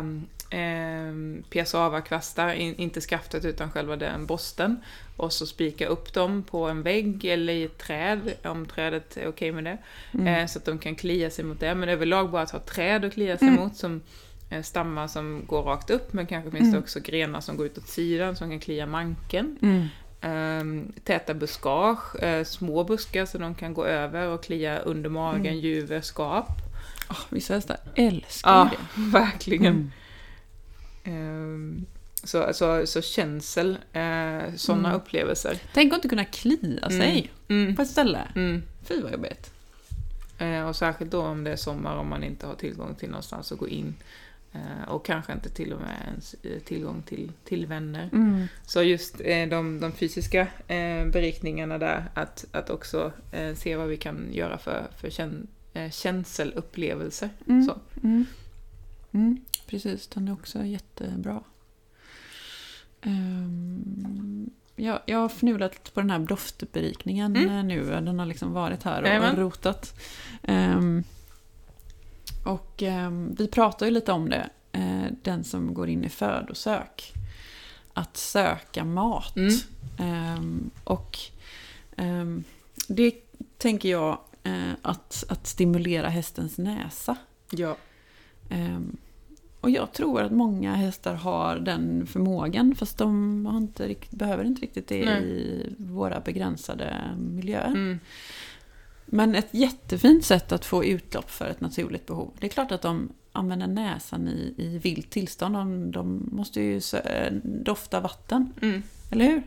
eh, 0.50 1.14
piassava-kvastar, 1.50 2.54
in, 2.54 2.76
inte 2.76 3.02
skaftet 3.02 3.46
utan 3.46 3.72
själva 3.72 3.96
den 3.96 4.26
borsten. 4.26 4.82
Och 5.18 5.34
så 5.34 5.46
spika 5.46 5.88
upp 5.88 6.14
dem 6.14 6.44
på 6.44 6.68
en 6.68 6.84
vägg 6.84 7.26
eller 7.26 7.54
i 7.54 7.64
ett 7.64 7.78
träd, 7.78 8.20
om 8.44 8.66
trädet 8.66 9.18
är 9.18 9.28
okej 9.28 9.52
med 9.52 9.64
det. 9.64 9.78
Mm. 10.14 10.28
Eh, 10.28 10.46
så 10.48 10.60
att 10.60 10.66
de 10.66 10.78
kan 10.78 10.96
klia 10.96 11.30
sig 11.30 11.46
mot 11.46 11.60
det. 11.60 11.76
Men 11.76 11.90
överlag 11.90 12.30
bara 12.30 12.42
att 12.42 12.52
ha 12.52 12.60
träd 12.60 13.06
att 13.06 13.14
klia 13.14 13.38
sig 13.38 13.48
Mm. 13.48 13.60
mot 13.64 13.76
som 13.76 14.02
eh, 14.50 14.62
stammar 14.64 15.08
som 15.08 15.44
går 15.48 15.64
rakt 15.64 15.90
upp. 15.90 16.14
Men 16.14 16.28
kanske 16.28 16.52
finns 16.52 16.64
det 16.64 16.68
Mm. 16.78 16.80
också 16.84 17.00
grenar 17.00 17.42
som 17.42 17.58
går 17.58 17.66
ut 17.66 17.78
åt 17.78 17.88
sidan 17.88 18.36
som 18.36 18.50
kan 18.50 18.60
klia 18.60 18.86
manken. 18.86 19.58
Um, 20.22 20.92
täta 21.04 21.34
buskage, 21.34 22.16
eh, 22.24 22.44
små 22.44 22.84
buskar 22.84 23.26
så 23.26 23.38
de 23.38 23.56
kan 23.56 23.74
gå 23.74 23.86
över 23.86 24.28
och 24.28 24.44
klia 24.44 24.80
under 24.80 25.10
magen, 25.10 25.46
Mm. 25.46 25.60
juver, 25.60 26.02
skap. 26.02 26.48
Ah, 27.12 27.16
vissa 27.30 27.54
hästar 27.54 27.78
älskar 27.96 28.50
Ja, 28.52 28.70
det. 28.72 29.02
verkligen. 29.12 29.66
Mm. 29.66 29.92
Ehm, 31.04 31.86
så, 32.24 32.54
så, 32.54 32.88
så 32.88 33.02
känsel, 33.02 33.70
uh, 33.72 34.56
sådana 34.56 34.90
Mm. 34.90 35.02
upplevelser. 35.02 35.58
Tänk 35.74 35.94
att 35.94 35.98
inte 35.98 36.10
kunna 36.10 36.26
klia 36.26 36.90
sig 36.90 37.32
Mm. 37.48 37.76
på 37.76 37.82
ett 37.82 37.88
ställe. 37.90 38.28
Mm. 38.36 38.64
Fy 38.84 39.02
vad 39.02 39.12
jobbigt. 39.12 39.52
Eh, 40.38 40.68
och 40.68 40.76
särskilt 40.76 41.12
då 41.12 41.22
om 41.22 41.44
det 41.44 41.52
är 41.52 41.56
sommar 41.56 41.96
om 41.96 42.08
man 42.08 42.24
inte 42.24 42.48
har 42.48 42.56
tillgång 42.56 42.96
till 42.96 43.10
någonstans 43.10 43.52
att 43.52 43.58
gå 43.58 43.68
in. 43.68 43.96
Eh, 44.54 44.90
och 44.90 45.06
kanske 45.06 45.34
inte 45.34 45.50
till 45.50 45.74
och 45.74 45.82
med 45.82 45.96
ens 46.08 46.34
eh, 46.44 46.60
tillgång 46.60 47.02
till, 47.02 47.32
till 47.46 47.66
vänner. 47.68 48.10
Mm. 48.14 48.48
Så 48.66 48.84
just 48.84 49.16
eh, 49.24 49.48
de, 49.50 49.80
de 49.80 49.92
fysiska 49.92 50.42
eh, 50.68 51.06
berikningarna 51.06 51.78
där, 51.78 52.06
att, 52.14 52.46
att 52.52 52.70
också 52.70 53.12
eh, 53.32 53.56
se 53.56 53.76
vad 53.76 53.88
vi 53.88 53.98
kan 53.98 54.28
göra 54.32 54.58
för, 54.58 54.88
för 54.98 55.10
kän, 55.10 55.48
eh, 55.74 55.92
känselupplevelser. 55.92 57.30
Mm. 57.48 57.66
Så. 57.66 57.78
Mm. 58.04 58.26
Mm. 59.12 59.42
Precis, 59.68 60.08
den 60.08 60.28
är 60.28 60.34
också 60.34 60.64
jättebra. 60.64 61.44
Um, 63.06 64.50
jag, 64.76 65.00
jag 65.06 65.18
har 65.18 65.30
fnulat 65.30 65.74
lite 65.74 65.92
på 65.92 66.00
den 66.02 66.10
här 66.10 66.20
doftberikningen 66.20 67.36
Mm. 67.36 67.50
eh, 67.58 67.64
nu. 67.64 67.86
Den 67.86 68.20
har 68.20 68.26
liksom 68.26 68.54
varit 68.54 68.84
här 68.84 69.02
och, 69.02 69.08
Jajamän. 69.08 69.36
rotat. 69.36 70.00
Ehm, 70.44 71.04
och 72.46 72.84
ehm, 72.84 73.36
vi 73.38 73.48
pratar 73.48 73.86
ju 73.86 73.92
lite 73.92 74.12
om 74.12 74.30
det. 74.30 74.50
eh, 74.72 75.06
den 75.24 75.44
som 75.44 75.74
går 75.74 75.90
in 75.90 76.04
i 76.04 76.10
födosök. 76.10 77.14
Att 77.94 78.18
söka 78.18 78.86
mat. 78.86 79.36
Mm. 79.98 80.70
Och 80.84 81.18
det 82.88 83.12
tänker 83.58 83.90
jag 83.90 84.18
att, 84.82 85.24
att 85.30 85.48
stimulera 85.48 86.10
hästens 86.10 86.58
näsa. 86.58 87.16
Ja. 87.52 87.76
Ehm, 88.50 88.98
och 89.62 89.70
jag 89.70 89.92
tror 89.94 90.22
att 90.22 90.32
många 90.32 90.76
hästar 90.76 91.14
har 91.16 91.56
den 91.60 92.08
förmågan 92.08 92.76
fast 92.76 92.98
de 92.98 93.48
inte, 93.58 93.96
behöver 94.10 94.44
inte 94.44 94.62
riktigt 94.62 94.88
det 94.88 95.06
Nej. 95.06 95.24
i 95.24 95.76
våra 95.78 96.20
begränsade 96.20 96.96
miljöer. 97.18 97.68
Mm. 97.68 98.00
Men 99.06 99.36
ett 99.36 99.48
jättefint 99.52 100.26
sätt 100.26 100.52
att 100.52 100.66
få 100.66 100.86
utlopp 100.86 101.30
för 101.32 101.46
ett 101.46 101.62
naturligt 101.62 102.06
behov. 102.06 102.32
Det 102.40 102.46
är 102.46 102.50
klart 102.50 102.72
att 102.72 102.82
de 102.82 103.10
använder 103.32 103.68
näsan 103.68 104.28
i, 104.28 104.54
i 104.58 104.78
vilt 104.78 105.10
tillstånd. 105.10 105.54
De, 105.56 105.92
de 105.92 106.30
måste 106.32 106.62
ju 106.62 106.82
dofta 107.44 108.00
vatten, 108.00 108.54
Mm. 108.62 108.84
eller 109.12 109.26
hur? 109.26 109.44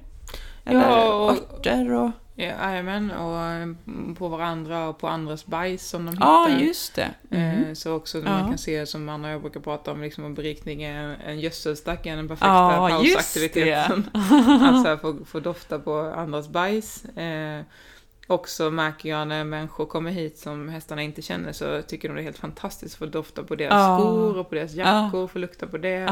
Eller 0.65 0.81
Ja, 0.81 1.15
och- 1.25 1.31
örter 1.59 1.93
och... 1.93 2.11
Ja, 2.35 2.45
Jajamän, 2.45 3.11
och 3.11 3.41
eh, 3.43 3.69
på 4.15 4.29
varandra 4.29 4.89
och 4.89 4.99
på 4.99 5.09
andras 5.09 5.47
bajs 5.47 5.89
som 5.89 6.07
de 6.07 6.17
Ja, 6.21 6.47
hittar. 6.49 6.65
just 6.65 6.95
det. 6.95 7.11
Mm. 7.31 7.65
Eh, 7.65 7.75
Så 7.75 7.93
också 7.95 8.19
Ja. 8.19 8.25
man 8.25 8.49
kan 8.49 8.59
se, 8.59 8.87
som 8.87 9.09
Anna 9.09 9.29
och 9.29 9.35
jag 9.35 9.41
brukar 9.41 9.61
prata 9.61 9.93
om, 9.93 10.03
liksom, 10.03 10.25
om 10.25 10.35
berikning 10.35 10.83
är 10.83 11.17
en 11.27 11.41
gödselstack, 11.41 12.07
är 12.07 12.17
den 12.17 12.29
perfekta 12.29 12.47
Ja, 12.49 13.03
just 13.03 13.15
pausaktiviteten. 13.17 14.11
Att 14.15 14.83
så 14.83 14.89
här, 14.89 14.97
få, 14.97 15.25
få 15.25 15.41
dofta 15.41 15.79
på 15.79 15.99
andras 16.17 16.49
bajs. 16.49 17.05
Eh, 17.05 17.63
också 18.27 18.71
märker 18.71 19.09
jag 19.09 19.29
när 19.29 19.45
människor 19.45 19.87
kommer 19.87 20.11
hit 20.11 20.39
som 20.39 20.69
hästarna 20.69 21.03
inte 21.03 21.23
känner 21.23 21.53
så 21.53 21.83
tycker 21.83 22.09
de 22.09 22.15
det 22.15 22.21
är 22.21 22.25
helt 22.25 22.39
fantastiskt 22.39 22.95
att 22.95 22.99
få 22.99 23.07
dofta 23.07 23.43
på 23.43 23.55
deras 23.55 23.73
Ja. 23.73 23.99
skor 23.99 24.39
och 24.39 24.49
på 24.49 24.55
deras 24.55 24.73
jackor, 24.73 25.27
få 25.29 25.39
lukta 25.39 25.67
på 25.67 25.79
det. 25.79 26.07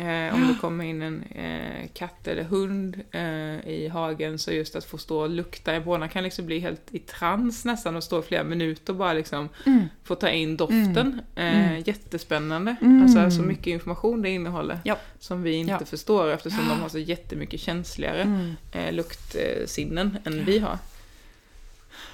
Eh, 0.00 0.34
om 0.34 0.48
det 0.48 0.54
kommer 0.60 0.84
in 0.84 1.02
en 1.02 1.22
eh, 1.22 1.88
katt 1.94 2.28
eller 2.28 2.42
hund 2.42 3.00
eh, 3.12 3.68
i 3.70 3.90
hagen 3.92 4.38
så 4.38 4.52
just 4.52 4.76
att 4.76 4.84
få 4.84 4.98
stå 4.98 5.18
och 5.20 5.30
lukta. 5.30 5.80
Båda 5.80 6.08
kan 6.08 6.24
liksom 6.24 6.46
bli 6.46 6.58
helt 6.58 6.82
i 6.94 6.98
trans 6.98 7.64
nästan 7.64 7.96
och 7.96 8.04
stå 8.04 8.18
i 8.18 8.22
flera 8.22 8.44
minuter 8.44 8.92
och 8.92 8.96
bara 8.98 9.12
liksom 9.12 9.48
Mm. 9.66 9.84
få 10.04 10.14
ta 10.14 10.28
in 10.28 10.56
doften. 10.56 11.20
Eh, 11.36 11.66
Mm. 11.66 11.82
Jättespännande. 11.86 12.76
Mm. 12.80 13.02
Alltså 13.02 13.30
så 13.30 13.42
mycket 13.42 13.66
information 13.66 14.22
det 14.22 14.30
innehåller 14.30 14.78
Ja. 14.84 14.96
som 15.18 15.42
vi 15.42 15.52
inte 15.52 15.72
Ja. 15.80 15.86
förstår 15.86 16.28
eftersom 16.30 16.68
de 16.68 16.80
har 16.80 16.88
så 16.88 16.98
jättemycket 16.98 17.60
känsligare 17.60 18.22
Mm. 18.22 18.52
eh, 18.72 18.92
luktsinnen 18.92 20.18
än 20.24 20.44
vi 20.44 20.58
har. 20.58 20.78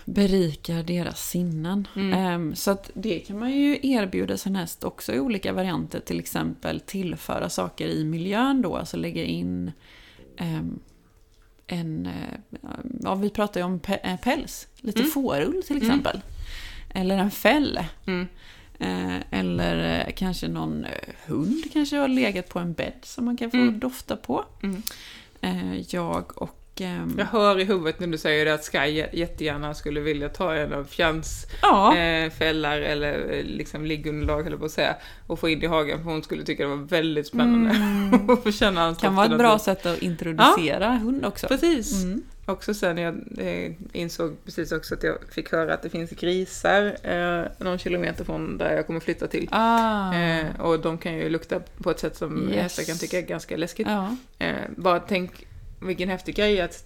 Berikar 0.04 0.82
deras 0.82 1.28
sinnen. 1.30 1.88
Mm. 1.96 2.12
Ehm, 2.12 2.54
så 2.54 2.70
att 2.70 2.90
det 2.94 3.18
kan 3.18 3.38
man 3.38 3.52
ju 3.52 3.78
erbjuda 3.82 4.36
sin 4.36 4.56
häst 4.56 4.84
också 4.84 5.12
i 5.12 5.20
olika 5.20 5.52
varianter. 5.52 6.00
Till 6.00 6.20
exempel 6.20 6.80
tillföra 6.80 7.48
saker 7.50 7.86
i 7.88 8.04
miljön 8.04 8.62
då, 8.62 8.76
alltså 8.76 8.96
lägga 8.96 9.24
in 9.24 9.72
ehm, 10.36 10.78
en... 11.66 12.06
eh, 12.06 12.60
Ja, 13.02 13.14
vi 13.14 13.30
pratar 13.30 13.60
ju 13.60 13.66
om 13.66 13.80
eh, 14.02 14.16
päls. 14.20 14.68
Lite 14.80 14.98
Mm. 15.00 15.10
fårull 15.10 15.62
till 15.62 15.76
Mm. 15.76 15.88
exempel. 15.88 16.20
Eller 16.94 17.18
en 17.18 17.30
fäll. 17.30 17.80
Mm. 18.06 18.26
Eh, 18.78 19.16
eller 19.30 20.04
kanske 20.16 20.48
någon 20.48 20.86
hund 21.26 21.64
kanske 21.72 21.96
har 21.96 22.08
legat 22.08 22.48
på 22.48 22.58
en 22.58 22.72
bädd 22.72 22.98
som 23.02 23.24
man 23.24 23.36
kan 23.36 23.50
få 23.50 23.56
Mm. 23.56 23.78
dofta 23.80 24.16
på. 24.16 24.44
Mm. 24.62 24.82
Jag 25.90 26.42
och... 26.42 26.58
ehm, 26.82 27.14
Jag 27.18 27.24
hör 27.26 27.60
i 27.60 27.64
huvudet 27.64 28.00
när 28.00 28.06
du 28.06 28.18
säger 28.18 28.44
det 28.44 28.54
att 28.54 28.64
Sky 28.64 28.78
jä- 28.78 29.08
jättegärna 29.12 29.74
skulle 29.74 30.00
vilja 30.00 30.28
ta 30.28 30.54
en 30.54 30.72
av 30.72 30.84
Fjans 30.84 31.46
ja, 31.62 31.96
eh, 31.96 32.30
fällar 32.30 32.80
eller 32.80 33.32
eh, 33.32 33.44
liksom 33.44 33.84
liggunderlag 33.86 34.42
höll 34.42 34.58
på 34.58 34.64
att 34.64 34.70
säga 34.70 34.96
och 35.26 35.38
få 35.38 35.48
in 35.48 35.62
i 35.62 35.66
hagen 35.66 35.98
för 35.98 36.10
hon 36.10 36.22
skulle 36.22 36.42
tycka 36.44 36.62
det 36.62 36.68
var 36.68 36.76
väldigt 36.76 37.26
spännande 37.26 37.70
Mm. 37.70 38.30
att 38.30 38.42
få 38.42 38.52
känna 38.52 38.80
hans 38.80 38.98
kan 38.98 39.14
vara 39.14 39.26
ett 39.26 39.38
bra 39.38 39.58
sätt 39.58 39.86
att 39.86 39.98
introducera 40.02 40.88
hund 40.92 41.24
också. 41.26 41.46
Precis. 41.48 42.02
Mm. 42.04 42.22
Också 42.46 42.74
sen 42.74 42.98
jag 42.98 43.14
eh, 43.38 43.72
insåg 43.92 44.44
precis 44.44 44.72
också 44.72 44.94
att 44.94 45.02
jag 45.02 45.16
fick 45.30 45.52
höra 45.52 45.74
att 45.74 45.82
det 45.82 45.90
finns 45.90 46.10
grisar 46.10 46.96
eh, 47.02 47.44
någon 47.58 47.78
kilometer 47.78 48.24
från 48.24 48.58
där 48.58 48.76
jag 48.76 48.86
kommer 48.86 49.00
flytta 49.00 49.26
till. 49.26 49.48
Ah. 49.50 50.14
Eh, 50.14 50.60
och 50.60 50.80
de 50.80 50.98
kan 50.98 51.14
ju 51.14 51.28
lukta 51.28 51.60
på 51.82 51.90
ett 51.90 51.98
sätt 52.00 52.16
som 52.16 52.48
Yes. 52.50 52.62
hästar 52.62 52.82
kan 52.84 52.98
tycka 52.98 53.18
är 53.18 53.22
ganska 53.22 53.56
läskigt. 53.56 53.86
ja. 53.86 54.16
Eh, 54.38 54.54
bara 54.76 55.00
tänk 55.00 55.46
vilken 55.86 56.08
häftig 56.08 56.34
grej 56.36 56.60
att 56.60 56.84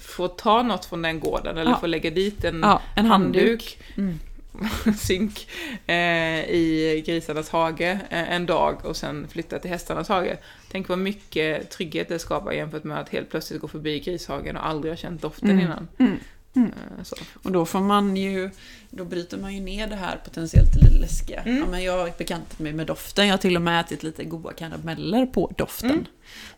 få 0.00 0.28
ta 0.28 0.62
något 0.62 0.84
från 0.84 1.02
den 1.02 1.20
gården 1.20 1.58
eller 1.58 1.70
Ja. 1.70 1.78
få 1.80 1.86
lägga 1.86 2.10
dit 2.10 2.44
en 2.44 2.60
ja, 2.62 2.80
en 2.96 3.06
handduk. 3.06 3.42
handduk 3.42 3.78
Mm. 3.96 4.18
synk 4.98 5.48
eh, 5.86 6.40
i 6.50 7.02
grisarnas 7.06 7.50
hage 7.50 7.90
eh, 8.10 8.32
en 8.32 8.46
dag 8.46 8.76
och 8.84 8.96
sen 8.96 9.26
flytta 9.28 9.58
till 9.58 9.70
hästarnas 9.70 10.08
hage. 10.08 10.36
Tänk 10.70 10.88
vad 10.88 10.98
mycket 10.98 11.70
trygghet 11.70 12.08
det 12.08 12.18
skapar 12.18 12.52
jämfört 12.52 12.84
med 12.84 12.98
att 13.00 13.08
helt 13.08 13.30
plötsligt 13.30 13.60
gå 13.60 13.68
förbi 13.68 14.00
grishagen 14.00 14.56
och 14.56 14.66
aldrig 14.66 14.92
ha 14.92 14.96
känt 14.96 15.22
doften 15.22 15.50
Mm. 15.50 15.64
innan. 15.64 15.88
Mm. 15.98 16.16
Mm. 16.56 16.72
Eh. 16.98 17.04
Och 17.42 17.52
då 17.52 17.66
får 17.66 17.80
man 17.80 18.16
ju, 18.16 18.50
då 18.90 19.04
bryter 19.04 19.38
man 19.38 19.54
ju 19.54 19.60
ner 19.60 19.86
det 19.86 19.96
här 19.96 20.20
potentiellt 20.24 20.74
lite 20.74 20.98
läskiga. 20.98 21.40
Mm. 21.40 21.58
Ja, 21.58 21.66
men 21.66 21.82
jag 21.82 21.98
har 21.98 22.12
bekantat 22.18 22.58
mig 22.58 22.72
med 22.72 22.86
doften, 22.86 23.26
jag 23.26 23.32
har 23.32 23.38
till 23.38 23.56
och 23.56 23.62
med 23.62 23.80
ätit 23.80 24.02
lite 24.02 24.24
goda 24.24 24.52
karameller 24.52 25.26
på 25.26 25.52
doften. 25.56 25.90
Mm. 25.90 26.06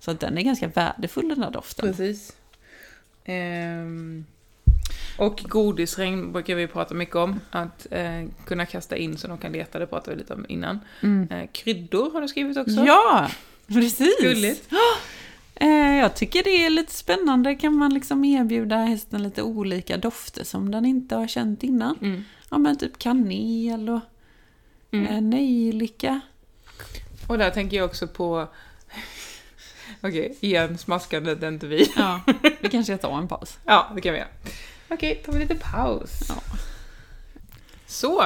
Så 0.00 0.10
att 0.10 0.20
den 0.20 0.38
är 0.38 0.42
ganska 0.42 0.68
värdefull 0.68 1.28
den 1.28 1.42
här 1.42 1.50
doften. 1.50 1.88
Precis. 1.88 2.32
Ehm, 3.24 4.24
och 5.18 5.40
godisregn 5.48 6.32
brukar 6.32 6.54
vi 6.54 6.66
prata 6.66 6.94
mycket 6.94 7.16
om. 7.16 7.40
Att 7.50 7.86
eh, 7.90 8.24
kunna 8.46 8.66
kasta 8.66 8.96
in 8.96 9.16
så 9.18 9.28
de 9.28 9.38
kan 9.38 9.52
leta, 9.52 9.78
det 9.78 9.86
pratade 9.86 10.16
vi 10.16 10.22
lite 10.22 10.34
om 10.34 10.46
innan. 10.48 10.78
Mm. 11.02 11.28
Eh, 11.30 11.48
kryddor 11.52 12.12
har 12.12 12.20
du 12.20 12.28
skrivit 12.28 12.56
också. 12.56 12.84
Ja, 12.86 13.30
precis! 13.66 14.20
Gulligt. 14.20 14.68
Eh, 15.60 15.96
Jag 15.98 16.16
tycker 16.16 16.42
det 16.44 16.64
är 16.64 16.70
lite 16.70 16.92
spännande. 16.92 17.54
Kan 17.54 17.74
man 17.76 17.94
liksom 17.94 18.24
erbjuda 18.24 18.76
hästen 18.76 19.22
lite 19.22 19.42
olika 19.42 19.96
dofter 19.96 20.44
som 20.44 20.70
den 20.70 20.84
inte 20.84 21.14
har 21.16 21.26
känt 21.26 21.62
innan? 21.62 21.96
Mm. 22.02 22.24
Ja 22.50 22.58
men 22.58 22.78
typ 22.78 22.98
kanel 22.98 23.88
och 23.88 24.00
Mm. 24.90 25.06
eh, 25.06 25.20
nejlika. 25.20 26.20
Och 27.28 27.38
där 27.38 27.50
tänker 27.50 27.76
jag 27.76 27.86
också 27.86 28.06
på... 28.08 28.48
Okej, 30.00 30.36
igen, 30.40 30.78
smaskandet 30.78 31.42
är 31.42 31.48
inte 31.48 31.66
vi. 31.66 31.92
Ja, 31.96 32.20
vi 32.60 32.68
kanske 32.68 32.84
ska 32.98 33.08
ta 33.08 33.18
en 33.18 33.28
paus. 33.28 33.58
Ja, 33.64 33.92
det 33.94 34.00
kan 34.00 34.12
vi 34.12 34.18
göra. 34.18 34.28
Okej, 34.88 35.22
tar 35.26 35.32
vi 35.32 35.38
lite 35.38 35.54
paus. 35.54 36.20
Ja. 36.28 36.34
Så, 37.86 38.24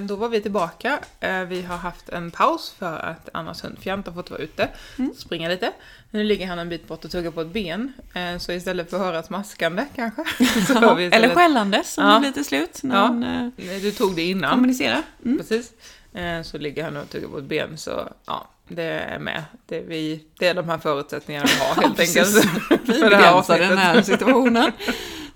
då 0.00 0.16
var 0.16 0.28
vi 0.28 0.40
tillbaka. 0.40 0.98
Eh, 1.20 1.40
Vi 1.44 1.62
har 1.62 1.76
haft 1.76 2.08
en 2.08 2.30
paus 2.30 2.74
för 2.78 2.98
att 2.98 3.28
Annas 3.32 3.64
hund 3.64 3.78
Fjant 3.80 4.06
har 4.06 4.14
fått 4.14 4.30
vara 4.30 4.40
ute, 4.40 4.68
Mm. 4.98 5.14
springa 5.14 5.48
lite. 5.48 5.72
Nu 6.10 6.24
ligger 6.24 6.46
han 6.46 6.58
en 6.58 6.68
bit 6.68 6.88
bort 6.88 7.04
och 7.04 7.10
tuggar 7.10 7.30
på 7.30 7.40
ett 7.40 7.48
ben, 7.52 7.92
eh, 8.14 8.38
så 8.38 8.52
istället 8.52 8.90
för 8.90 8.96
att 8.96 9.02
höra 9.02 9.22
smaskande 9.22 9.84
kanske, 9.96 10.24
så 10.66 10.74
hör 10.74 10.94
vi 10.94 11.04
Eller 11.04 11.16
istället... 11.16 11.36
skällande 11.36 11.82
som 11.84 12.04
Ja. 12.04 12.14
det 12.14 12.20
blir 12.20 12.30
till 12.32 12.44
slut 12.44 12.80
när 12.82 12.96
Ja. 12.96 13.06
eh, 13.06 13.48
Nej, 13.66 13.80
Du 13.80 13.92
tog 13.92 14.16
det 14.16 14.22
innan, 14.22 14.50
kommunicerar. 14.50 15.02
Mm. 15.24 15.38
precis. 15.38 15.72
Eh, 16.14 16.42
Så 16.42 16.58
ligger 16.58 16.84
han 16.84 16.96
och 16.96 17.10
tuggar 17.10 17.28
på 17.28 17.38
ett 17.38 17.44
ben, 17.44 17.78
så 17.78 18.08
ja, 18.26 18.48
det 18.68 18.82
är 18.82 19.18
med. 19.18 19.42
Det 19.66 19.78
är, 19.78 19.82
vi, 19.84 20.24
det 20.38 20.46
är 20.48 20.54
de 20.54 20.68
här 20.68 20.78
förutsättningarna 20.78 21.46
vi 21.58 21.64
har 21.64 21.82
helt 21.82 22.00
enkelt. 22.00 22.44
Vi 22.84 23.00
begränsar 23.00 23.58
den 23.58 23.78
här 23.78 24.02
situationen. 24.02 24.72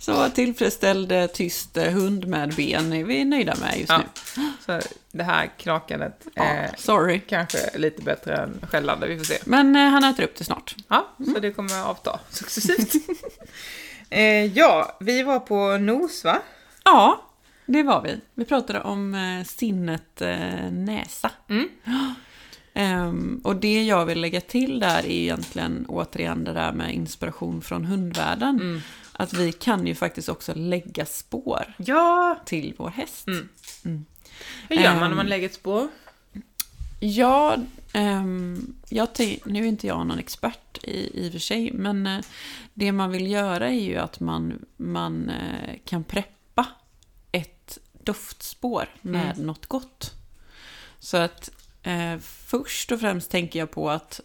Så 0.05 0.29
tillfredsställd, 0.31 1.13
eh, 1.13 1.27
tyst 1.27 1.77
eh, 1.77 1.93
hund 1.93 2.27
med 2.27 2.55
ben 2.57 2.93
är 2.93 3.05
vi 3.05 3.25
nöjda 3.25 3.55
med 3.61 3.79
just 3.79 3.91
Ja. 3.93 3.99
nu. 4.37 4.53
Så 4.67 4.81
det 5.13 5.23
här 5.25 5.51
knakandet 5.59 6.27
Ja, 6.35 6.43
är 6.43 6.71
sorry. 6.79 7.21
kanske 7.29 7.79
lite 7.79 8.03
bättre 8.03 8.37
än 8.37 8.67
skällande, 8.71 9.07
vi 9.07 9.19
får 9.19 9.25
se. 9.25 9.39
Men 9.45 9.77
eh, 9.77 9.83
han 9.89 10.05
äter 10.05 10.25
upp 10.25 10.37
det 10.37 10.45
snart. 10.45 10.77
Ja, 10.89 11.09
så 11.35 11.39
det 11.41 11.51
kommer 11.51 11.83
avta 11.83 12.21
successivt. 12.31 12.93
ja, 14.55 14.97
vi 15.01 15.23
var 15.23 15.41
på 15.41 15.79
Nos 15.79 16.25
va? 16.25 16.39
Ja, 16.85 17.25
det 17.67 17.83
var 17.83 18.03
vi. 18.03 18.21
Vi 18.35 18.45
pratade 18.45 18.81
om 18.81 19.17
sinnet 19.47 20.23
näsa. 20.71 21.31
Mm. 21.49 21.69
Ehm, 22.77 23.41
och 23.45 23.57
det 23.57 23.83
jag 23.83 24.07
vill 24.07 24.21
lägga 24.21 24.41
till 24.41 24.81
där 24.81 24.99
är 24.99 25.07
egentligen 25.11 25.87
återigen 25.89 26.45
det 26.45 26.53
där 26.53 26.73
med 26.73 26.95
inspiration 26.95 27.63
från 27.63 27.85
hundvärlden. 27.85 28.61
Mm. 28.61 28.81
Att 29.17 29.33
vi 29.33 29.53
kan 29.53 29.87
ju 29.87 29.95
faktiskt 29.95 30.29
också 30.29 30.55
lägga 30.55 31.07
spår 31.07 31.75
Ja! 31.79 32.39
till 32.47 32.75
vår 32.77 32.89
häst. 32.91 33.27
Mm. 33.27 33.49
Mm. 33.85 34.05
Hur 34.69 34.77
gör 34.77 34.95
man 34.95 35.03
Ehm. 35.03 35.09
när 35.09 35.17
man 35.17 35.27
lägger 35.27 35.47
ett 35.47 35.55
spår? 35.55 35.89
Ja, 37.01 37.57
ehm, 37.93 38.75
jag 38.89 39.09
nu 39.45 39.63
är 39.65 39.69
inte 39.69 39.87
jag 39.87 40.07
någon 40.07 40.19
expert 40.19 40.79
i, 40.85 41.11
i 41.25 41.29
och 41.29 41.33
för 41.33 41.39
sig, 41.39 41.73
men 41.73 42.07
eh, 42.07 42.21
det 42.75 42.93
man 42.93 43.11
vill 43.11 43.31
göra 43.31 43.69
är 43.69 43.81
ju 43.81 43.97
att 43.97 44.21
man, 44.21 44.65
man 44.77 45.31
eh, 45.31 45.75
kan 45.85 46.05
preppa 46.05 46.67
ett 47.33 47.79
doftspår 48.03 48.89
med 49.01 49.31
Mm. 49.35 49.47
något 49.47 49.67
gott. 49.67 50.13
Så 50.99 51.17
att 51.17 51.51
eh, 51.83 52.19
först 52.23 52.93
och 52.93 53.01
främst 53.01 53.31
tänker 53.31 53.59
jag 53.59 53.71
på 53.71 53.91
att 53.91 54.21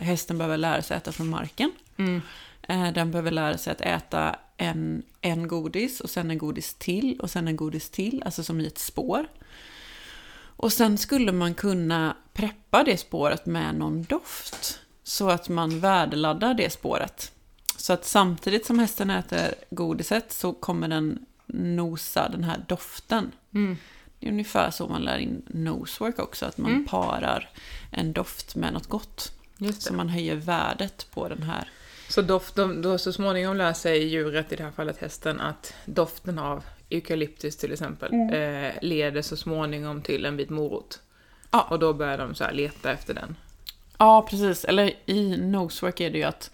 hästen 0.00 0.38
behöver 0.38 0.56
lära 0.56 0.82
sig 0.82 0.96
äta 0.96 1.12
från 1.12 1.28
marken. 1.28 1.72
Mm. 1.96 2.22
Eh, 2.68 2.92
den 2.92 3.10
behöver 3.10 3.30
lära 3.30 3.58
sig 3.58 3.70
att 3.72 3.80
äta 3.80 4.36
en, 4.56 5.02
en 5.20 5.48
godis 5.48 6.00
och 6.00 6.10
sen 6.10 6.30
en 6.30 6.38
godis 6.38 6.74
till 6.74 7.20
och 7.20 7.30
sen 7.30 7.48
en 7.48 7.56
godis 7.56 7.90
till, 7.90 8.22
alltså 8.24 8.42
som 8.44 8.60
i 8.60 8.66
ett 8.66 8.78
spår. 8.78 9.26
Och 10.60 10.72
sen 10.72 10.98
skulle 10.98 11.32
man 11.32 11.54
kunna 11.54 12.16
preppa 12.32 12.84
det 12.84 12.96
spåret 12.96 13.46
med 13.46 13.74
någon 13.74 14.02
doft. 14.04 14.80
Så 15.02 15.30
att 15.30 15.48
man 15.48 15.80
värdeladdar 15.80 16.54
det 16.54 16.70
spåret. 16.72 17.32
Så 17.76 17.92
att 17.92 18.04
samtidigt 18.04 18.66
som 18.66 18.78
hästen 18.78 19.10
äter 19.10 19.54
godiset 19.70 20.32
så 20.32 20.52
kommer 20.52 20.88
den 20.88 21.26
nosa 21.46 22.28
den 22.28 22.44
här 22.44 22.64
doften. 22.68 23.32
Mm. 23.54 23.76
Det 24.20 24.26
är 24.26 24.30
ungefär 24.30 24.70
så 24.70 24.88
man 24.88 25.02
lär 25.02 25.18
in 25.18 25.42
nosework 25.46 26.18
också, 26.18 26.46
att 26.46 26.58
man 26.58 26.70
Mm. 26.70 26.86
parar 26.86 27.48
en 27.90 28.12
doft 28.12 28.56
med 28.56 28.72
något 28.72 28.86
gott. 28.86 29.32
Så 29.78 29.94
man 29.94 30.08
höjer 30.08 30.34
värdet 30.36 31.06
på 31.10 31.28
den 31.28 31.42
här. 31.42 31.70
Så 32.08 32.22
doft, 32.22 32.54
då 32.54 32.98
så 32.98 33.12
småningom 33.12 33.56
lär 33.56 33.72
sig 33.72 34.04
djuret, 34.04 34.52
i 34.52 34.56
det 34.56 34.62
här 34.62 34.70
fallet 34.70 34.98
hästen, 34.98 35.40
att 35.40 35.74
doften 35.84 36.38
av 36.38 36.64
eukalyptus 36.90 37.56
till 37.56 37.72
exempel 37.72 38.12
eh, 38.12 38.72
leder 38.82 39.22
så 39.22 39.36
småningom 39.36 40.02
till 40.02 40.24
en 40.24 40.36
bit 40.36 40.50
morot. 40.50 41.00
Ja. 41.50 41.66
Och 41.70 41.78
då 41.78 41.92
börjar 41.92 42.18
de 42.18 42.34
så 42.34 42.50
leta 42.50 42.92
efter 42.92 43.14
den. 43.14 43.36
Ja, 43.98 44.26
precis. 44.30 44.64
Eller 44.64 44.94
i 45.06 45.36
nosework 45.36 46.00
är 46.00 46.10
det 46.10 46.18
ju 46.18 46.24
att, 46.24 46.50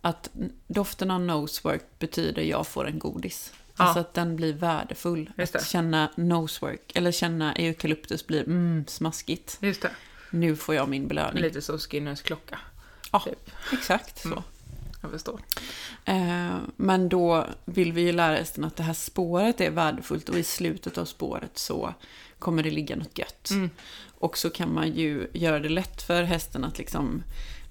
att 0.00 0.30
doften 0.66 1.10
av 1.10 1.20
nosework 1.20 1.82
betyder 1.98 2.42
jag 2.42 2.66
får 2.66 2.86
en 2.86 2.98
godis. 2.98 3.52
Ja. 3.76 3.84
Alltså 3.84 4.00
att 4.00 4.14
den 4.14 4.36
blir 4.36 4.52
värdefull. 4.52 5.30
Att 5.36 5.66
känna 5.66 6.10
nosework, 6.16 6.92
eller 6.94 7.12
känna 7.12 7.54
eukalyptus 7.54 8.26
blir 8.26 8.42
mm, 8.42 8.84
smaskigt. 8.86 9.58
Just 9.60 9.82
det. 9.82 9.90
Nu 10.30 10.56
får 10.56 10.74
jag 10.74 10.88
min 10.88 11.08
belöning. 11.08 11.42
Lite 11.42 11.62
så 11.62 11.78
Skinners 11.78 12.22
klocka. 12.22 12.58
Ja. 13.12 13.20
Typ. 13.20 13.50
Exakt 13.72 14.18
så. 14.18 14.28
Mm. 14.28 14.42
Jag 15.04 15.10
förstår. 15.10 15.40
Eh, 16.04 16.56
men 16.76 17.08
då 17.08 17.46
vill 17.64 17.92
vi 17.92 18.00
ju 18.02 18.12
lära 18.12 18.36
hästen 18.36 18.64
att 18.64 18.76
det 18.76 18.82
här 18.82 18.92
spåret 18.92 19.60
är 19.60 19.70
värdefullt 19.70 20.28
och 20.28 20.38
i 20.38 20.44
slutet 20.44 20.98
av 20.98 21.04
spåret 21.04 21.58
så 21.58 21.94
kommer 22.38 22.62
det 22.62 22.70
ligga 22.70 22.96
något 22.96 23.18
gött. 23.18 23.50
Mm. 23.50 23.70
Och 24.18 24.38
så 24.38 24.50
kan 24.50 24.74
man 24.74 24.92
ju 24.92 25.30
göra 25.32 25.60
det 25.60 25.68
lätt 25.68 26.02
för 26.02 26.22
hästen 26.22 26.64
att 26.64 26.78
liksom 26.78 27.22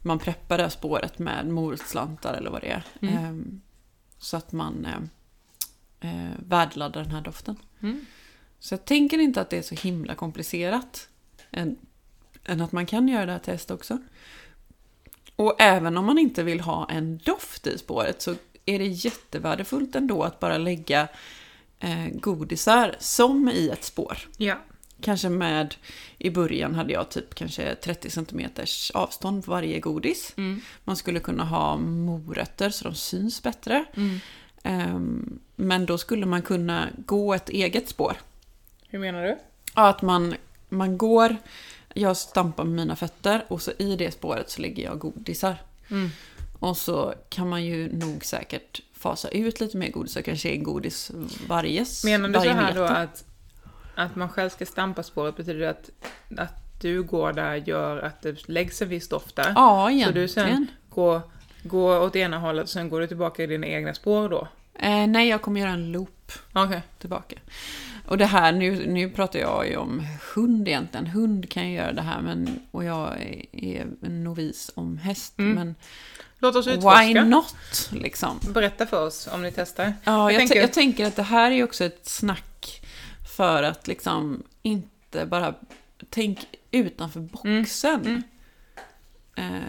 man 0.01 0.19
preppar 0.19 0.57
det 0.57 0.63
här 0.63 0.69
spåret 0.69 1.19
med 1.19 1.47
morotsslantar 1.47 2.33
eller 2.33 2.49
vad 2.49 2.61
det 2.61 2.71
är. 2.71 2.85
Mm. 3.01 3.17
Ehm, 3.17 3.61
så 4.17 4.37
att 4.37 4.51
man 4.51 4.85
eh, 4.85 6.11
eh, 6.11 6.31
värdeladdar 6.39 7.03
den 7.03 7.11
här 7.11 7.21
doften. 7.21 7.55
Mm. 7.81 8.05
Så 8.59 8.73
jag 8.73 8.85
tänker 8.85 9.19
inte 9.19 9.41
att 9.41 9.49
det 9.49 9.57
är 9.57 9.61
så 9.61 9.75
himla 9.75 10.15
komplicerat. 10.15 11.09
Än, 11.51 11.77
än 12.45 12.61
att 12.61 12.71
man 12.71 12.85
kan 12.85 13.07
göra 13.07 13.25
det 13.25 13.31
här 13.31 13.39
till 13.39 13.53
häst 13.53 13.71
också. 13.71 13.97
Och 15.35 15.55
även 15.61 15.97
om 15.97 16.05
man 16.05 16.17
inte 16.17 16.43
vill 16.43 16.59
ha 16.59 16.89
en 16.89 17.17
doft 17.17 17.67
i 17.67 17.77
spåret 17.77 18.21
så 18.21 18.35
är 18.65 18.79
det 18.79 18.85
jättevärdefullt 18.85 19.95
ändå 19.95 20.23
att 20.23 20.39
bara 20.39 20.57
lägga 20.57 21.07
eh, 21.79 22.07
godisar 22.13 22.95
som 22.99 23.49
i 23.49 23.69
ett 23.69 23.83
spår. 23.83 24.17
Ja. 24.37 24.55
Kanske 25.01 25.29
med, 25.29 25.75
i 26.17 26.29
början 26.29 26.75
hade 26.75 26.93
jag 26.93 27.09
typ 27.09 27.35
kanske 27.35 27.75
30 27.75 28.09
cm 28.09 28.41
avstånd 28.93 29.45
på 29.45 29.51
varje 29.51 29.79
godis. 29.79 30.33
Mm. 30.37 30.61
Man 30.83 30.95
skulle 30.95 31.19
kunna 31.19 31.43
ha 31.43 31.77
morötter 31.77 32.69
så 32.69 32.83
de 32.83 32.95
syns 32.95 33.43
bättre. 33.43 33.85
Mm. 33.95 34.19
Ehm, 34.63 35.39
men 35.55 35.85
då 35.85 35.97
skulle 35.97 36.25
man 36.25 36.41
kunna 36.41 36.87
gå 37.05 37.33
ett 37.33 37.49
eget 37.49 37.89
spår. 37.89 38.17
Hur 38.87 38.99
menar 38.99 39.23
du? 39.23 39.37
Ja, 39.75 39.87
att 39.87 40.01
man, 40.01 40.35
man 40.69 40.97
går, 40.97 41.37
jag 41.93 42.17
stampar 42.17 42.63
med 42.63 42.73
mina 42.73 42.95
fötter 42.95 43.45
och 43.47 43.61
så 43.61 43.71
i 43.77 43.95
det 43.95 44.11
spåret 44.11 44.49
så 44.49 44.61
lägger 44.61 44.83
jag 44.83 44.99
godisar. 44.99 45.55
Mm. 45.91 46.09
Och 46.59 46.77
så 46.77 47.13
kan 47.29 47.49
man 47.49 47.63
ju 47.63 47.97
nog 47.97 48.25
säkert 48.25 48.81
fasa 48.93 49.29
ut 49.29 49.59
lite 49.59 49.77
mer 49.77 49.91
godis, 49.91 50.15
och 50.15 50.25
kanske 50.25 50.49
en 50.49 50.63
godis 50.63 51.11
varje 51.47 51.85
Menar 52.05 52.27
du 52.27 52.33
så 52.33 52.39
varje 52.39 52.53
här 52.53 52.73
då 52.73 52.81
meter. 52.81 52.95
att, 52.95 53.25
att 53.95 54.15
man 54.15 54.29
själv 54.29 54.49
ska 54.49 54.65
stampa 54.65 55.03
spåret, 55.03 55.37
betyder 55.37 55.59
det 55.59 55.69
att, 55.69 55.89
att 56.37 56.81
du 56.81 57.03
går 57.03 57.33
där 57.33 57.55
gör 57.55 57.97
att 57.97 58.21
det 58.21 58.47
läggs 58.47 58.81
en 58.81 58.89
viss 58.89 59.09
doft 59.09 59.35
där? 59.35 59.51
Ja, 59.55 59.85
så 59.85 59.89
egentligen. 59.89 60.21
du 60.21 60.27
sen 60.27 60.67
går, 60.89 61.21
går 61.63 61.99
åt 61.99 62.15
ena 62.15 62.39
hållet 62.39 62.63
och 62.63 62.69
sen 62.69 62.89
går 62.89 63.01
du 63.01 63.07
tillbaka 63.07 63.43
i 63.43 63.47
dina 63.47 63.67
egna 63.67 63.93
spår 63.93 64.29
då? 64.29 64.47
Eh, 64.73 65.07
nej, 65.07 65.29
jag 65.29 65.41
kommer 65.41 65.59
göra 65.61 65.71
en 65.71 65.91
loop 65.91 66.31
Okej. 66.53 66.81
tillbaka. 66.99 67.35
Och 68.07 68.17
det 68.17 68.25
här, 68.25 68.51
nu, 68.51 68.85
nu 68.87 69.09
pratar 69.09 69.39
jag 69.39 69.67
ju 69.67 69.77
om 69.77 70.07
hund 70.35 70.67
egentligen. 70.67 71.07
Hund 71.07 71.49
kan 71.49 71.69
ju 71.69 71.75
göra 71.75 71.93
det 71.93 72.01
här, 72.01 72.21
men, 72.21 72.59
och 72.71 72.83
jag 72.83 73.21
är, 73.51 73.87
en 74.01 74.23
novis 74.23 74.71
om 74.75 74.97
häst. 74.97 75.39
Mm. 75.39 75.53
Men 75.53 75.75
Låt 76.39 76.55
oss 76.55 76.67
why 76.67 76.71
utforska. 76.71 77.23
not, 77.23 77.89
liksom? 77.91 78.39
Berätta 78.53 78.85
för 78.85 79.07
oss 79.07 79.27
om 79.33 79.41
ni 79.41 79.51
testar. 79.51 79.93
Ja, 80.03 80.31
jag, 80.31 80.31
Jag 80.31 80.39
tänker... 80.39 80.61
jag 80.61 80.73
tänker 80.73 81.05
att 81.05 81.15
det 81.15 81.23
här 81.23 81.51
är 81.51 81.55
ju 81.55 81.63
också 81.63 81.85
ett 81.85 82.07
snack 82.07 82.81
för 83.37 83.63
att 83.63 83.87
liksom 83.87 84.43
inte 84.61 85.25
bara 85.25 85.53
tänk 86.09 86.39
utanför 86.71 87.19
boxen. 87.19 88.01
Mm. 88.05 88.23
Eh, 89.35 89.61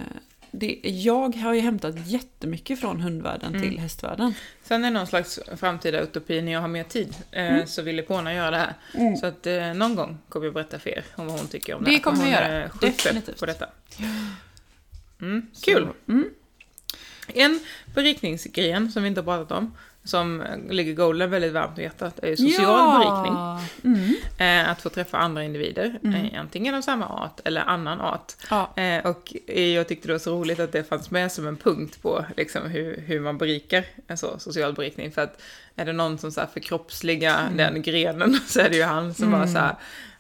det, 0.59 0.81
jag 0.85 1.37
har 1.37 1.55
ju 1.55 1.61
hämtat 1.61 1.95
jättemycket 2.07 2.81
från 2.81 3.01
hundvärlden 3.01 3.55
Mm. 3.55 3.63
till 3.71 3.79
hästvärlden. 3.79 4.35
Sen 4.63 4.85
är 4.85 4.91
det 4.91 4.95
någon 4.95 5.07
slags 5.07 5.41
framtida 5.57 6.01
utopi 6.01 6.43
när 6.43 6.53
jag 6.53 6.61
har 6.61 6.69
mer 6.69 6.85
tid. 6.85 7.15
Eh, 7.31 7.45
Mm. 7.55 7.67
Så 7.67 7.83
vill 7.83 7.99
Epona 7.99 8.35
göra 8.35 8.51
det 8.51 8.57
här. 8.57 8.75
Så 9.17 9.27
att 9.27 9.47
eh, 9.47 9.75
någon 9.75 9.95
gång 9.95 10.19
kommer 10.29 10.47
jag 10.47 10.55
berätta 10.55 10.79
för 10.79 10.91
er 10.91 11.05
om 11.17 11.27
vad 11.27 11.39
hon 11.39 11.49
tycker 11.49 11.75
om 11.75 11.85
det. 11.85 11.91
Det 11.91 11.99
kommer 12.01 12.19
hon 12.19 12.31
göra. 12.31 12.69
pepp 12.69 12.81
Definitivt. 12.81 13.41
på 13.41 13.47
detta. 13.47 13.67
Mm, 15.21 15.47
kul! 15.63 15.89
Mm. 16.09 16.29
En 17.35 17.61
berikningsgren 17.95 18.93
som 18.93 19.03
vi 19.03 19.09
inte 19.09 19.21
har 19.21 19.25
pratat 19.25 19.59
om, 19.59 19.75
som 20.05 20.43
ligger 20.71 20.95
Golden 20.95 21.31
väldigt 21.31 21.53
varmt 21.53 21.79
om 21.79 21.83
hjärtat, 21.83 22.19
är 22.23 22.29
ju 22.29 22.37
social 22.37 22.99
berikning. 22.99 23.37
Mm. 23.85 24.15
Eh, 24.65 24.71
att 24.71 24.83
få 24.83 24.89
träffa 24.89 25.19
andra 25.19 25.45
individer, 25.45 25.99
Mm. 26.05 26.15
eh, 26.25 26.41
antingen 26.41 26.75
av 26.75 26.81
samma 26.83 27.09
art 27.09 27.41
eller 27.45 27.61
annan 27.61 28.01
art. 28.01 28.33
Ja. 28.51 28.73
Eh, 28.77 29.07
och 29.07 29.35
jag 29.47 29.89
tyckte 29.89 30.09
det 30.09 30.15
var 30.15 30.19
så 30.19 30.33
roligt 30.41 30.61
att 30.61 30.73
det 30.73 30.85
fanns 30.89 31.11
med 31.11 31.33
som 31.33 31.47
en 31.47 31.57
punkt 31.57 32.03
på 32.03 32.25
liksom, 32.37 32.63
hur, 32.71 33.05
hur 33.07 33.21
man 33.21 33.39
berikar 33.39 33.85
en 34.07 34.17
så, 34.19 34.39
social 34.39 34.73
berikning. 34.75 35.13
För 35.13 35.23
att 35.23 35.43
är 35.77 35.85
det 35.85 35.93
någon 35.93 36.19
som 36.19 36.33
så 36.33 36.41
här, 36.41 36.49
förkroppsligar 36.53 37.51
den 37.57 37.83
grenen 37.83 38.35
så 38.47 38.61
är 38.61 38.71
det 38.71 38.77
ju 38.77 38.83
han 38.85 39.15
som 39.15 39.31
bara 39.31 39.47
så 39.47 39.59
här, 39.59 39.75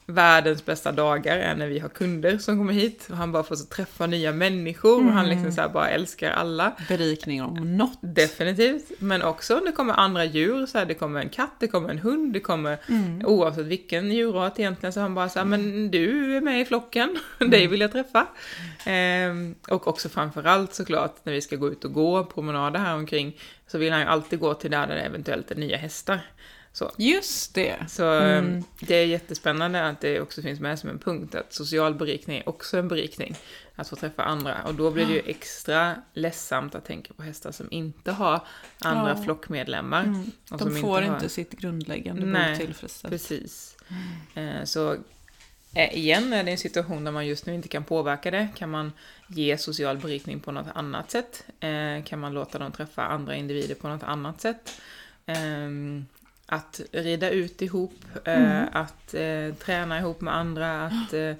världens 0.06 0.64
bästa 0.64 0.92
dagar 0.92 1.36
är 1.36 1.54
när 1.54 1.66
vi 1.66 1.78
har 1.78 1.88
kunder 1.88 2.38
som 2.38 2.58
kommer 2.58 2.72
hit 2.72 3.06
och 3.10 3.16
han 3.16 3.32
bara 3.32 3.42
får 3.42 3.56
så 3.56 3.66
träffa 3.66 4.06
nya 4.06 4.32
människor 4.32 5.06
och 5.06 5.12
han 5.12 5.28
liksom 5.28 5.52
så 5.52 5.60
här 5.60 5.68
bara 5.68 5.88
älskar 5.88 6.30
alla. 6.30 6.72
Berikning 6.88 7.42
om 7.42 7.76
något. 7.76 7.98
Definitivt, 8.00 8.90
men 8.98 9.22
också 9.22 9.60
det 9.66 9.72
kommer 9.72 9.94
andra 9.94 10.24
djur, 10.24 10.66
så 10.66 10.78
här, 10.78 10.86
det 10.86 10.94
kommer 10.94 11.20
en 11.20 11.28
katt, 11.28 11.54
det 11.58 11.68
kommer 11.68 11.88
en 11.88 11.98
hund, 11.98 12.32
det 12.32 12.40
kommer 12.40 12.78
Mm. 12.88 13.26
oavsett 13.26 13.66
vilken 13.66 14.12
djurart 14.12 14.58
egentligen 14.58 14.92
så 14.92 15.00
han 15.00 15.14
bara 15.14 15.28
så 15.28 15.38
här, 15.38 15.46
men 15.46 15.90
du 15.90 16.36
är 16.36 16.40
med 16.40 16.60
i 16.60 16.64
flocken, 16.64 17.18
dig 17.38 17.66
vill 17.66 17.80
jag 17.80 17.92
träffa. 17.92 18.26
Ehm, 18.86 19.54
och 19.68 19.88
också 19.88 20.08
framförallt 20.08 20.74
såklart 20.74 21.16
när 21.22 21.32
vi 21.32 21.40
ska 21.40 21.56
gå 21.56 21.68
ut 21.68 21.84
och 21.84 21.92
gå 21.92 22.24
promenader 22.24 22.80
här 22.80 22.94
omkring 22.94 23.36
så 23.66 23.78
vill 23.78 23.92
han 23.92 24.00
ju 24.00 24.06
alltid 24.06 24.38
gå 24.38 24.54
till 24.54 24.70
där 24.70 24.86
det 24.86 25.00
eventuellt 25.00 25.50
är 25.50 25.54
nya 25.54 25.76
hästar. 25.76 26.20
Så, 26.76 26.90
Just 26.98 27.54
det. 27.54 27.76
så 27.88 28.04
Mm. 28.04 28.46
ehm, 28.54 28.64
det 28.80 28.94
är 28.94 29.06
jättespännande 29.06 29.86
att 29.88 30.00
det 30.00 30.20
också 30.20 30.42
finns 30.42 30.60
med 30.60 30.78
som 30.78 30.90
en 30.90 30.98
punkt 30.98 31.34
att 31.34 31.52
social 31.52 31.94
berikning 31.94 32.38
är 32.38 32.48
också 32.48 32.78
en 32.78 32.88
berikning. 32.88 33.34
Att 33.76 33.88
få 33.88 33.96
träffa 33.96 34.22
andra 34.24 34.62
och 34.62 34.74
då 34.74 34.90
blir 34.90 35.06
det 35.06 35.12
ju 35.12 35.22
extra 35.26 35.94
ledsamt 36.14 36.74
att 36.74 36.84
tänka 36.84 37.14
på 37.14 37.22
hästar 37.22 37.52
som 37.52 37.68
inte 37.70 38.12
har 38.12 38.40
andra 38.78 39.08
Ja. 39.16 39.22
flockmedlemmar. 39.24 40.04
Mm. 40.04 40.30
De 40.50 40.76
får 40.76 41.02
har- 41.02 41.14
inte 41.14 41.28
sitt 41.28 41.50
grundläggande 41.50 42.26
behov 42.26 42.56
tillfredsställt. 42.56 43.12
Precis. 43.12 43.76
Eh, 44.34 44.64
Så 44.64 44.92
eh, 45.74 45.94
igen 45.98 46.32
är 46.32 46.44
det 46.44 46.50
en 46.50 46.58
situation 46.58 47.04
där 47.04 47.12
man 47.12 47.26
just 47.26 47.46
nu 47.46 47.54
inte 47.54 47.68
kan 47.68 47.84
påverka 47.84 48.30
det. 48.30 48.48
Kan 48.54 48.70
man 48.70 48.92
ge 49.28 49.58
social 49.58 49.96
berikning 49.98 50.40
på 50.40 50.52
något 50.52 50.66
annat 50.74 51.10
sätt? 51.10 51.44
Eh, 51.60 52.04
Kan 52.04 52.18
man 52.18 52.32
låta 52.32 52.58
dem 52.58 52.72
träffa 52.72 53.02
andra 53.04 53.36
individer 53.36 53.74
på 53.74 53.88
något 53.88 54.02
annat 54.02 54.40
sätt? 54.40 54.80
Ehm, 55.26 56.06
Att 56.54 56.80
rida 56.92 57.30
ut 57.30 57.62
ihop, 57.62 57.94
eh, 58.24 58.62
att 58.72 59.14
eh, 59.14 59.54
träna 59.58 59.98
ihop 59.98 60.20
med 60.20 60.36
andra, 60.36 60.82
att 60.86 61.12
eh, 61.12 61.32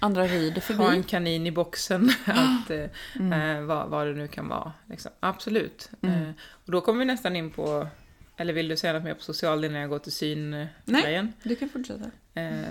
Andra 0.00 0.26
rider 0.26 0.54
ha 0.54 0.60
förbi. 0.60 0.96
en 0.96 1.02
kanin 1.02 1.46
i 1.46 1.50
boxen, 1.50 2.10
att, 2.26 2.70
Mm. 3.20 3.66
vad, 3.66 3.88
vad 3.88 4.06
det 4.06 4.12
nu 4.12 4.28
kan 4.28 4.48
vara. 4.48 4.72
Liksom. 4.86 5.10
Absolut. 5.20 5.90
Mm. 6.02 6.32
Och 6.64 6.72
då 6.72 6.80
kommer 6.80 6.98
vi 6.98 7.04
nästan 7.04 7.36
in 7.36 7.50
på, 7.50 7.86
eller 8.36 8.52
vill 8.52 8.68
du 8.68 8.76
säga 8.76 8.92
något 8.92 9.04
mer 9.04 9.14
på 9.14 9.22
social 9.22 9.64
innan 9.64 9.80
jag 9.80 9.90
går 9.90 9.98
till 9.98 10.12
syngrejen? 10.12 11.32
Du 11.42 11.56
kan 11.56 11.68
fortsätta. 11.68 12.10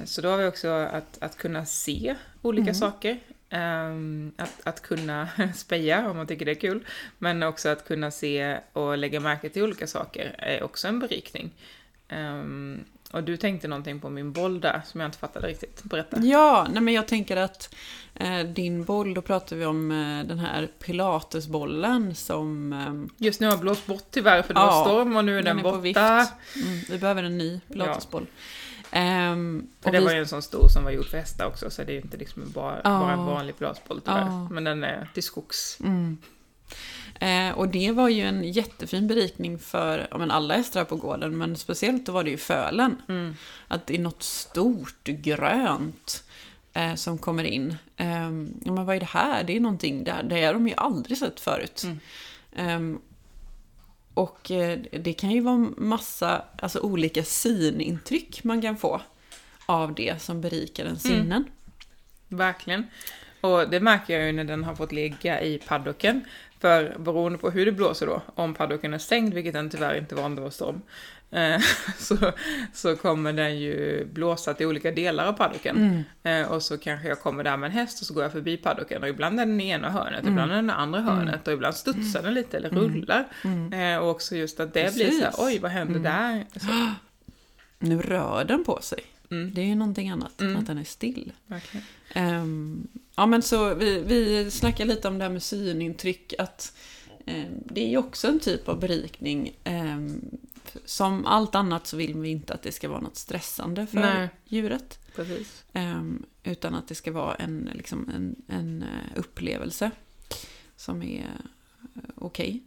Så 0.05 0.21
då 0.21 0.29
har 0.29 0.37
vi 0.37 0.45
också 0.47 0.67
att, 0.69 1.17
att 1.21 1.37
kunna 1.37 1.65
se 1.65 2.15
olika 2.41 2.61
Mm. 2.69 2.75
saker. 2.75 3.19
Att, 4.37 4.61
att 4.67 4.81
kunna 4.81 5.27
speja 5.55 6.09
om 6.09 6.17
man 6.17 6.27
tycker 6.27 6.45
det 6.45 6.51
är 6.51 6.55
kul. 6.55 6.85
Men 7.17 7.43
också 7.43 7.69
att 7.69 7.87
kunna 7.87 8.11
se 8.11 8.57
och 8.73 8.97
lägga 8.97 9.19
märke 9.19 9.49
till 9.49 9.63
olika 9.63 9.87
saker 9.87 10.35
är 10.37 10.63
också 10.63 10.87
en 10.87 10.99
berikning. 10.99 11.51
Ehm, 12.07 12.83
och 13.11 13.23
du 13.23 13.37
tänkte 13.37 13.67
någonting 13.67 13.99
på 13.99 14.09
min 14.09 14.31
boll 14.31 14.61
där 14.61 14.81
som 14.85 14.99
jag 14.99 15.07
inte 15.07 15.17
fattade 15.17 15.47
riktigt. 15.47 15.83
Berätta. 15.83 16.17
Ja, 16.19 16.67
nej 16.71 16.81
men 16.81 16.93
jag 16.93 17.07
tänker 17.07 17.37
att 17.37 17.75
eh, 18.15 18.39
din 18.39 18.83
boll, 18.83 19.13
då 19.13 19.21
pratar 19.21 19.55
vi 19.55 19.65
om 19.65 19.91
eh, 19.91 20.27
den 20.27 20.39
här 20.39 20.67
pilatesbollen 20.79 22.15
som... 22.15 22.73
Eh, 22.73 23.25
Just 23.25 23.39
nu 23.39 23.45
har 23.47 23.53
jag 23.53 23.59
blåst 23.61 23.85
bort 23.85 24.05
tyvärr 24.11 24.41
för 24.41 24.53
det 24.53 24.59
Ja, 24.59 24.65
var 24.65 24.81
storm 24.85 25.15
och 25.15 25.25
nu 25.25 25.31
är 25.39 25.43
den 25.43 25.57
den, 25.57 25.65
är 25.65 25.71
borta. 25.77 26.27
mm, 26.65 26.79
vi 26.89 26.97
behöver 26.97 27.23
en 27.23 27.37
ny 27.37 27.59
pilatesboll. 27.67 28.25
Ehm, 28.91 29.67
För 29.81 29.91
det 29.91 29.99
vi- 29.99 30.05
var 30.05 30.13
ju 30.13 30.19
en 30.19 30.27
sån 30.27 30.41
stor 30.41 30.67
som 30.67 30.83
var 30.83 30.91
gjord 30.91 31.05
för 31.05 31.17
hästar 31.17 31.45
också 31.45 31.69
så 31.69 31.83
det 31.83 31.91
är 31.91 31.95
ju 31.95 32.01
inte 32.01 32.17
liksom 32.17 32.43
bara, 32.53 32.75
Ja. 32.83 32.89
bara 32.99 33.13
en 33.13 33.25
vanlig 33.25 33.57
pilatesboll 33.57 34.01
tyvärr. 34.05 34.19
Ja. 34.19 34.47
Men 34.51 34.63
den 34.63 34.83
är 34.83 35.07
till 35.13 35.23
skogs. 35.23 35.77
Mm. 35.79 36.17
Eh, 37.19 37.51
och 37.51 37.67
det 37.69 37.91
var 37.91 38.09
ju 38.09 38.21
en 38.21 38.43
jättefin 38.51 39.07
berikning 39.07 39.59
för 39.59 40.07
ja, 40.11 40.17
men 40.17 40.31
alla 40.31 40.55
hästar 40.57 40.85
på 40.85 40.95
gården, 40.95 41.37
men 41.37 41.55
speciellt 41.55 42.05
då 42.05 42.11
var 42.11 42.23
det 42.23 42.29
ju 42.29 42.37
fölen. 42.37 43.01
Mm. 43.07 43.35
Att 43.67 43.87
det 43.87 43.95
är 43.95 43.99
något 43.99 44.23
stort 44.23 45.03
grönt 45.03 46.23
eh, 46.73 46.95
som 46.95 47.17
kommer 47.17 47.43
in. 47.43 47.77
Eh, 47.97 48.29
men 48.29 48.85
vad 48.85 48.95
är 48.95 48.99
det 48.99 49.05
här? 49.05 49.43
Det 49.43 49.55
är 49.55 49.59
någonting 49.59 50.03
där, 50.03 50.23
det 50.23 50.45
har 50.45 50.53
de 50.53 50.67
ju 50.67 50.73
aldrig 50.77 51.17
sett 51.17 51.39
förut. 51.39 51.83
Mm. 52.53 52.93
Eh, 52.95 52.99
och 54.13 54.51
det 54.91 55.13
kan 55.13 55.31
ju 55.31 55.41
vara 55.41 55.57
massa 55.77 56.41
alltså, 56.61 56.79
olika 56.79 57.23
synintryck 57.23 58.43
man 58.43 58.61
kan 58.61 58.77
få 58.77 59.01
av 59.65 59.93
det 59.95 60.21
som 60.21 60.41
berikar 60.41 60.83
Mm. 60.85 60.97
sinnen. 60.97 61.45
Verkligen. 62.27 62.87
Och 63.41 63.69
det 63.69 63.79
märker 63.79 64.13
jag 64.13 64.25
ju 64.25 64.31
när 64.31 64.43
den 64.43 64.63
har 64.63 64.75
fått 64.75 64.91
ligga 64.91 65.41
i 65.41 65.57
paddocken. 65.57 66.21
För 66.65 66.95
beroende 66.99 67.37
på 67.39 67.49
hur 67.49 67.65
det 67.65 67.71
blåser 67.71 68.05
då, 68.05 68.21
om 68.35 68.53
paddocken 68.53 68.93
är 68.93 68.97
stängd, 68.97 69.33
vilket 69.33 69.53
den 69.53 69.69
tyvärr 69.69 69.95
inte 69.97 70.15
var 70.15 70.23
om 70.23 70.35
det 70.35 70.41
var 70.41 70.49
storm, 70.49 70.81
eh, 71.31 71.59
så, 71.97 72.17
så 72.73 72.95
kommer 72.95 73.33
den 73.33 73.59
ju 73.59 74.05
blåsa 74.05 74.53
till 74.53 74.65
olika 74.67 74.91
delar 74.91 75.25
av 75.27 75.33
paddocken. 75.33 76.05
Mm. 76.23 76.43
Eh, 76.43 76.51
och 76.51 76.63
så 76.63 76.77
kanske 76.77 77.07
jag 77.07 77.19
kommer 77.21 77.43
där 77.43 77.57
med 77.57 77.67
en 77.67 77.71
häst 77.73 78.01
och 78.01 78.07
så 78.07 78.13
går 78.13 78.23
jag 78.23 78.31
förbi 78.31 78.57
paddocken 78.57 79.03
och 79.03 79.09
ibland 79.09 79.39
är 79.39 79.45
den 79.45 79.61
i 79.61 79.69
ena 79.69 79.89
hörnet, 79.89 80.19
Mm. 80.21 80.33
ibland 80.33 80.51
är 80.51 80.55
den 80.55 80.69
i 80.69 80.73
andra 80.73 81.01
hörnet 81.01 81.47
och 81.47 81.53
ibland 81.53 81.75
studsar 81.75 82.21
den 82.23 82.33
lite 82.33 82.57
eller 82.57 82.69
rullar. 82.69 83.25
Mm. 83.43 83.73
Eh, 83.73 83.97
och 84.03 84.09
också 84.09 84.35
just 84.35 84.59
att 84.59 84.73
det 84.73 84.93
blir 84.95 85.09
så 85.11 85.15
här, 85.23 85.25
Precis. 85.31 85.45
oj 85.45 85.59
vad 85.59 85.71
händer 85.71 85.99
Mm. 85.99 86.03
där? 86.03 86.59
Så, 86.59 86.89
Nu 87.79 88.01
rör 88.01 88.43
den 88.43 88.63
på 88.63 88.81
sig. 88.81 88.99
Mm, 89.31 89.51
Det 89.53 89.61
är 89.61 89.65
ju 89.65 89.75
någonting 89.75 90.09
annat 90.09 90.41
Mm. 90.41 90.55
att 90.57 90.67
den 90.67 90.77
är 90.77 90.83
still. 90.83 91.31
Ehm, 92.13 92.87
ja, 93.15 93.25
men 93.25 93.41
så 93.41 93.73
vi, 93.73 93.99
vi 93.99 94.51
snackar 94.51 94.85
lite 94.85 95.07
om 95.07 95.17
det 95.17 95.23
här 95.23 95.31
med 95.31 95.43
synintryck. 95.43 96.33
Att 96.39 96.77
ehm, 97.25 97.53
det 97.65 97.81
är 97.85 97.89
ju 97.89 97.97
också 97.97 98.27
en 98.27 98.39
typ 98.39 98.67
av 98.69 98.79
berikning. 98.79 99.55
Ehm, 99.63 100.21
som 100.85 101.25
allt 101.25 101.55
annat 101.55 101.87
så 101.87 101.97
vill 101.97 102.17
vi 102.17 102.29
inte 102.29 102.53
att 102.53 102.61
det 102.61 102.71
ska 102.71 102.89
vara 102.89 103.01
något 103.01 103.15
stressande 103.17 103.87
för 103.87 103.99
Nej. 103.99 104.29
djuret. 104.45 104.99
Utan 106.43 106.75
att 106.75 106.87
det 106.87 106.95
ska 106.95 107.11
vara 107.11 107.35
en, 107.35 107.69
liksom 107.75 108.09
en, 108.15 108.35
en 108.47 108.83
eh, 108.83 109.19
upplevelse 109.19 109.91
som 110.75 111.03
är 111.03 111.23
eh, 111.95 112.01
okej. 112.15 112.63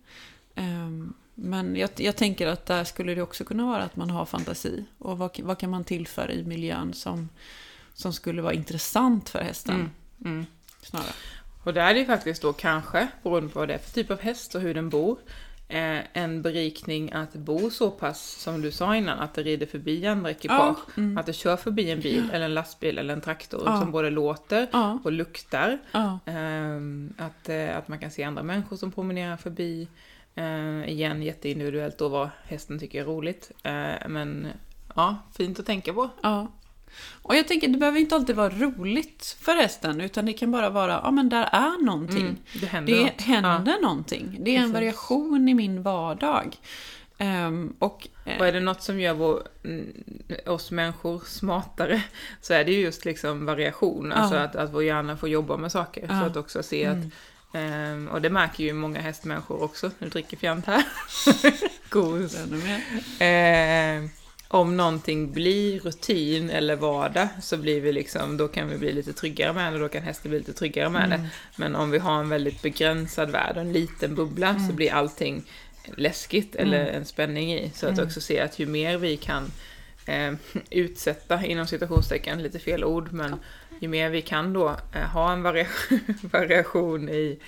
Ehm, 0.55 1.15
men 1.41 1.77
jag, 1.77 1.91
jag 1.97 2.17
tänker 2.17 2.47
att 2.47 2.67
där 2.67 2.85
skulle 2.85 3.15
det 3.15 3.23
också 3.23 3.45
kunna 3.45 3.67
vara 3.67 3.83
att 3.83 3.97
man 3.97 4.11
har 4.11 4.25
fantasi. 4.25 4.85
Och 4.99 5.19
vad, 5.19 5.41
vad 5.43 5.59
kan 5.59 5.71
man 5.71 5.85
tillföra 5.85 6.33
i 6.33 6.45
miljön 6.45 6.95
som, 6.95 7.29
som 7.95 8.13
skulle 8.13 8.43
vara 8.43 8.53
intressant 8.53 9.29
för 9.29 9.39
hästen? 9.39 9.75
Mm. 9.75 9.91
Mm. 10.25 10.47
Snarare. 10.83 11.13
Och 11.65 11.75
där 11.75 11.91
är 11.91 11.95
det 11.95 12.05
faktiskt 12.05 12.43
då 12.43 12.53
kanske, 12.53 13.09
beroende 13.23 13.49
på 13.49 13.59
vad 13.59 13.69
det 13.69 13.75
är 13.75 13.79
för 13.79 13.93
typ 13.93 14.11
av 14.11 14.21
häst 14.21 14.55
och 14.55 14.61
hur 14.61 14.75
den 14.75 14.89
bor, 14.89 15.19
eh, 15.69 15.99
en 16.13 16.43
berikning 16.43 17.13
att 17.13 17.33
bo 17.35 17.71
så 17.71 17.91
pass, 17.91 18.21
som 18.23 18.61
du 18.63 18.71
sa 18.71 18.97
innan, 18.97 19.19
att 19.19 19.35
det 19.35 19.43
rider 19.43 19.67
förbi 19.67 20.07
andra 20.07 20.31
ekipage. 20.31 20.79
mm. 20.97 21.19
Att 21.19 21.27
det 21.27 21.33
kör 21.33 21.57
förbi 21.57 21.91
en 21.91 22.01
bil, 22.01 22.31
eller 22.33 22.45
en 22.45 22.55
lastbil, 22.55 22.99
eller 22.99 23.15
en 23.15 23.21
traktor 23.21 23.63
Ja. 23.67 23.81
som 23.81 23.91
både 23.91 24.11
låter 24.11 24.67
ja, 24.73 24.99
och 25.05 25.13
luktar. 25.13 25.79
ja, 25.93 26.19
Ehm, 26.27 27.15
att, 27.19 27.49
eh, 27.49 27.77
att 27.79 27.89
man 27.89 27.99
kan 27.99 28.11
se 28.11 28.23
andra 28.25 28.43
människor 28.43 28.77
som 28.77 28.93
promenerar 28.93 29.37
förbi. 29.37 29.89
Uh, 30.39 30.89
igen, 30.89 31.23
jätteindividuellt 31.23 31.99
då 31.99 32.09
vad 32.09 32.29
hästen 32.45 32.79
tycker 32.79 33.01
är 33.01 33.05
roligt. 33.05 33.51
Eh, 33.63 34.09
men 34.09 34.49
ja, 34.97 35.17
fint 35.37 35.61
att 35.61 35.67
tänka 35.67 35.93
på. 35.93 36.11
ja. 36.23 36.47
Och 37.23 37.37
jag 37.37 37.49
tänker, 37.49 37.69
det 37.69 37.79
behöver 37.79 38.01
inte 38.01 38.15
alltid 38.15 38.37
vara 38.37 38.49
roligt 38.51 39.37
för 39.41 39.53
hästen, 39.53 40.01
utan 40.01 40.27
det 40.27 40.33
kan 40.33 40.51
bara 40.51 40.71
vara, 40.71 41.01
ja 41.05 41.11
men 41.11 41.29
där 41.29 41.49
är 41.53 41.85
någonting. 41.85 42.21
Mm, 42.21 42.37
det 42.61 42.67
händer 42.67 42.93
Det 42.95 43.03
något. 43.05 43.21
händer 43.21 43.81
någonting. 43.83 44.37
Det 44.41 44.51
är 44.51 44.55
en 44.57 44.61
Precis. 44.61 44.75
variation 44.75 45.49
i 45.49 45.55
min 45.55 45.83
vardag. 45.83 46.57
Ehm, 47.19 47.75
och, 47.79 48.09
eh, 48.25 48.39
Och 48.41 48.47
är 48.47 48.53
det 48.53 48.61
något 48.61 48.83
som 48.83 49.01
gör 49.01 49.15
vår, 49.15 49.43
mm, 49.65 49.87
oss 50.47 50.71
människor 50.71 51.23
smartare 51.27 52.03
så 52.41 52.55
är 52.55 52.65
det 52.65 52.73
ju 52.73 52.81
just 52.81 53.05
liksom 53.05 53.47
variation. 53.47 54.13
Alltså 54.13 54.35
Ja. 54.37 54.43
att, 54.43 54.57
att 54.57 54.75
vår 54.75 54.83
hjärna 54.85 55.17
får 55.17 55.29
jobba 55.29 55.57
med 55.57 55.73
saker. 55.73 56.03
Ja. 56.09 56.21
För 56.21 56.27
att 56.27 56.37
också 56.37 56.63
se 56.63 56.87
att, 56.87 56.95
Mm. 56.97 57.11
Ehm, 57.53 58.09
och 58.09 58.23
det 58.23 58.31
märker 58.31 58.65
ju 58.65 58.73
många 58.73 59.01
hästmänniskor 59.01 59.63
också, 59.63 59.91
nu 59.99 60.09
dricker 60.09 60.37
fjant 60.37 60.67
här. 60.67 60.85
Mer. 62.65 62.83
Ehm, 63.19 64.11
om 64.49 64.77
någonting 64.77 65.33
blir 65.33 65.81
rutin 65.81 66.51
eller 66.51 66.77
vardag 66.77 67.29
så 67.43 67.57
blir 67.57 67.81
vi 67.81 67.93
liksom, 67.93 68.37
då 68.37 68.49
kan 68.49 68.69
vi 68.69 68.79
bli 68.79 68.93
lite 68.93 69.13
tryggare 69.13 69.53
med 69.53 69.73
det, 69.73 69.79
då 69.79 69.89
kan 69.89 70.03
hästen 70.03 70.31
bli 70.31 70.39
lite 70.39 70.53
tryggare 70.53 70.89
med 70.89 71.05
Mm. 71.05 71.23
det. 71.23 71.29
Men 71.57 71.77
om 71.77 71.91
vi 71.91 71.99
har 71.99 72.21
en 72.21 72.29
väldigt 72.29 72.63
begränsad 72.63 73.31
värld, 73.31 73.57
en 73.57 73.73
liten 73.73 74.15
bubbla, 74.15 74.49
Mm. 74.49 74.67
så 74.69 74.73
blir 74.75 74.93
allting 74.93 75.43
läskigt 75.97 76.55
eller 76.55 76.87
en 76.87 77.05
spänning 77.05 77.53
i. 77.55 77.71
Så 77.75 77.87
att 77.87 77.93
Mm. 77.93 78.07
också 78.07 78.21
se 78.21 78.41
att 78.41 78.59
ju 78.59 78.67
mer 78.67 78.97
vi 78.99 79.17
kan 79.17 79.51
eh, 80.07 80.33
utsätta, 80.71 81.45
inom 81.45 81.67
citationstecken, 81.67 82.43
lite 82.43 82.59
fel 82.59 82.85
ord, 82.85 83.13
men 83.13 83.35
ju 83.79 83.89
mer 83.89 84.11
vi 84.11 84.23
kan 84.23 84.53
då 84.53 84.77
eh, 84.95 85.03
ha 85.03 85.33
en 85.33 85.43
variation, 86.23 87.09
i 87.09 87.39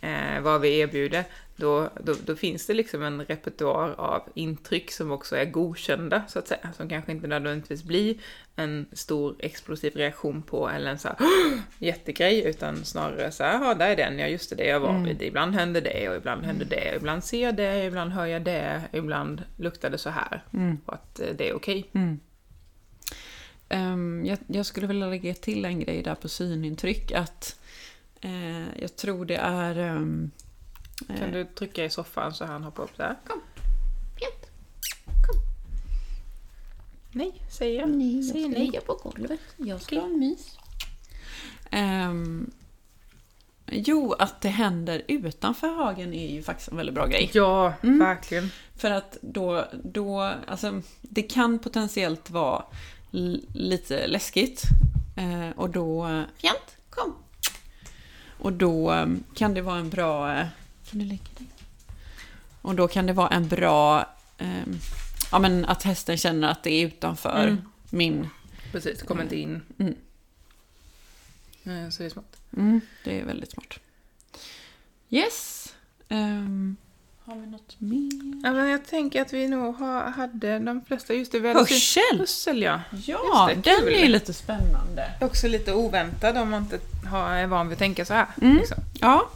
eh, 0.00 0.40
vad 0.42 0.60
vi 0.60 0.78
erbjuder, 0.78 1.24
då, 1.56 1.90
då, 2.00 2.14
då 2.26 2.36
finns 2.36 2.66
det 2.66 2.74
liksom 2.74 3.02
en 3.02 3.24
repertoar 3.24 3.94
av 3.98 4.22
intryck 4.34 4.90
som 4.92 5.10
också 5.12 5.36
är 5.36 5.44
godkända, 5.44 6.22
så 6.28 6.38
att 6.38 6.48
säga, 6.48 6.68
som 6.76 6.88
kanske 6.88 7.12
inte 7.12 7.26
nödvändigtvis 7.26 7.82
blir 7.82 8.16
en 8.56 8.86
stor 8.92 9.36
explosiv 9.38 9.94
reaktion 9.96 10.42
på 10.42 10.68
eller 10.68 10.90
en 10.90 10.98
så 10.98 11.08
här 11.08 11.16
jättegrej, 11.78 12.44
utan 12.46 12.84
snarare 12.84 13.30
så 13.30 13.44
här, 13.44 13.64
ja, 13.64 13.74
där 13.74 13.90
är 13.90 13.96
den, 13.96 14.18
ja 14.18 14.26
just 14.26 14.50
det, 14.50 14.56
det 14.56 14.66
jag 14.66 14.80
var 14.80 14.90
Mm. 14.90 15.02
vid, 15.04 15.22
ibland 15.22 15.54
händer 15.54 15.80
det 15.80 16.08
och 16.08 16.16
ibland 16.16 16.44
händer 16.44 16.66
det, 16.66 16.94
ibland 16.96 17.24
ser 17.24 17.42
jag 17.42 17.56
det, 17.56 17.84
ibland 17.84 18.12
hör 18.12 18.26
jag 18.26 18.42
det, 18.42 18.80
ibland 18.92 19.42
luktar 19.56 19.90
det 19.90 19.98
så 19.98 20.10
här, 20.10 20.42
Mm. 20.54 20.78
och 20.86 20.94
att 20.94 21.20
eh, 21.20 21.26
det 21.36 21.48
är 21.48 21.54
okej. 21.56 21.90
Mm. 21.94 22.20
Ehm, 23.70 24.26
jag, 24.26 24.38
jag 24.46 24.66
skulle 24.66 24.86
vilja 24.86 25.06
lägga 25.06 25.34
till 25.34 25.64
en 25.64 25.80
grej 25.80 26.02
där 26.02 26.14
på 26.14 26.28
synintryck. 26.28 27.12
Att 27.12 27.56
eh, 28.20 28.78
jag 28.80 28.96
tror 28.96 29.24
det 29.24 29.36
är... 29.36 29.76
ehm, 29.78 30.30
Kan 31.08 31.16
eh, 31.28 31.32
du 31.32 31.44
trycka 31.44 31.84
i 31.84 31.90
soffan 31.90 32.34
så 32.34 32.44
han 32.44 32.64
hoppar 32.64 32.82
upp 32.82 32.96
där? 32.96 33.16
Fint. 34.18 34.50
Nej, 37.12 37.32
säger 37.50 37.80
jag. 37.80 37.88
Nej, 37.88 38.16
jag 38.16 38.24
Säg 38.24 38.40
ska 38.42 38.50
nej. 38.50 38.60
ligga 38.60 38.80
på 38.80 38.94
golvet. 38.94 39.40
Jag 39.56 39.82
ska 39.82 39.96
ha 40.00 40.06
en 40.06 40.18
mys. 40.18 40.58
ehm, 41.70 42.50
jo, 43.66 44.12
att 44.12 44.40
det 44.40 44.48
händer 44.48 45.02
utanför 45.08 45.68
hagen 45.68 46.14
är 46.14 46.30
ju 46.34 46.42
faktiskt 46.42 46.68
en 46.70 46.76
väldigt 46.76 46.94
bra 46.94 47.06
grej. 47.06 47.30
Ja, 47.32 47.72
Mm. 47.82 47.98
verkligen. 47.98 48.50
För 48.76 48.90
att 48.90 49.18
då, 49.20 49.64
då 49.84 50.20
alltså, 50.46 50.82
det 51.00 51.22
kan 51.22 51.58
potentiellt 51.58 52.30
vara 52.30 52.64
lite 53.52 54.06
läskigt. 54.06 54.62
Eh, 55.16 55.50
och 55.56 55.70
då, 55.70 56.24
Fjant, 56.36 56.76
kom. 56.90 57.14
och 58.38 58.52
då 58.52 58.92
eh, 58.92 59.06
kan 59.34 59.54
det 59.54 59.62
vara 59.62 59.78
en 59.78 59.90
bra... 59.90 60.32
eh, 60.36 60.46
Kan 60.90 60.98
du 60.98 61.04
lägga 61.04 61.22
dig? 61.38 61.46
Och 62.62 62.74
då 62.74 62.88
kan 62.88 63.06
det 63.06 63.12
vara 63.12 63.28
en 63.28 63.48
bra... 63.48 64.06
Eh, 64.38 64.62
ja, 65.32 65.38
men 65.38 65.64
att 65.64 65.82
hästen 65.82 66.16
känner 66.18 66.48
att 66.50 66.62
det 66.62 66.70
är 66.70 66.86
utanför 66.86 67.42
Mm. 67.48 67.62
min... 67.90 68.28
Precis, 68.72 69.02
kom 69.02 69.20
inte 69.20 69.36
in. 69.36 69.62
Mm. 69.78 69.94
Eh, 71.64 71.90
Så 71.90 72.02
det 72.02 72.06
är 72.06 72.10
smart. 72.10 72.36
Mm, 72.56 72.80
det 73.04 73.20
är 73.20 73.24
väldigt 73.24 73.50
smart. 73.50 73.78
Yes. 75.10 75.74
Ehm, 76.08 76.76
har 77.30 77.40
vi 77.40 77.46
något 77.46 77.80
mer? 77.80 78.40
Ja, 78.42 78.52
men 78.52 78.68
jag 78.68 78.86
tänker 78.86 79.22
att 79.22 79.32
vi 79.32 79.48
nog 79.48 79.74
har, 79.74 80.10
hade 80.10 80.58
de 80.58 80.84
flesta, 80.84 81.14
just 81.14 81.32
det, 81.32 81.38
vi 81.38 81.48
hade 81.48 81.60
Hörsel! 81.60 82.18
Hörsel, 82.18 82.62
ja. 82.62 82.80
Ja, 83.06 83.50
det, 83.54 83.70
den 83.70 83.80
kul. 83.80 83.94
är 83.94 84.08
lite 84.08 84.32
spännande. 84.32 85.10
Också 85.20 85.48
lite 85.48 85.74
oväntad 85.74 86.36
om 86.36 86.50
man 86.50 86.62
inte 86.62 86.78
har, 87.10 87.30
är 87.30 87.46
van 87.46 87.68
vid 87.68 87.72
att 87.72 87.78
tänka 87.78 88.04
så 88.04 88.14
här. 88.14 88.26
Mm. 88.42 88.56
Liksom. 88.56 88.76
Ja. 89.00 89.28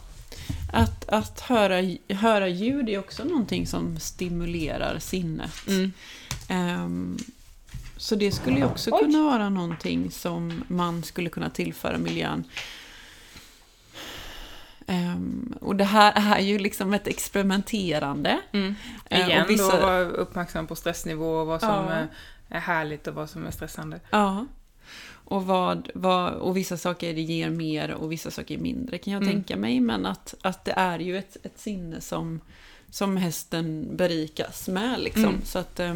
Att, 0.73 1.09
att 1.09 1.41
höra, 1.41 1.97
höra 2.09 2.49
ljud 2.49 2.89
är 2.89 2.99
också 2.99 3.25
någonting 3.25 3.67
som 3.67 3.99
stimulerar 4.01 4.99
sinnet. 4.99 5.69
Mm. 5.69 5.93
Ehm, 6.49 7.19
så 7.97 8.15
det 8.15 8.33
skulle 8.33 8.57
ju 8.57 8.65
också 8.65 8.91
Oj. 8.93 9.05
kunna 9.05 9.23
vara 9.23 9.49
någonting 9.49 10.11
som 10.11 10.65
man 10.69 11.03
skulle 11.03 11.31
kunna 11.31 11.51
tillföra 11.51 11.99
miljön. 11.99 12.45
Ehm, 14.87 15.55
och 15.61 15.77
det 15.77 15.85
här 15.85 16.37
är 16.37 16.41
ju 16.41 16.59
liksom 16.59 16.95
ett 16.95 17.07
experimenterande. 17.07 18.41
Mm. 18.53 18.75
Eh, 19.11 19.21
och 19.21 19.29
Igen 19.31 19.47
vissa- 19.49 19.77
då, 19.81 19.87
vara 19.87 20.01
uppmärksam 20.05 20.67
på 20.67 20.77
stressnivå 20.77 21.31
och 21.37 21.47
vad 21.47 21.61
som 21.61 21.69
Ja. 21.71 21.91
är, 21.91 22.09
är 22.49 22.61
härligt 22.61 23.07
och 23.07 23.15
vad 23.15 23.31
som 23.31 23.47
är 23.47 23.51
stressande. 23.51 24.01
Ja. 24.11 24.47
Och, 25.27 25.47
vad, 25.47 25.91
vad, 25.95 26.33
och 26.33 26.57
vissa 26.57 26.77
saker 26.77 27.13
ger 27.13 27.51
mer 27.51 27.91
och 27.95 28.13
vissa 28.13 28.31
saker 28.31 28.59
mindre 28.59 28.99
kan 28.99 29.13
jag 29.13 29.23
Mm. 29.23 29.35
tänka 29.35 29.57
mig. 29.57 29.81
Men 29.81 30.07
att, 30.07 30.35
att 30.43 30.65
det 30.65 30.73
är 30.73 30.99
ju 30.99 31.19
ett, 31.19 31.37
ett 31.47 31.59
sinne 31.59 32.01
som, 32.01 32.41
som 32.91 33.17
hästen 33.17 33.97
berikas 33.97 34.69
med. 34.69 35.01
Liksom. 35.01 35.25
Mm. 35.25 35.43
Så 35.45 35.59
att 35.59 35.81
eh, 35.81 35.95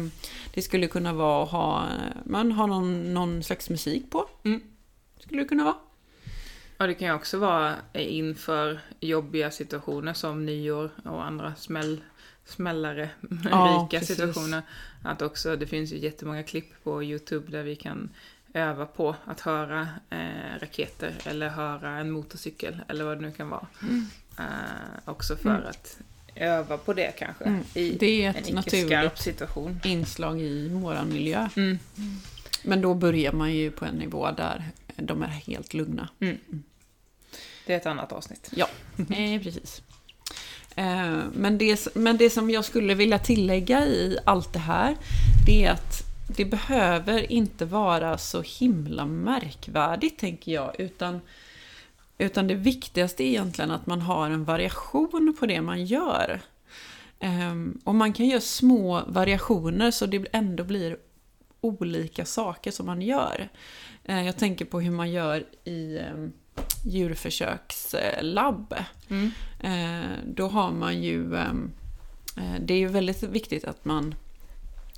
det 0.53 0.61
skulle 0.61 0.87
kunna 0.87 1.13
vara 1.13 1.43
att 1.43 1.49
ha, 1.49 1.85
man 2.23 2.51
har 2.51 2.67
någon, 2.67 3.13
någon 3.13 3.43
slags 3.43 3.69
musik 3.69 4.11
på. 4.11 4.25
Mm. 4.45 4.61
Skulle 5.19 5.41
det 5.41 5.47
kunna 5.47 5.63
vara. 5.63 5.75
Och 6.79 6.87
det 6.87 6.93
kan 6.93 7.07
ju 7.07 7.13
också 7.13 7.37
vara 7.37 7.75
inför 7.93 8.79
jobbiga 8.99 9.51
situationer 9.51 10.13
som 10.13 10.45
nyår 10.45 10.89
och 11.05 11.25
andra 11.25 11.55
smäll, 11.55 12.01
smällare, 12.45 13.09
Ja, 13.51 13.87
rika 13.91 13.99
precis. 13.99 14.17
situationer. 14.17 14.61
Att 15.03 15.21
också, 15.21 15.55
det 15.55 15.67
finns 15.67 15.91
ju 15.93 15.97
jättemånga 15.97 16.43
klipp 16.43 16.83
på 16.83 17.03
Youtube 17.03 17.51
där 17.51 17.63
vi 17.63 17.75
kan 17.75 18.09
öva 18.53 18.85
på 18.85 19.15
att 19.25 19.39
höra 19.39 19.87
eh, 20.09 20.59
raketer 20.61 21.13
eller 21.25 21.49
höra 21.49 21.89
en 21.97 22.11
motorcykel 22.11 22.81
eller 22.87 23.05
vad 23.05 23.17
det 23.17 23.21
nu 23.21 23.31
kan 23.31 23.49
vara. 23.49 23.67
Eh, 24.37 24.45
också 25.05 25.35
för 25.35 25.49
Mm. 25.49 25.63
att 25.69 25.99
öva 26.35 26.77
på 26.77 26.93
det 26.93 27.11
kanske 27.19 27.43
Mm. 27.43 27.63
i 27.73 27.97
Det 27.99 28.25
är 28.25 28.29
en 28.29 28.35
ett 28.35 28.49
icke-skarp 28.49 28.55
naturligt 28.55 29.17
situation. 29.21 29.79
inslag 29.83 30.41
i 30.41 30.69
våran 30.69 31.09
miljö. 31.09 31.49
Mm. 31.55 31.79
Men 32.63 32.81
då 32.81 32.93
börjar 32.93 33.31
man 33.31 33.53
ju 33.53 33.71
på 33.71 33.85
en 33.85 33.95
nivå 33.95 34.31
där 34.31 34.63
de 34.95 35.23
är 35.23 35.27
helt 35.27 35.73
lugna. 35.73 36.09
Det 37.69 37.73
är 37.73 37.77
ett 37.77 37.85
annat 37.85 38.11
avsnitt. 38.11 38.51
Ja, 38.55 38.67
eh, 38.97 39.41
precis. 39.41 39.81
Eh, 40.75 41.17
men, 41.33 41.57
det, 41.57 41.95
men 41.95 42.17
det 42.17 42.29
som 42.29 42.49
jag 42.49 42.65
skulle 42.65 42.93
vilja 42.93 43.19
tillägga 43.19 43.85
i 43.85 44.17
allt 44.25 44.53
det 44.53 44.59
här, 44.59 44.97
det 45.45 45.65
är 45.65 45.71
att 45.71 46.03
det 46.37 46.45
behöver 46.45 47.31
inte 47.31 47.65
vara 47.65 48.17
så 48.17 48.41
himla 48.41 49.05
märkvärdigt, 49.05 50.19
tänker 50.19 50.51
jag, 50.51 50.79
utan, 50.79 51.21
utan 52.17 52.47
det 52.47 52.55
viktigaste 52.55 53.23
är 53.23 53.27
egentligen 53.27 53.71
att 53.71 53.85
man 53.85 54.01
har 54.01 54.29
en 54.29 54.43
variation 54.43 55.35
på 55.39 55.45
det 55.45 55.61
man 55.61 55.85
gör. 55.85 56.41
Eh, 57.19 57.55
och 57.83 57.95
man 57.95 58.13
kan 58.13 58.27
göra 58.27 58.41
små 58.41 59.01
variationer 59.07 59.91
så 59.91 60.05
det 60.05 60.25
ändå 60.31 60.63
blir 60.63 60.97
olika 61.61 62.25
saker 62.25 62.71
som 62.71 62.85
man 62.85 63.01
gör. 63.01 63.49
Eh, 64.03 64.25
jag 64.25 64.37
tänker 64.37 64.65
på 64.65 64.79
hur 64.79 64.91
man 64.91 65.11
gör 65.11 65.45
i 65.63 65.97
eh, 65.97 66.29
djurförsökslabb. 66.83 68.75
Mm. 69.09 69.31
Eh, 69.59 70.17
då 70.25 70.47
har 70.47 70.71
man 70.71 71.03
ju... 71.03 71.35
ehm, 71.35 71.71
eh, 72.37 72.55
Det 72.61 72.73
är 72.73 72.77
ju 72.77 72.87
väldigt 72.87 73.23
viktigt 73.23 73.63
att 73.63 73.85
man 73.85 74.15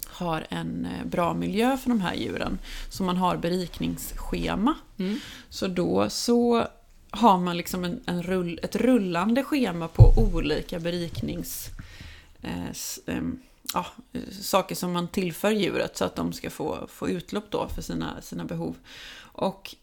har 0.05 0.47
en 0.49 0.85
eh, 0.85 1.05
bra 1.05 1.33
miljö 1.33 1.77
för 1.77 1.89
de 1.89 2.01
här 2.01 2.15
djuren. 2.15 2.59
Så 2.89 3.03
man 3.03 3.17
har 3.17 3.37
berikningsschema. 3.37 4.73
Mm. 4.97 5.19
Så 5.49 5.67
då 5.67 6.09
så 6.09 6.67
har 7.09 7.37
man 7.37 7.57
liksom 7.57 7.83
en, 7.83 8.01
en 8.05 8.23
rull, 8.23 8.59
ett 8.63 8.75
rullande 8.75 9.43
schema 9.43 9.87
på 9.87 10.13
olika 10.33 10.79
beriknings... 10.79 11.69
Eh, 12.41 12.69
s- 12.71 12.99
ehm, 13.07 13.39
ja, 13.73 13.85
eh, 14.13 14.21
saker 14.41 14.75
som 14.75 14.91
man 14.91 15.07
tillför 15.07 15.51
djuret 15.51 15.97
så 15.97 16.05
att 16.05 16.15
de 16.15 16.33
ska 16.33 16.49
få, 16.49 16.87
få 16.89 17.09
utlopp 17.09 17.45
då 17.49 17.67
för 17.75 17.81
sina, 17.81 18.21
sina 18.21 18.45
behov. 18.45 18.75
Och 19.21 19.75
eh, 19.75 19.80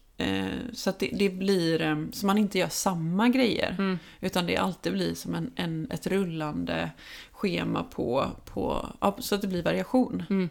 så 0.73 0.89
att 0.89 0.99
det, 0.99 1.09
det 1.13 1.29
blir, 1.29 1.81
eh, 1.81 1.97
så 2.11 2.25
man 2.25 2.37
inte 2.37 2.59
gör 2.59 2.69
samma 2.69 3.29
grejer. 3.29 3.75
Mm. 3.79 3.99
Utan 4.21 4.45
det 4.45 4.57
alltid 4.57 4.93
blir 4.93 5.15
som 5.15 5.35
en, 5.35 5.51
en, 5.55 5.91
ett 5.91 6.07
rullande 6.07 6.91
schema 7.31 7.83
på, 7.83 8.27
på 8.45 8.85
så 9.19 9.35
att 9.35 9.41
det 9.41 9.47
blir 9.47 9.63
variation. 9.63 10.23
Mm. 10.29 10.49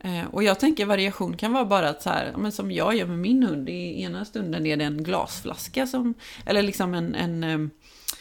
Eh, 0.00 0.26
och 0.30 0.42
jag 0.42 0.60
tänker 0.60 0.86
variation 0.86 1.36
kan 1.36 1.52
vara 1.52 1.64
bara 1.64 1.88
att 1.88 2.02
så 2.02 2.10
här, 2.10 2.34
men 2.36 2.52
som 2.52 2.70
jag 2.70 2.96
gör 2.96 3.06
med 3.06 3.18
min 3.18 3.42
hund. 3.42 3.68
I 3.68 4.02
ena 4.02 4.24
stunden 4.24 4.66
är 4.66 4.76
det 4.76 4.84
en 4.84 5.02
glasflaska 5.02 5.86
som, 5.86 6.14
eller 6.46 6.62
liksom 6.62 6.94
en, 6.94 7.14
en, 7.14 7.44
eh, 7.44 7.68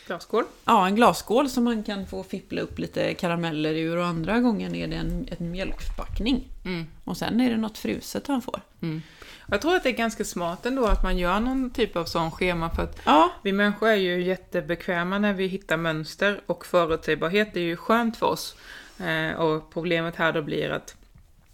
Glasskål. 0.08 0.44
ja, 0.66 0.88
en 0.88 0.96
glasskål 0.96 1.50
som 1.50 1.64
man 1.64 1.84
kan 1.84 2.08
få 2.08 2.24
fippla 2.24 2.62
upp 2.62 2.80
lite 2.80 3.14
karameller 3.14 3.74
ur 3.74 3.98
och 3.98 4.06
andra 4.06 4.40
gången 4.40 4.76
är 4.76 4.88
det 4.88 4.96
en, 4.96 5.28
en 5.38 5.52
mjölkförpackning. 5.52 6.48
Mm. 6.66 6.88
Och 7.04 7.18
sen 7.18 7.42
är 7.42 7.50
det 7.50 7.58
något 7.58 7.78
fruset 7.78 8.28
han 8.28 8.42
får. 8.42 8.62
Mm. 8.82 9.02
Jag 9.48 9.62
tror 9.62 9.76
att 9.76 9.84
det 9.84 9.90
är 9.90 9.94
ganska 9.94 10.24
smart 10.24 10.66
ändå 10.66 10.86
att 10.86 11.04
man 11.04 11.18
gör 11.18 11.40
någon 11.40 11.70
typ 11.70 11.96
av 11.96 12.06
sån 12.06 12.32
schema 12.32 12.70
för 12.70 12.84
att 12.84 13.02
Ja, 13.06 13.32
vi 13.44 13.52
människor 13.52 13.90
är 13.90 13.96
ju 13.96 14.24
jättebekväma 14.24 15.20
när 15.20 15.34
vi 15.34 15.48
hittar 15.48 15.78
mönster 15.78 16.42
och 16.46 16.66
förutsägbarhet 16.66 17.56
är 17.56 17.62
ju 17.62 17.76
skönt 17.76 18.18
för 18.18 18.26
oss. 18.26 18.56
Eh, 19.00 19.40
och 19.40 19.74
problemet 19.74 20.16
här 20.16 20.34
då 20.34 20.42
blir 20.42 20.70
att 20.70 20.96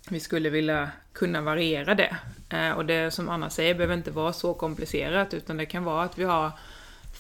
vi 0.10 0.20
skulle 0.20 0.50
vilja 0.50 0.90
kunna 1.14 1.42
variera 1.42 1.96
det. 1.96 2.18
Eh, 2.50 2.72
och 2.72 2.86
det 2.86 3.12
som 3.12 3.30
Anna 3.30 3.50
säger 3.50 3.76
behöver 3.76 3.94
inte 3.94 4.12
vara 4.12 4.34
så 4.34 4.54
komplicerat 4.54 5.34
utan 5.34 5.58
det 5.58 5.66
kan 5.66 5.84
vara 5.84 6.04
att 6.04 6.18
vi 6.18 6.24
har 6.24 6.52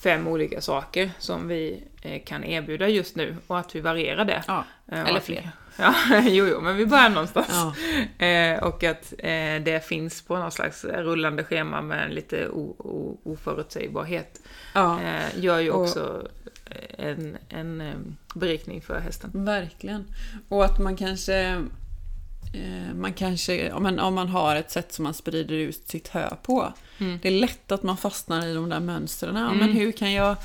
fem 0.04 0.28
olika 0.28 0.62
saker 0.62 1.12
som 1.20 1.47
vi 1.47 1.84
eh, 2.01 2.22
kan 2.26 2.43
erbjuda 2.43 2.88
just 2.88 3.16
nu 3.16 3.36
och 3.47 3.60
att 3.60 3.76
vi 3.76 3.80
varierar 3.80 4.26
det. 4.26 4.43
Ja, 4.47 4.64
Eh, 4.91 5.01
och 5.01 5.10
eller 5.10 5.20
fler. 5.20 5.49
Ja, 5.78 5.93
jo, 6.24 6.45
jo, 6.47 6.62
men 6.62 6.76
vi 6.78 6.86
börjar 6.86 7.10
någonstans. 7.10 7.47
Ja. 7.51 7.74
Eh, 8.26 8.64
och 8.64 8.84
att 8.84 9.14
eh, 9.18 9.56
det 9.64 9.86
finns 9.86 10.22
på 10.22 10.38
någon 10.38 10.51
slags 10.51 10.86
rullande 10.86 11.43
schema 11.43 11.82
med 11.82 12.06
en 12.06 12.12
lite 12.12 12.47
oförutsägbarhet. 13.24 14.41
ja. 14.74 14.99
Eh, 15.01 15.39
gör 15.39 15.60
ju 15.60 15.72
Och- 15.72 15.82
också 15.84 16.28
eh, 16.66 17.08
en, 17.10 17.38
en 17.49 17.93
berikning 18.36 18.82
för 18.82 18.99
hästen. 18.99 19.30
Verkligen. 19.34 20.06
Och 20.49 20.66
att 20.66 20.80
man 20.80 20.95
kanske... 20.97 21.64
Eh, 22.54 22.93
man 22.95 23.14
kanske, 23.14 23.72
om 23.72 23.84
man, 23.84 23.99
om 23.99 24.14
man 24.16 24.30
har 24.30 24.56
ett 24.56 24.72
sätt 24.72 24.93
som 24.93 25.04
man 25.04 25.14
sprider 25.14 25.56
ut 25.56 25.88
sitt 25.88 26.08
hö 26.08 26.36
på. 26.43 26.74
Mm. 26.97 27.20
Det 27.22 27.28
är 27.28 27.32
lätt 27.39 27.72
att 27.72 27.84
man 27.84 27.97
fastnar 27.97 28.45
i 28.45 28.54
de 28.54 28.70
där 28.70 28.80
mönstren. 28.80 29.38
Mm. 29.38 29.58
men 29.58 29.72
hur 29.72 29.91
kan, 29.91 30.12
jag, 30.14 30.36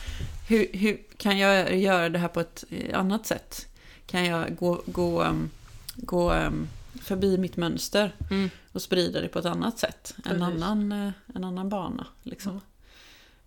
hur, 0.49 0.67
hur 0.73 0.99
kan 1.17 1.39
jag 1.39 1.77
göra 1.77 2.09
det 2.09 2.19
här 2.19 2.29
på 2.29 2.41
ett 2.41 2.65
eh, 2.71 2.99
annat 2.99 3.27
sätt? 3.27 3.67
Kan 4.07 4.25
jag 4.25 4.57
gå, 4.57 4.83
gå, 4.87 5.23
um, 5.25 5.51
gå 5.97 6.33
um, 6.35 6.69
förbi 7.03 7.39
mitt 7.39 7.57
mönster 7.57 8.15
Mm. 8.31 8.51
och 8.73 8.83
sprida 8.83 9.21
det 9.21 9.29
på 9.29 9.39
ett 9.39 9.45
annat 9.47 9.79
sätt? 9.79 10.15
En 10.25 10.43
annan, 10.43 10.93
eh, 10.93 11.11
en 11.35 11.45
annan 11.45 11.69
bana. 11.69 12.07
Liksom. 12.23 12.61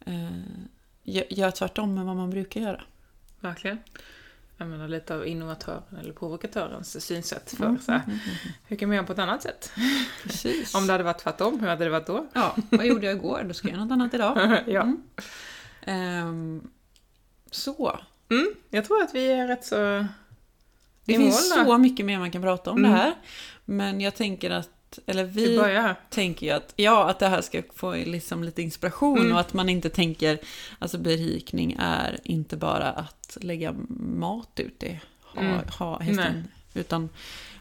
Eh, 0.05 0.13
gö- 1.03 1.25
Gör 1.33 1.51
tvärtom 1.51 1.93
med 1.93 2.05
vad 2.05 2.15
man 2.15 2.29
brukar 2.29 2.61
göra. 2.61 2.81
Verkligen. 3.39 3.77
Jag 4.61 4.69
menar 4.69 4.87
lite 4.87 5.15
av 5.15 5.27
innovatören 5.27 5.97
eller 5.99 6.13
provokatörens 6.13 7.05
synsätt 7.05 7.53
för 7.57 7.65
Mm, 7.65 7.81
så 7.81 7.91
här, 7.91 7.99
mm, 7.99 8.09
mm, 8.09 8.21
mm. 8.23 8.53
hur 8.67 8.75
kan 8.77 8.89
man 8.89 8.95
göra 8.95 9.05
på 9.05 9.13
ett 9.13 9.19
annat 9.19 9.43
sätt? 9.43 9.71
Precis. 10.23 10.75
Om 10.75 10.87
det 10.87 10.93
hade 10.93 11.03
varit 11.03 11.19
tvärtom, 11.19 11.59
hur 11.59 11.67
hade 11.67 11.83
det 11.83 11.89
varit 11.89 12.07
då? 12.07 12.27
Ja, 12.33 12.55
vad 12.69 12.85
gjorde 12.85 13.05
jag 13.05 13.15
igår? 13.15 13.43
Då 13.47 13.53
ska 13.53 13.67
jag 13.67 13.73
göra 13.73 13.85
något 13.85 13.91
annat 13.91 14.13
idag. 14.13 14.57
ja. 14.67 14.81
Mm. 14.81 15.01
Ehm, 15.81 16.69
så. 17.51 17.99
Mm, 18.29 18.53
jag 18.69 18.85
tror 18.85 19.03
att 19.03 19.15
vi 19.15 19.31
är 19.31 19.47
rätt 19.47 19.65
så... 19.65 19.75
Det 21.05 21.17
finns 21.17 21.53
mål 21.57 21.65
så 21.65 21.77
mycket 21.77 22.05
mer 22.05 22.19
man 22.19 22.31
kan 22.31 22.41
prata 22.41 22.71
om 22.71 22.81
det 22.81 22.89
här. 22.89 23.13
Men 23.65 24.01
jag 24.01 24.15
tänker 24.15 24.49
att, 24.49 24.69
eller 25.05 25.23
Vi 25.23 25.55
tänker 26.09 26.45
ju 26.45 26.51
att, 26.51 26.73
ja, 26.75 27.09
att 27.09 27.19
det 27.19 27.27
här 27.27 27.41
ska 27.41 27.61
få 27.75 27.93
liksom 27.95 28.43
lite 28.43 28.61
inspiration 28.61 29.19
Mm. 29.19 29.31
och 29.33 29.39
att 29.39 29.53
man 29.53 29.69
inte 29.69 29.89
tänker, 29.89 30.37
alltså 30.79 30.97
berikning 30.97 31.75
är 31.79 32.19
inte 32.23 32.57
bara 32.57 32.91
att 32.91 33.37
lägga 33.41 33.75
mat 33.99 34.59
ut 34.59 34.79
det, 34.79 34.99
ha, 35.21 35.41
Mm. 35.41 35.59
ha 35.79 35.99
hästen, 35.99 36.47
utan 36.73 37.09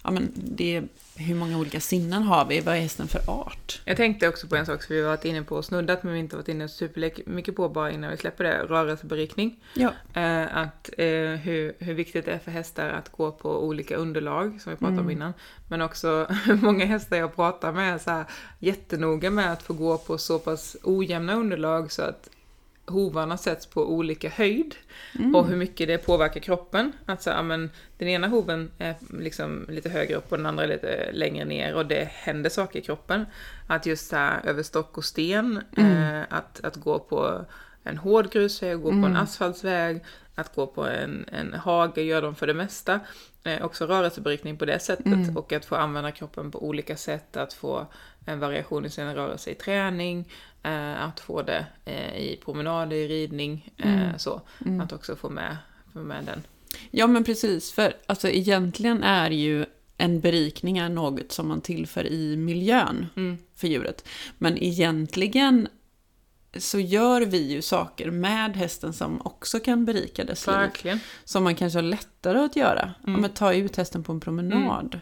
ja, 0.03 0.11
men 0.11 0.33
det 0.35 0.83
hur 1.21 1.35
många 1.35 1.59
olika 1.59 1.81
sinnen 1.81 2.23
har 2.23 2.45
vi? 2.45 2.61
Vad 2.61 2.77
är 2.77 2.81
hästen 2.81 3.09
för 3.09 3.21
art? 3.27 3.81
Jag 3.85 3.97
tänkte 3.97 4.29
också 4.29 4.47
på 4.47 4.57
en 4.57 4.67
sak 4.67 4.83
som 4.83 4.97
vi 4.97 5.03
varit 5.03 5.25
inne 5.25 5.43
på 5.43 5.57
och 5.57 5.65
snuddat 5.65 6.03
men 6.03 6.13
vi 6.13 6.19
inte 6.19 6.37
varit 6.37 6.49
inne 6.49 6.69
supermycket 6.69 7.57
på 7.57 7.69
bara 7.69 7.91
innan 7.91 8.11
vi 8.11 8.17
släpper 8.17 8.45
det, 8.45 8.63
rörelseberikning. 8.63 9.65
Ja. 9.75 9.93
Eh, 10.15 10.57
att 10.57 10.91
eh, 10.99 11.07
hur, 11.17 11.75
hur 11.79 11.95
viktigt 11.95 12.25
det 12.25 12.33
är 12.33 12.39
för 12.39 12.51
hästar 12.51 12.89
att 12.89 13.09
gå 13.09 13.33
på 13.33 13.65
olika 13.65 13.97
underlag, 13.97 14.61
som 14.61 14.73
vi 14.73 14.77
pratade 14.77 15.01
om 15.01 15.11
Mm. 15.11 15.17
innan. 15.17 15.33
Men 15.69 15.83
också 15.83 16.27
många 16.63 16.85
hästar 16.85 17.17
jag 17.17 17.37
pratar 17.37 17.73
med 17.73 17.95
är 17.95 17.99
så 17.99 18.11
här, 18.11 18.25
jättenoga 18.59 19.31
med 19.31 19.53
att 19.53 19.63
få 19.63 19.75
gå 19.75 19.99
på 19.99 20.19
så 20.19 20.39
pass 20.39 20.77
ojämna 20.83 21.35
underlag 21.35 21.93
så 21.93 22.03
att 22.03 22.29
hovarna 22.87 23.37
sätts 23.37 23.67
på 23.67 23.93
olika 23.93 24.29
höjd 24.29 24.75
Mm. 25.19 25.35
och 25.35 25.47
hur 25.47 25.57
mycket 25.57 25.89
det 25.89 25.99
påverkar 25.99 26.41
kroppen. 26.41 26.93
Att 27.07 27.23
så, 27.23 27.31
ja, 27.31 27.43
men, 27.43 27.71
den 27.99 28.09
ena 28.09 28.29
hoven 28.29 28.71
är 28.79 28.95
liksom 29.19 29.67
lite 29.69 29.89
högre 29.89 30.15
upp 30.17 30.33
och 30.33 30.39
den 30.39 30.47
andra 30.47 30.65
är 30.65 30.69
lite 30.69 31.11
längre 31.13 31.45
ner 31.45 31.75
och 31.75 31.87
det 31.87 32.09
händer 32.13 32.51
saker 32.51 32.79
i 32.79 32.83
kroppen. 32.83 33.27
Att 33.67 33.87
just 33.87 34.13
här, 34.13 34.41
över 34.45 34.63
stock 34.63 34.99
och 34.99 35.05
sten, 35.05 35.61
Mm. 35.77 36.15
eh, 36.21 36.25
att, 36.31 36.65
att 36.65 36.77
gå 36.77 36.99
på 36.99 37.45
en 37.85 37.97
hård 37.99 38.31
grusväg, 38.33 38.77
gå 38.83 38.91
på 38.91 38.97
en 38.97 39.05
Mm. 39.05 39.17
asfaltsväg, 39.17 40.05
att 40.35 40.55
gå 40.55 40.67
på 40.67 40.87
en, 40.87 41.25
en 41.33 41.53
hage 41.53 42.03
gör 42.03 42.23
de 42.23 42.35
för 42.35 42.47
det 42.47 42.55
mesta. 42.55 43.01
Eh, 43.45 43.65
också 43.65 43.87
rörelseberikning 43.87 44.57
på 44.57 44.65
det 44.65 44.79
sättet 44.79 45.07
Mm. 45.07 45.37
och 45.37 45.53
att 45.53 45.65
få 45.65 45.77
använda 45.77 46.11
kroppen 46.13 46.51
på 46.51 46.65
olika 46.69 46.97
sätt, 46.97 47.37
att 47.37 47.53
få 47.53 47.87
en 48.27 48.41
variation 48.41 48.85
i 48.87 48.91
sina 48.91 49.15
rörelser 49.15 49.51
i 49.51 49.55
träning, 49.55 50.29
eh, 50.63 51.05
att 51.05 51.21
få 51.21 51.43
det 51.43 51.67
eh, 51.85 52.17
i 52.17 52.41
promenader, 52.45 52.97
i 52.97 53.09
ridning, 53.09 53.71
eh, 53.77 54.03
Mm. 54.03 54.19
så. 54.19 54.41
Mm. 54.67 54.81
Att 54.81 54.93
också 54.93 55.17
få 55.17 55.29
med, 55.31 55.57
få 55.93 55.99
med 55.99 56.25
den. 56.25 56.43
Ja, 56.91 57.07
men 57.07 57.25
precis. 57.25 57.73
För 57.73 57.93
alltså, 58.07 58.29
egentligen 58.29 59.03
är 59.03 59.31
ju 59.31 59.67
en 59.97 60.21
berikning 60.21 60.79
är 60.79 60.89
något 60.89 61.33
som 61.33 61.49
man 61.49 61.61
tillför 61.61 62.07
i 62.07 62.37
miljön 62.37 63.07
Mm. 63.17 63.39
för 63.57 63.69
djuret. 63.69 64.09
Men 64.39 64.59
egentligen 64.63 65.69
så 66.59 66.79
gör 66.81 67.21
vi 67.21 67.53
ju 67.53 67.63
saker 67.63 68.11
med 68.11 68.57
hästen 68.57 68.93
som 68.93 69.21
också 69.25 69.61
kan 69.61 69.85
berika 69.85 70.25
dess 70.25 70.47
liv. 70.47 70.57
Verkligen. 70.57 71.01
Som 71.25 71.45
man 71.45 71.55
kanske 71.55 71.77
har 71.79 71.83
lättare 71.83 72.39
att 72.39 72.57
göra. 72.57 72.95
Mm. 73.07 73.25
Att 73.25 73.37
ta 73.37 73.53
ut 73.55 73.77
hästen 73.77 74.05
på 74.05 74.13
en 74.13 74.21
promenad. 74.21 75.01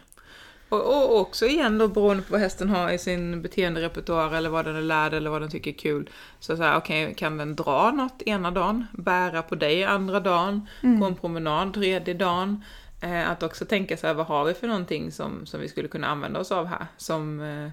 Och, 0.69 0.85
och 0.85 1.19
också 1.19 1.45
igen 1.45 1.77
då 1.77 1.87
beroende 1.87 2.23
på 2.23 2.31
vad 2.31 2.41
hästen 2.41 2.69
har 2.69 2.91
i 2.91 2.97
sin 2.97 3.41
beteenderepertoar 3.41 4.35
eller 4.35 4.49
vad 4.49 4.65
den 4.65 4.75
är 4.75 4.81
lärd 4.81 5.13
eller 5.13 5.29
vad 5.29 5.41
den 5.41 5.49
tycker 5.49 5.71
är 5.71 5.75
kul. 5.75 6.09
Så 6.39 6.57
så 6.57 6.63
här, 6.63 6.77
okej, 6.77 7.13
kan 7.17 7.37
den 7.37 7.55
dra 7.55 7.91
något 7.91 8.21
ena 8.21 8.51
dagen, 8.51 8.87
bära 8.91 9.41
på 9.41 9.55
dig 9.55 9.83
andra 9.83 10.19
dagen, 10.19 10.67
Mm. 10.83 10.99
gå 10.99 11.05
en 11.05 11.15
promenad 11.15 11.73
tredje 11.73 12.13
dagen. 12.13 12.63
Eh, 13.01 13.29
att 13.29 13.43
också 13.43 13.65
tänka 13.65 13.97
så 13.97 14.07
här, 14.07 14.13
vad 14.13 14.25
har 14.25 14.45
vi 14.45 14.53
för 14.53 14.67
någonting 14.67 15.11
som, 15.11 15.45
som 15.45 15.59
vi 15.59 15.67
skulle 15.69 15.87
kunna 15.87 16.07
använda 16.07 16.39
oss 16.39 16.51
av 16.51 16.65
här? 16.65 16.85
Som, 16.97 17.41
eh, 17.41 17.65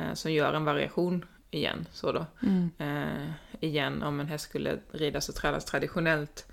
eh, 0.00 0.14
som 0.14 0.32
gör 0.32 0.52
en 0.52 0.64
variation 0.64 1.24
igen. 1.50 1.86
Så 1.92 2.12
då. 2.12 2.26
Mm. 2.42 2.70
Eh, 2.78 3.30
igen, 3.60 4.02
om 4.02 4.20
en 4.20 4.26
häst 4.28 4.44
skulle 4.44 4.78
ridas 4.92 5.28
och 5.28 5.34
tränas 5.34 5.64
traditionellt 5.64 6.46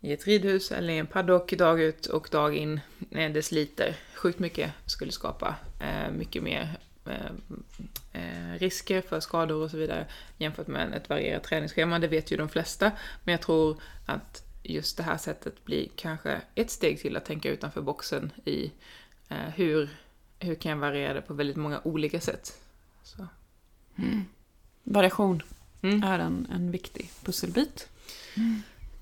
i 0.00 0.12
ett 0.12 0.26
ridhus 0.26 0.72
eller 0.72 0.92
i 0.92 0.98
en 0.98 1.06
paddock 1.06 1.52
dag 1.52 1.80
ut 1.80 2.06
och 2.06 2.28
dag 2.30 2.56
in. 2.56 2.80
Eh, 3.10 3.32
det 3.32 3.42
sliter 3.42 3.96
sjukt 4.14 4.38
mycket, 4.38 4.72
skulle 4.86 5.12
skapa 5.12 5.56
eh, 5.80 6.10
mycket 6.12 6.42
mer 6.42 6.78
eh, 8.12 8.58
risker 8.58 9.00
för 9.00 9.20
skador 9.20 9.64
och 9.64 9.70
så 9.70 9.76
vidare 9.76 10.06
jämfört 10.38 10.66
med 10.66 10.94
ett 10.94 11.08
varierat 11.08 11.44
träningsschema. 11.44 11.98
Det 11.98 12.08
vet 12.08 12.30
ju 12.30 12.36
de 12.36 12.48
flesta, 12.48 12.92
men 13.24 13.32
jag 13.32 13.42
tror 13.42 13.76
att 14.06 14.44
just 14.62 14.96
det 14.96 15.02
här 15.02 15.16
sättet 15.16 15.64
blir 15.64 15.88
kanske 15.96 16.40
ett 16.54 16.70
steg 16.70 17.00
till 17.00 17.16
att 17.16 17.24
tänka 17.24 17.50
utanför 17.50 17.82
boxen 17.82 18.32
i 18.44 18.72
hur, 19.54 19.88
hur 20.38 20.54
kan 20.54 20.70
jag 20.70 20.78
variera 20.78 21.14
det 21.14 21.22
på 21.22 21.34
väldigt 21.34 21.56
många 21.56 21.80
olika 21.84 22.20
sätt. 22.20 22.58
Så. 23.02 23.26
Variation 24.82 25.42
Mm. 25.82 26.02
är 26.02 26.18
en, 26.18 26.46
en 26.52 26.70
viktig 26.70 27.10
pusselbit. 27.24 27.88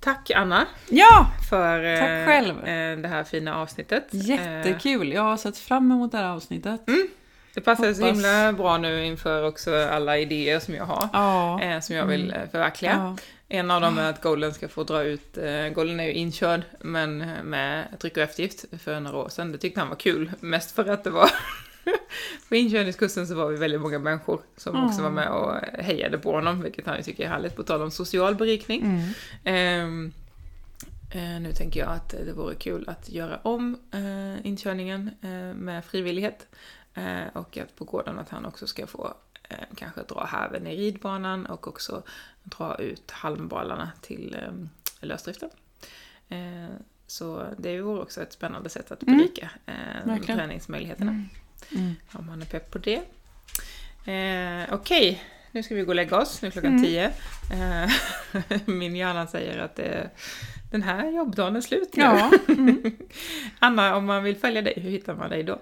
Tack 0.09 0.31
Anna 0.31 0.67
Ja! 0.89 1.31
för 1.51 1.85
eh, 1.85 2.39
eh, 2.39 2.99
det 2.99 3.09
här 3.09 3.25
fina 3.25 3.57
avsnittet. 3.57 4.15
Eh, 4.15 4.21
Jättekul! 4.21 5.13
Jag 5.13 5.23
har 5.23 5.37
sett 5.37 5.59
fram 5.59 5.93
emot 5.93 6.13
det 6.13 6.19
här 6.19 6.25
avsnittet. 6.25 6.81
det 7.55 7.61
passar 7.61 7.95
så 7.95 8.07
himla 8.07 8.53
bra 8.53 8.79
nu 8.79 9.05
inför 9.05 9.45
också 9.45 9.77
alla 9.77 10.19
idéer 10.19 10.59
som 10.59 10.75
jag 10.75 10.85
har. 10.85 11.09
Ja. 11.13 11.63
Eh, 11.63 11.81
som 11.81 11.97
jag 11.97 12.07
vill 12.07 12.31
eh, 12.31 12.37
förverkliga. 12.51 12.93
ja. 12.93 13.17
En 13.49 13.71
av 13.71 13.81
dem 13.81 13.99
är 13.99 14.11
att 14.11 14.23
Golden 14.23 14.55
ska 14.55 14.69
få 14.69 14.85
dra 14.85 15.03
ut, 15.03 15.39
eh, 15.39 15.69
Golden 15.69 16.01
är 16.01 16.05
ju 16.05 16.13
inkörd, 16.13 16.63
men 16.81 17.19
med 17.45 17.85
tryck 17.99 18.17
och 18.17 18.23
eftergift 18.23 18.65
för 18.83 19.01
några 19.01 19.17
år 19.17 19.29
sedan. 19.29 19.53
Det 19.53 19.59
tyckte 19.59 19.81
han 19.81 19.89
var 19.89 19.97
kul, 19.97 20.33
mest 20.41 20.75
för 20.75 20.89
att 20.91 21.05
det 21.05 21.11
var 21.11 21.31
på 22.49 22.55
inkörningskursen 22.55 23.27
så 23.27 23.35
var 23.35 23.49
vi 23.49 23.57
väldigt 23.57 23.81
många 23.81 23.99
människor 23.99 24.41
som 24.57 24.85
också 24.85 25.03
var 25.03 25.11
med 25.11 25.29
och 25.29 25.55
hejade 25.85 26.19
på 26.19 26.33
honom, 26.33 26.63
vilket 26.63 26.87
han 26.87 26.97
ju 26.97 27.03
tycker 27.03 27.25
är 27.25 27.29
härligt, 27.29 27.57
på 27.57 27.63
tal 27.63 27.83
om 27.83 27.91
social 27.91 28.35
berikning. 28.35 28.83
Mm. 28.83 29.09
Ehm, 29.45 30.13
eh, 31.11 31.41
nu 31.41 31.53
tänker 31.53 31.81
jag 31.81 31.89
att 31.91 32.09
det 32.11 32.33
vore 32.33 32.55
kul 32.55 32.85
att 32.89 33.09
göra 33.09 33.37
om 33.43 33.79
eh, 33.93 34.47
inkörningen 34.47 35.11
eh, 35.23 35.55
med 35.57 35.85
frivillighet. 35.85 36.47
Eh, 36.95 37.27
och 37.33 37.59
att 37.59 37.77
på 37.77 37.85
gården 37.85 38.19
att 38.19 38.29
han 38.29 38.45
också 38.47 38.67
ska 38.67 38.87
få 38.87 39.15
eh, 39.49 39.57
kanske 39.77 40.03
dra 40.03 40.25
häven 40.25 40.67
i 40.67 40.77
ridbanan 40.77 41.47
och 41.47 41.69
också 41.69 42.03
dra 42.43 42.77
ut 42.79 43.11
halmbalarna 43.11 43.91
till 44.01 44.37
eh, 44.43 44.53
lösdriften. 45.01 45.51
Så 47.07 47.47
det 47.59 47.81
vore 47.81 48.03
också 48.03 48.23
ett 48.23 48.33
spännande 48.33 48.69
sätt 48.69 48.91
att 48.93 49.03
Mm. 49.03 49.19
berika 49.19 49.51
Verkligen. 50.05 50.39
träningsmöjligheterna. 50.39 51.11
Mm. 51.11 51.29
Om 52.13 52.27
man 52.27 52.43
är 52.43 52.47
pepp 52.47 52.71
på 52.71 52.79
det. 52.79 53.01
Eh, 54.13 54.75
Okej, 54.75 55.23
nu 55.53 55.63
ska 55.63 55.75
vi 55.75 55.83
gå 55.83 55.89
och 55.89 55.95
lägga 55.95 56.17
oss. 56.21 56.43
Nu 56.43 56.49
är 56.49 56.53
klockan 56.53 56.71
Mm. 56.71 56.83
tio. 56.85 57.13
Eh, 57.53 57.91
min 58.67 58.97
hjärna 58.97 59.27
säger 59.27 59.59
att 59.59 59.77
det, 59.77 60.11
den 60.71 60.83
här 60.83 61.11
jobbdagen 61.11 61.57
är 61.57 61.61
slut 61.61 61.97
nu. 61.97 62.03
Ja. 62.03 62.31
Mm. 62.49 62.97
Anna, 63.59 63.97
om 63.97 64.05
man 64.05 64.23
vill 64.23 64.37
följa 64.37 64.63
dig, 64.63 64.75
hur 64.77 64.91
hittar 64.91 65.15
man 65.15 65.31
dig 65.31 65.43
då? 65.43 65.59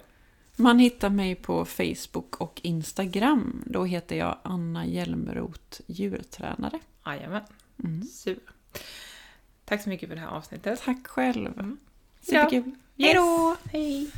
Man 0.57 0.79
hittar 0.79 1.11
mig 1.11 1.35
på 1.35 1.65
Facebook 1.65 2.37
och 2.41 2.61
Instagram. 2.63 3.63
Då 3.67 3.85
heter 3.85 4.17
jag 4.17 4.39
Anna 4.43 4.87
Hjelmroth, 4.87 5.81
djurtränare. 5.87 6.79
Jajamän, 7.07 7.43
Mm. 7.85 8.03
super. 8.03 8.53
Tack 9.65 9.83
så 9.83 9.89
mycket 9.89 10.09
för 10.09 10.17
det 10.17 10.21
här 10.23 10.29
avsnittet. 10.29 10.83
Tack 10.85 11.07
själv. 11.07 11.47
Mm. 11.59 11.77
Superkul. 12.21 12.63
Yes. 12.97 13.07
Hej 13.07 13.15
då! 13.15 13.57
Hej! 13.73 14.11